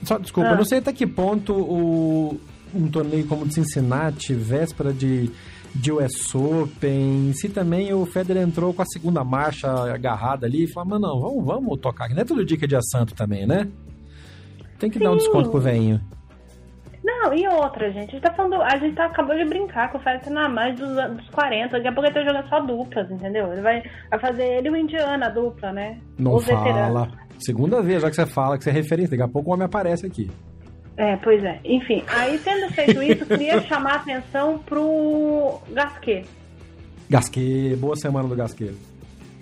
[0.02, 0.52] Só, desculpa, ah.
[0.52, 2.40] eu não sei até que ponto o,
[2.74, 5.30] um torneio como o de Cincinnati, véspera de,
[5.74, 10.72] de US Open, se também o Federer entrou com a segunda marcha agarrada ali e
[10.72, 12.08] falou, mas não, vamos, vamos tocar.
[12.08, 13.68] Não é todo dia que é dia santo também, né?
[14.84, 15.04] Tem que Sim.
[15.04, 15.98] dar um desconto pro velhinho.
[17.02, 18.10] Não, e outra, gente.
[18.10, 18.60] A gente tá falando.
[18.60, 21.70] A gente tá, acabou de brincar com o tá na mais dos, dos 40.
[21.70, 23.50] Daqui a pouco ele tá jogando só duplas, entendeu?
[23.50, 25.98] Ele vai, vai fazer ele e o Indiana dupla, né?
[26.18, 27.08] Não fala.
[27.38, 29.16] Segunda vez já que você fala que você é referência.
[29.16, 30.30] Daqui a pouco o homem aparece aqui.
[30.98, 31.58] É, pois é.
[31.64, 36.26] Enfim, aí tendo feito isso, queria chamar a atenção pro Gasquet.
[37.08, 38.74] Gasquet, boa semana do Gasquet.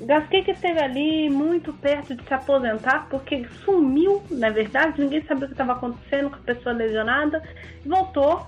[0.06, 5.44] Gasquet que esteve ali muito perto de se aposentar, porque sumiu, na verdade, ninguém sabia
[5.44, 7.42] o que estava acontecendo com a pessoa lesionada,
[7.84, 8.46] voltou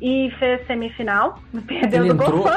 [0.00, 2.56] e fez semifinal, perdeu ele do entrou, Golfan.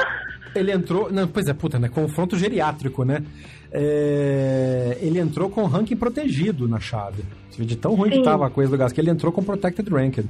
[0.56, 3.24] Ele entrou, não, pois é, puta, né, confronto geriátrico, né?
[3.72, 7.24] É, ele entrou com ranking protegido na chave.
[7.57, 8.20] De tão ruim Sim.
[8.20, 10.30] que tava a coisa do Gasquet, ele entrou com protected ranked.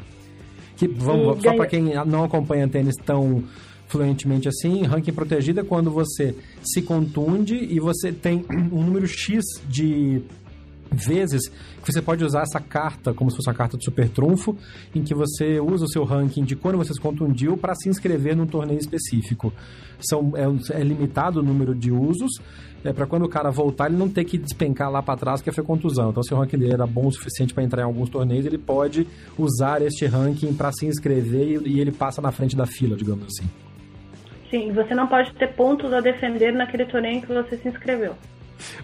[0.75, 3.43] Que, vamos, só para quem não acompanha tênis tão
[3.89, 9.43] fluentemente assim, ranking protegido é quando você se contunde e você tem um número X
[9.67, 10.21] de
[10.91, 11.49] vezes
[11.83, 14.55] que você pode usar essa carta como se fosse uma carta de super trunfo,
[14.93, 18.35] em que você usa o seu ranking de quando você se contundiu para se inscrever
[18.35, 19.53] num torneio específico.
[19.99, 22.31] São, é, é limitado o número de usos,
[22.83, 25.51] é para quando o cara voltar ele não ter que despencar lá para trás que
[25.51, 26.11] foi contusão.
[26.11, 28.57] Então, se o ranking dele era bom o suficiente para entrar em alguns torneios, ele
[28.57, 29.07] pode
[29.37, 33.25] usar este ranking para se inscrever e, e ele passa na frente da fila, digamos
[33.25, 33.68] assim.
[34.49, 38.15] Sim, você não pode ter pontos a defender naquele torneio em que você se inscreveu.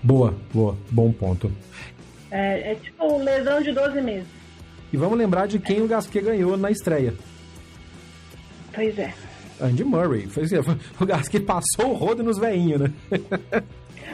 [0.03, 1.51] Boa, boa, bom ponto.
[2.31, 4.27] É, é tipo lesão de 12 meses.
[4.93, 7.13] E vamos lembrar de quem o Gasquet ganhou na estreia.
[8.73, 9.13] Pois é.
[9.59, 10.27] Andy Murray.
[10.27, 10.55] Foi assim,
[10.99, 12.93] o Gasquet passou o rodo nos veinhos, né?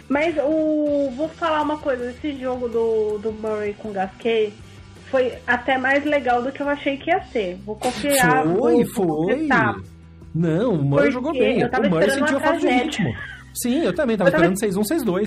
[0.07, 1.11] Mas o.
[1.15, 4.53] Vou falar uma coisa, esse jogo do, do Murray com o Gasquet
[5.09, 7.57] foi até mais legal do que eu achei que ia ser.
[7.65, 8.43] Vou confiar.
[8.43, 9.47] Foi, vou, foi.
[9.47, 9.81] Vou
[10.33, 11.63] não, o Murray jogou bem.
[11.63, 13.13] O Murray sentiu a falta de ritmo.
[13.53, 14.53] Sim, eu também tava, eu tava...
[14.53, 15.25] esperando 6-1, 6-2.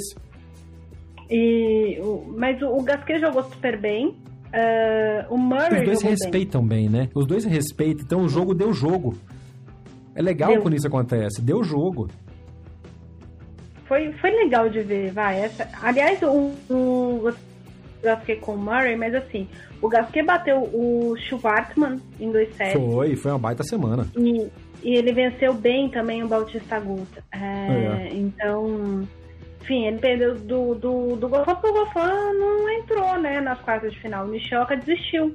[1.30, 2.00] E,
[2.36, 4.08] mas o, o Gasquet jogou super bem.
[4.08, 6.88] Uh, o Murray Os dois se respeitam bem.
[6.88, 7.00] bem.
[7.00, 7.08] né?
[7.14, 9.16] Os dois se respeitam, então o jogo deu jogo.
[10.14, 10.62] É legal deu.
[10.62, 11.42] quando isso acontece.
[11.42, 12.08] Deu jogo.
[13.86, 15.40] foi, foi legal de ver, vai.
[15.40, 17.32] Essa, aliás, o, o
[18.02, 19.48] Gasquet com o Murray, mas assim,
[19.82, 22.80] o Gasquet bateu o Schwartzman em dois sets.
[22.80, 24.06] Foi, foi uma baita semana.
[24.16, 24.46] E,
[24.84, 27.08] e ele venceu bem também o Bautista Agut.
[27.32, 28.08] É, é.
[28.12, 29.08] Então,
[29.62, 33.92] enfim, ele perdeu do, do, do Gofan, porque o Gofan não entrou, né, nas quartas
[33.92, 34.26] de final.
[34.26, 35.34] O Nishioka desistiu.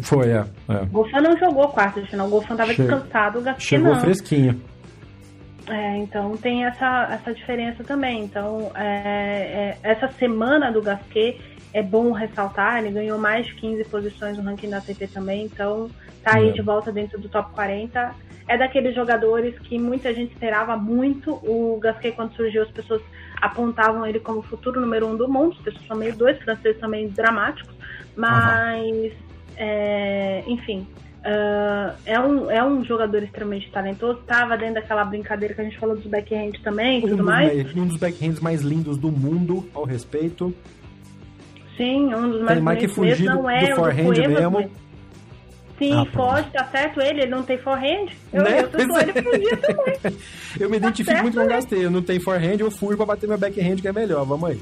[0.00, 0.44] Foi, é.
[0.68, 0.88] é.
[0.92, 2.28] O não jogou quartas de final.
[2.28, 2.82] O Gofan tava che...
[2.82, 4.00] descansado, o Gasquet Chegou não.
[4.00, 4.62] fresquinho.
[5.68, 8.22] É, então tem essa, essa diferença também.
[8.22, 11.40] Então, é, é, essa semana do Gasquet
[11.72, 15.90] é bom ressaltar, ele ganhou mais de 15 posições no ranking da ATP também, então
[16.22, 16.52] tá aí é.
[16.52, 18.14] de volta dentro do top 40.
[18.46, 21.32] É daqueles jogadores que muita gente esperava muito.
[21.42, 23.00] O Gasquet, quando surgiu, as pessoas
[23.40, 25.56] apontavam ele como futuro número um do mundo.
[25.58, 27.74] As pessoas são meio dois, franceses são meio dramáticos,
[28.16, 29.10] mas, uhum.
[29.56, 30.86] é, enfim,
[31.24, 35.78] Uh, é, um, é um jogador extremamente talentoso, estava dentro daquela brincadeira que a gente
[35.78, 37.74] falou dos backhand também e um tudo mais.
[37.74, 40.54] Um dos backhands mais lindos do mundo, ao respeito.
[41.78, 44.70] Sim, um dos mais Tem mais que fugir do, é do forehand mesmo.
[45.78, 48.06] Sim, ah, foge, tá certo ele, ele não tem forehand.
[48.32, 48.60] Eu, né?
[48.60, 50.18] eu, ele também.
[50.60, 53.06] eu me tá identifico muito com o Gastei, eu não tenho forehand, eu fui pra
[53.06, 54.60] bater meu backhand que é melhor, vamos aí.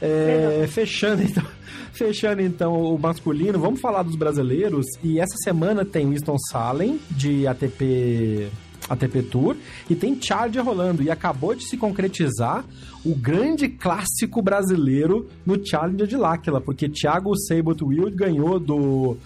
[0.00, 1.44] É, fechando então,
[1.92, 4.86] fechando então o masculino, vamos falar dos brasileiros.
[5.02, 8.48] E essa semana tem Winston Salem de ATP
[8.88, 9.56] ATP Tour
[9.88, 12.64] e tem Charge rolando e acabou de se concretizar
[13.04, 19.16] o grande clássico brasileiro no Challenger de Láquila, porque Thiago Seibold Wild ganhou do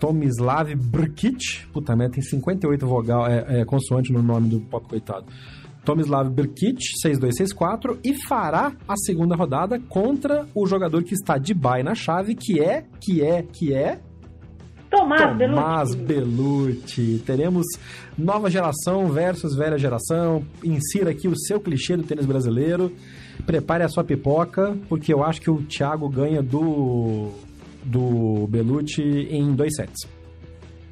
[0.00, 5.26] Tomislav Brkic, puta merda, tem 58 vogal, é, é, consoante no nome do pop coitado.
[5.84, 11.82] Tomislav Brkic, 6264, e fará a segunda rodada contra o jogador que está de bye
[11.82, 14.00] na chave, que é, que é, que é...
[14.90, 17.22] Tomás, Tomás Belucci.
[17.24, 17.64] Teremos
[18.18, 20.44] nova geração versus velha geração.
[20.64, 22.92] Insira aqui o seu clichê do tênis brasileiro.
[23.46, 27.30] Prepare a sua pipoca, porque eu acho que o Thiago ganha do,
[27.84, 30.08] do Belucci em dois sets.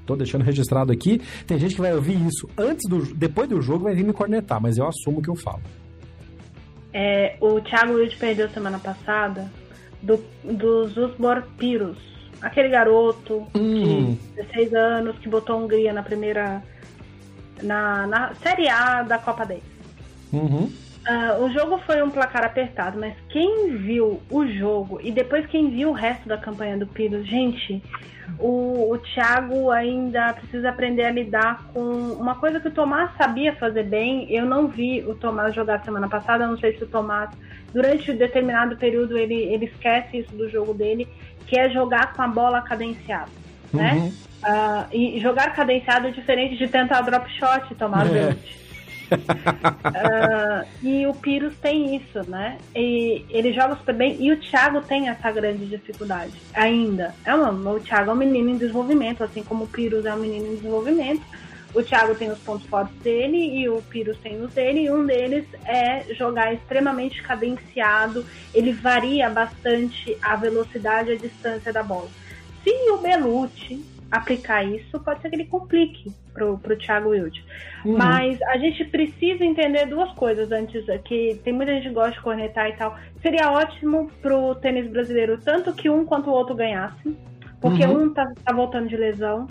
[0.06, 1.20] Tô deixando registrado aqui.
[1.47, 4.60] Tem gente que vai ouvir isso antes do, depois do jogo vai vir me cornetar,
[4.60, 5.60] mas eu assumo que eu falo.
[6.93, 9.51] É, o Thiago Wilde perdeu semana passada
[10.02, 11.98] do, dos Usbor Piros.
[12.40, 14.15] Aquele garoto uhum.
[14.15, 16.62] de 16 anos que botou a Hungria na primeira.
[17.62, 19.60] na, na Série A da Copa 10.
[20.32, 20.70] Uhum.
[21.07, 25.70] Uh, o jogo foi um placar apertado, mas quem viu o jogo e depois quem
[25.70, 27.83] viu o resto da campanha do Piros, gente,
[28.39, 33.55] o, o Thiago ainda precisa aprender a lidar com uma coisa que o Tomás sabia
[33.55, 34.31] fazer bem.
[34.31, 37.31] Eu não vi o Tomás jogar semana passada, não sei se o Tomás,
[37.73, 41.09] durante um determinado período, ele, ele esquece isso do jogo dele,
[41.47, 43.31] que é jogar com a bola cadenciada,
[43.73, 43.95] né?
[43.95, 44.05] uhum.
[44.05, 44.12] né?
[44.41, 48.37] Uh, e jogar cadenciado é diferente de tentar drop shot, Tomás é
[49.15, 52.59] uh, e o Pyrrhus tem isso, né?
[52.75, 54.17] E ele joga super bem.
[54.21, 57.15] E o Thiago tem essa grande dificuldade ainda.
[57.25, 60.19] É uma, o Thiago é um menino em desenvolvimento, assim como o Pyrrhus é um
[60.19, 61.23] menino em desenvolvimento.
[61.75, 64.85] O Thiago tem os pontos fortes dele e o Pyrrhus tem os dele.
[64.85, 68.25] E um deles é jogar extremamente cadenciado.
[68.55, 72.09] Ele varia bastante a velocidade e a distância da bola.
[72.65, 77.44] Se o Belucci aplicar isso, pode ser que ele complique pro, pro Thiago Wild.
[77.85, 77.98] Uhum.
[77.98, 82.20] Mas a gente precisa entender duas coisas antes, que tem muita gente que gosta de
[82.20, 82.97] cornetar e tal.
[83.20, 87.16] Seria ótimo pro tênis brasileiro, tanto que um quanto o outro ganhassem,
[87.60, 88.05] porque uhum.
[88.05, 89.48] um tá, tá voltando de lesão.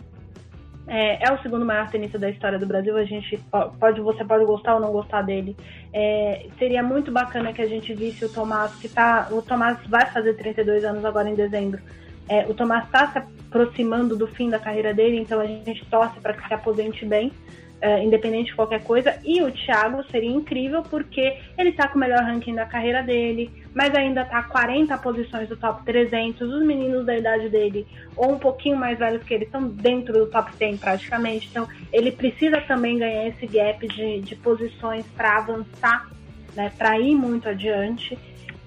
[0.89, 2.95] É, é, o segundo maior tenista da história do Brasil.
[2.95, 3.37] A gente
[3.77, 5.53] pode, você pode gostar ou não gostar dele.
[5.91, 9.27] É, seria muito bacana que a gente visse o Tomás, que tá.
[9.31, 11.81] O Tomás vai fazer 32 anos agora em dezembro.
[12.29, 16.19] É, o Tomás está se aproximando do fim da carreira dele, então a gente torce
[16.19, 17.31] para que se aposente bem,
[17.79, 19.17] é, independente de qualquer coisa.
[19.23, 23.51] E o Thiago seria incrível porque ele está com o melhor ranking da carreira dele,
[23.73, 26.41] mas ainda está 40 posições do top 300.
[26.41, 30.27] Os meninos da idade dele, ou um pouquinho mais velhos que ele, estão dentro do
[30.27, 31.47] top 100 praticamente.
[31.49, 36.09] Então ele precisa também ganhar esse gap de, de posições para avançar,
[36.55, 38.17] né, para ir muito adiante.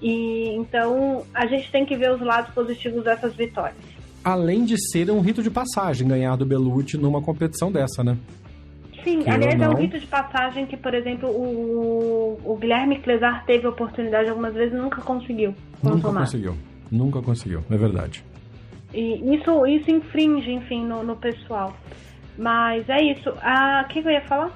[0.01, 3.77] E então a gente tem que ver os lados positivos dessas vitórias.
[4.23, 8.17] Além de ser um rito de passagem ganhar do Belucci numa competição dessa, né?
[9.03, 13.43] Sim, que aliás, é um rito de passagem que, por exemplo, o, o Guilherme Clesar
[13.45, 15.55] teve oportunidade algumas vezes e nunca conseguiu.
[15.81, 16.21] Nunca tomar.
[16.21, 16.55] conseguiu.
[16.91, 18.23] Nunca conseguiu, é verdade.
[18.93, 21.75] E isso, isso infringe, enfim, no, no pessoal.
[22.37, 23.33] Mas é isso.
[23.41, 24.51] Ah, o que, que eu ia falar?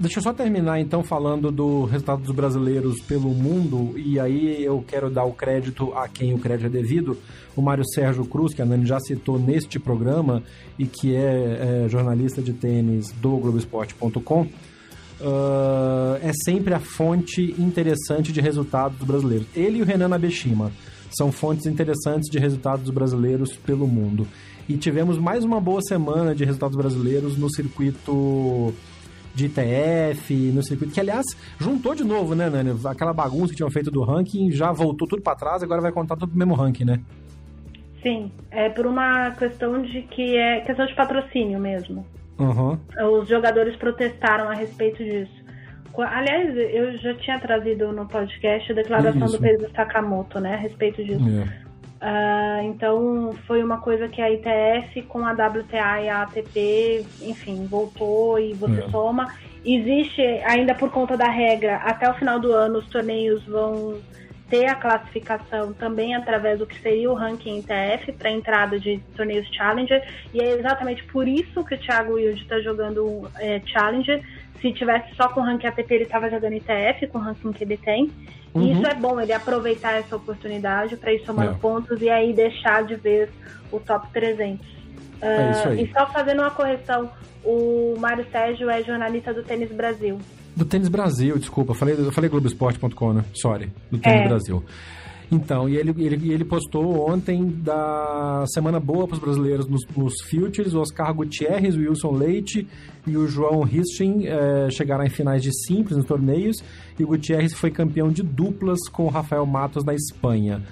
[0.00, 4.82] Deixa eu só terminar então falando do resultado dos brasileiros pelo mundo e aí eu
[4.88, 7.18] quero dar o crédito a quem o crédito é devido.
[7.54, 10.42] O Mário Sérgio Cruz, que a Nani já citou neste programa
[10.78, 14.40] e que é, é jornalista de tênis do Globoesporte.com.
[14.40, 14.48] uh,
[16.22, 19.48] é sempre a fonte interessante de resultados dos brasileiros.
[19.54, 20.72] Ele e o Renan Abeshima
[21.10, 24.26] são fontes interessantes de resultados dos brasileiros pelo mundo.
[24.66, 28.72] E tivemos mais uma boa semana de resultados brasileiros no circuito
[29.40, 31.24] de ITF, no circuito, que aliás
[31.58, 32.78] juntou de novo, né, Nani?
[32.84, 36.16] Aquela bagunça que tinham feito do ranking já voltou tudo para trás, agora vai contar
[36.16, 37.00] tudo pro mesmo ranking, né?
[38.02, 42.06] Sim, é por uma questão de que é questão de patrocínio mesmo.
[42.38, 42.78] Uhum.
[43.20, 45.40] Os jogadores protestaram a respeito disso.
[45.98, 49.36] Aliás, eu já tinha trazido no podcast a declaração Isso.
[49.36, 51.28] do Pedro Sakamoto, né, a respeito disso.
[51.28, 51.69] É.
[52.00, 57.66] Uh, então foi uma coisa que a ITF com a WTA e a ATP, enfim,
[57.66, 58.88] voltou e você é.
[58.88, 59.34] soma.
[59.62, 64.00] Existe ainda por conta da regra, até o final do ano os torneios vão
[64.48, 69.46] ter a classificação também através do que seria o ranking ITF para entrada de torneios
[69.54, 70.02] Challenger
[70.32, 74.22] e é exatamente por isso que o Thiago Wilde está jogando é, Challenger.
[74.60, 77.62] Se tivesse só com o ranking ATP ele estava jogando ITF com o ranking que
[77.62, 78.10] ele tem.
[78.54, 78.62] Uhum.
[78.62, 81.54] E isso é bom, ele aproveitar essa oportunidade para ir somando é.
[81.54, 83.30] pontos e aí deixar de ver
[83.70, 84.66] o top 300.
[84.66, 85.84] Uh, é isso aí.
[85.84, 87.10] E só fazendo uma correção,
[87.44, 90.18] o Mário Sérgio é jornalista do Tênis Brasil.
[90.56, 93.24] Do Tênis Brasil, desculpa, falei, eu falei Globoesporte.com, né?
[93.34, 94.28] Sorry, do Tênis é.
[94.28, 94.64] Brasil.
[95.32, 100.14] Então, e ele, ele, ele postou ontem da semana boa para os brasileiros nos, nos
[100.28, 102.66] Futures, o Oscar Gutierrez, o Wilson Leite
[103.06, 106.56] e o João Ristin é, chegaram em finais de simples nos torneios
[106.98, 110.62] e o Gutierrez foi campeão de duplas com o Rafael Matos na Espanha.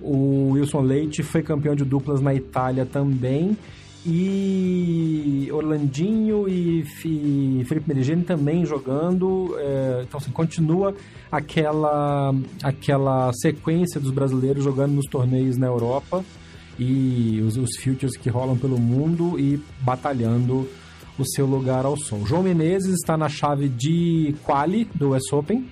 [0.00, 3.56] O Wilson Leite foi campeão de duplas na Itália também
[4.04, 9.54] e Orlandinho e Felipe Merigene também jogando.
[9.58, 10.94] É, então, assim, continua
[11.30, 16.24] aquela, aquela sequência dos brasileiros jogando nos torneios na Europa
[16.78, 20.68] e os, os futures que rolam pelo mundo e batalhando
[21.18, 22.26] o seu lugar ao sol.
[22.26, 25.64] João Menezes está na chave de quali do US Open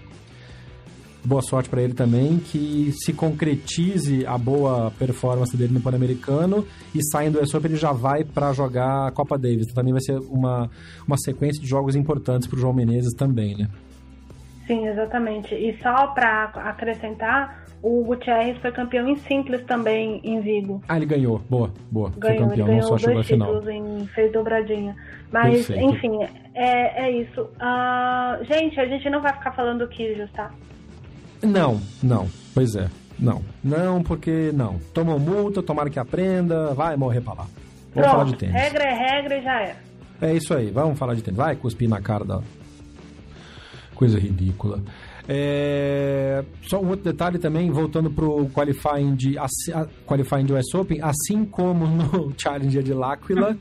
[1.25, 7.01] boa sorte para ele também, que se concretize a boa performance dele no Pan-Americano e
[7.11, 9.63] saindo do US Open ele já vai para jogar a Copa Davis.
[9.63, 10.71] Então, também vai ser uma,
[11.07, 13.69] uma sequência de jogos importantes para o João Menezes também, né?
[14.67, 15.55] Sim, exatamente.
[15.55, 20.83] E só para acrescentar, o Gutierrez foi campeão em simples também em Vigo.
[20.89, 21.41] Ah, ele ganhou.
[21.51, 22.13] Boa, boa.
[22.17, 23.69] Ganhou, foi campeão, não só chegou à final.
[23.69, 24.95] Em, fez dobradinha.
[25.33, 25.95] Mas, Perfeito.
[25.95, 26.23] enfim,
[26.55, 27.43] é, é isso.
[27.43, 30.53] Uh, gente, a gente não vai ficar falando do Kyrgios, tá?
[31.43, 32.29] Não, não.
[32.55, 32.89] Pois é.
[33.19, 33.43] Não.
[33.63, 34.79] Não, porque não.
[34.95, 37.47] Tomam multa, tomara que aprenda, vai morrer pra lá.
[37.93, 38.55] Vamos Pronto, falar de tênis.
[38.55, 39.77] Regra é regra e já é.
[40.23, 41.37] É isso aí, vamos falar de tênis.
[41.37, 42.41] Vai cuspir na cara da.
[43.95, 44.81] Coisa ridícula.
[45.29, 46.43] É...
[46.63, 49.37] Só um outro detalhe também, voltando pro qualifying de,
[50.07, 53.57] qualifying de US Open, assim como no Challenger de L'Aquila,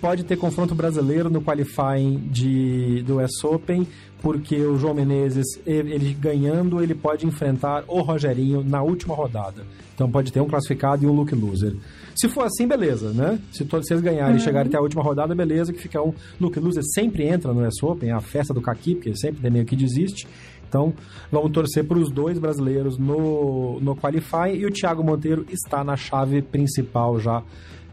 [0.00, 3.86] pode ter confronto brasileiro no qualifying de, do US Open
[4.24, 9.66] porque o João Menezes, ele ganhando, ele pode enfrentar o Rogerinho na última rodada.
[9.94, 11.76] Então pode ter um classificado e um look loser.
[12.16, 13.38] Se for assim, beleza, né?
[13.52, 14.38] Se todos vocês ganharem uhum.
[14.38, 17.68] e chegarem até a última rodada, beleza, que fica um look loser sempre entra no
[17.68, 20.26] US Open, é a festa do Kaki, porque sempre tem meio que desiste.
[20.66, 20.94] Então,
[21.30, 25.96] vamos torcer para os dois brasileiros no, no Qualify e o Thiago Monteiro está na
[25.96, 27.42] chave principal já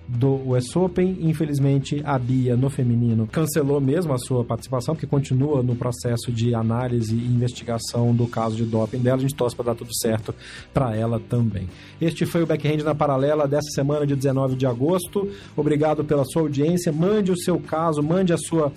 [0.08, 1.18] do US Open.
[1.22, 6.54] Infelizmente, a Bia, no feminino, cancelou mesmo a sua participação, porque continua no processo de
[6.54, 9.18] análise e investigação do caso de doping dela.
[9.18, 10.34] A gente torce para dar tudo certo
[10.74, 11.68] para ela também.
[12.00, 15.30] Este foi o Backhand na Paralela dessa semana de 19 de agosto.
[15.56, 16.92] Obrigado pela sua audiência.
[16.92, 18.72] Mande o seu caso, mande a sua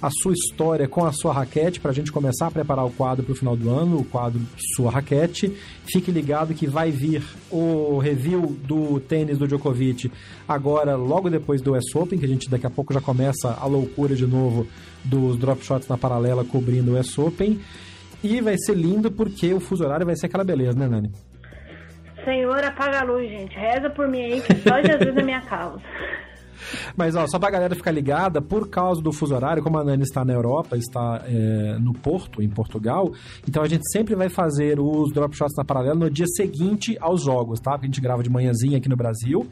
[0.00, 3.24] a sua história com a sua raquete para a gente começar a preparar o quadro
[3.24, 4.40] para o final do ano, o quadro
[4.76, 5.48] Sua Raquete.
[5.84, 10.10] Fique ligado que vai vir o review do tênis do Djokovic
[10.46, 13.66] agora, logo depois do US Open, que a gente daqui a pouco já começa a
[13.66, 14.66] loucura de novo
[15.04, 17.60] dos drop shots na paralela cobrindo o US Open.
[18.22, 21.10] E vai ser lindo porque o fuso horário vai ser aquela beleza, né, Nani?
[22.24, 23.56] Senhor, apaga a luz, gente.
[23.56, 25.80] Reza por mim aí, que só Jesus é minha causa.
[26.96, 30.02] Mas, ó, só pra galera ficar ligada, por causa do fuso horário, como a Nani
[30.02, 33.12] está na Europa, está é, no Porto, em Portugal,
[33.46, 37.22] então a gente sempre vai fazer os drop shots na paralela no dia seguinte aos
[37.22, 37.72] jogos, tá?
[37.72, 39.46] Porque a gente grava de manhãzinha aqui no Brasil,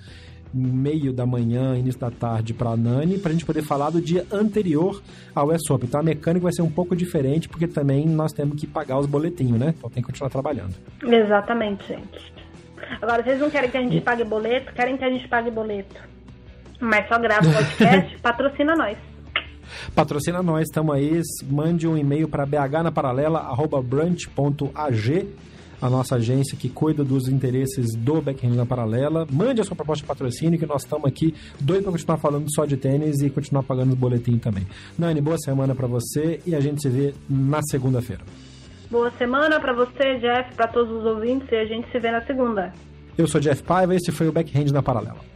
[0.53, 4.01] meio da manhã, início da tarde para a Nani, para a gente poder falar do
[4.01, 5.03] dia anterior
[5.35, 5.87] ao US Open.
[5.89, 9.07] Então a mecânica vai ser um pouco diferente, porque também nós temos que pagar os
[9.07, 9.75] boletinhos, né?
[9.77, 10.75] Então tem que continuar trabalhando.
[11.03, 12.33] Exatamente, gente.
[13.01, 14.73] Agora, vocês não querem que a gente pague boleto?
[14.73, 16.01] Querem que a gente pague boleto?
[16.81, 18.97] Mas só grava o podcast, patrocina nós.
[19.95, 21.23] Patrocina nós, estamos aí.
[21.49, 25.29] Mande um e-mail para bhnaparalela.brunch.ag
[25.81, 29.27] a nossa agência que cuida dos interesses do Backhand na Paralela.
[29.31, 32.65] Mande a sua proposta de patrocínio, que nós estamos aqui doido para continuar falando só
[32.65, 34.67] de tênis e continuar pagando os boletins também.
[34.99, 38.23] Nani, boa semana para você e a gente se vê na segunda-feira.
[38.91, 42.25] Boa semana para você, Jeff, para todos os ouvintes e a gente se vê na
[42.25, 42.73] segunda.
[43.19, 45.36] Eu sou Jeff Paiva e este foi o Backhand na Paralela.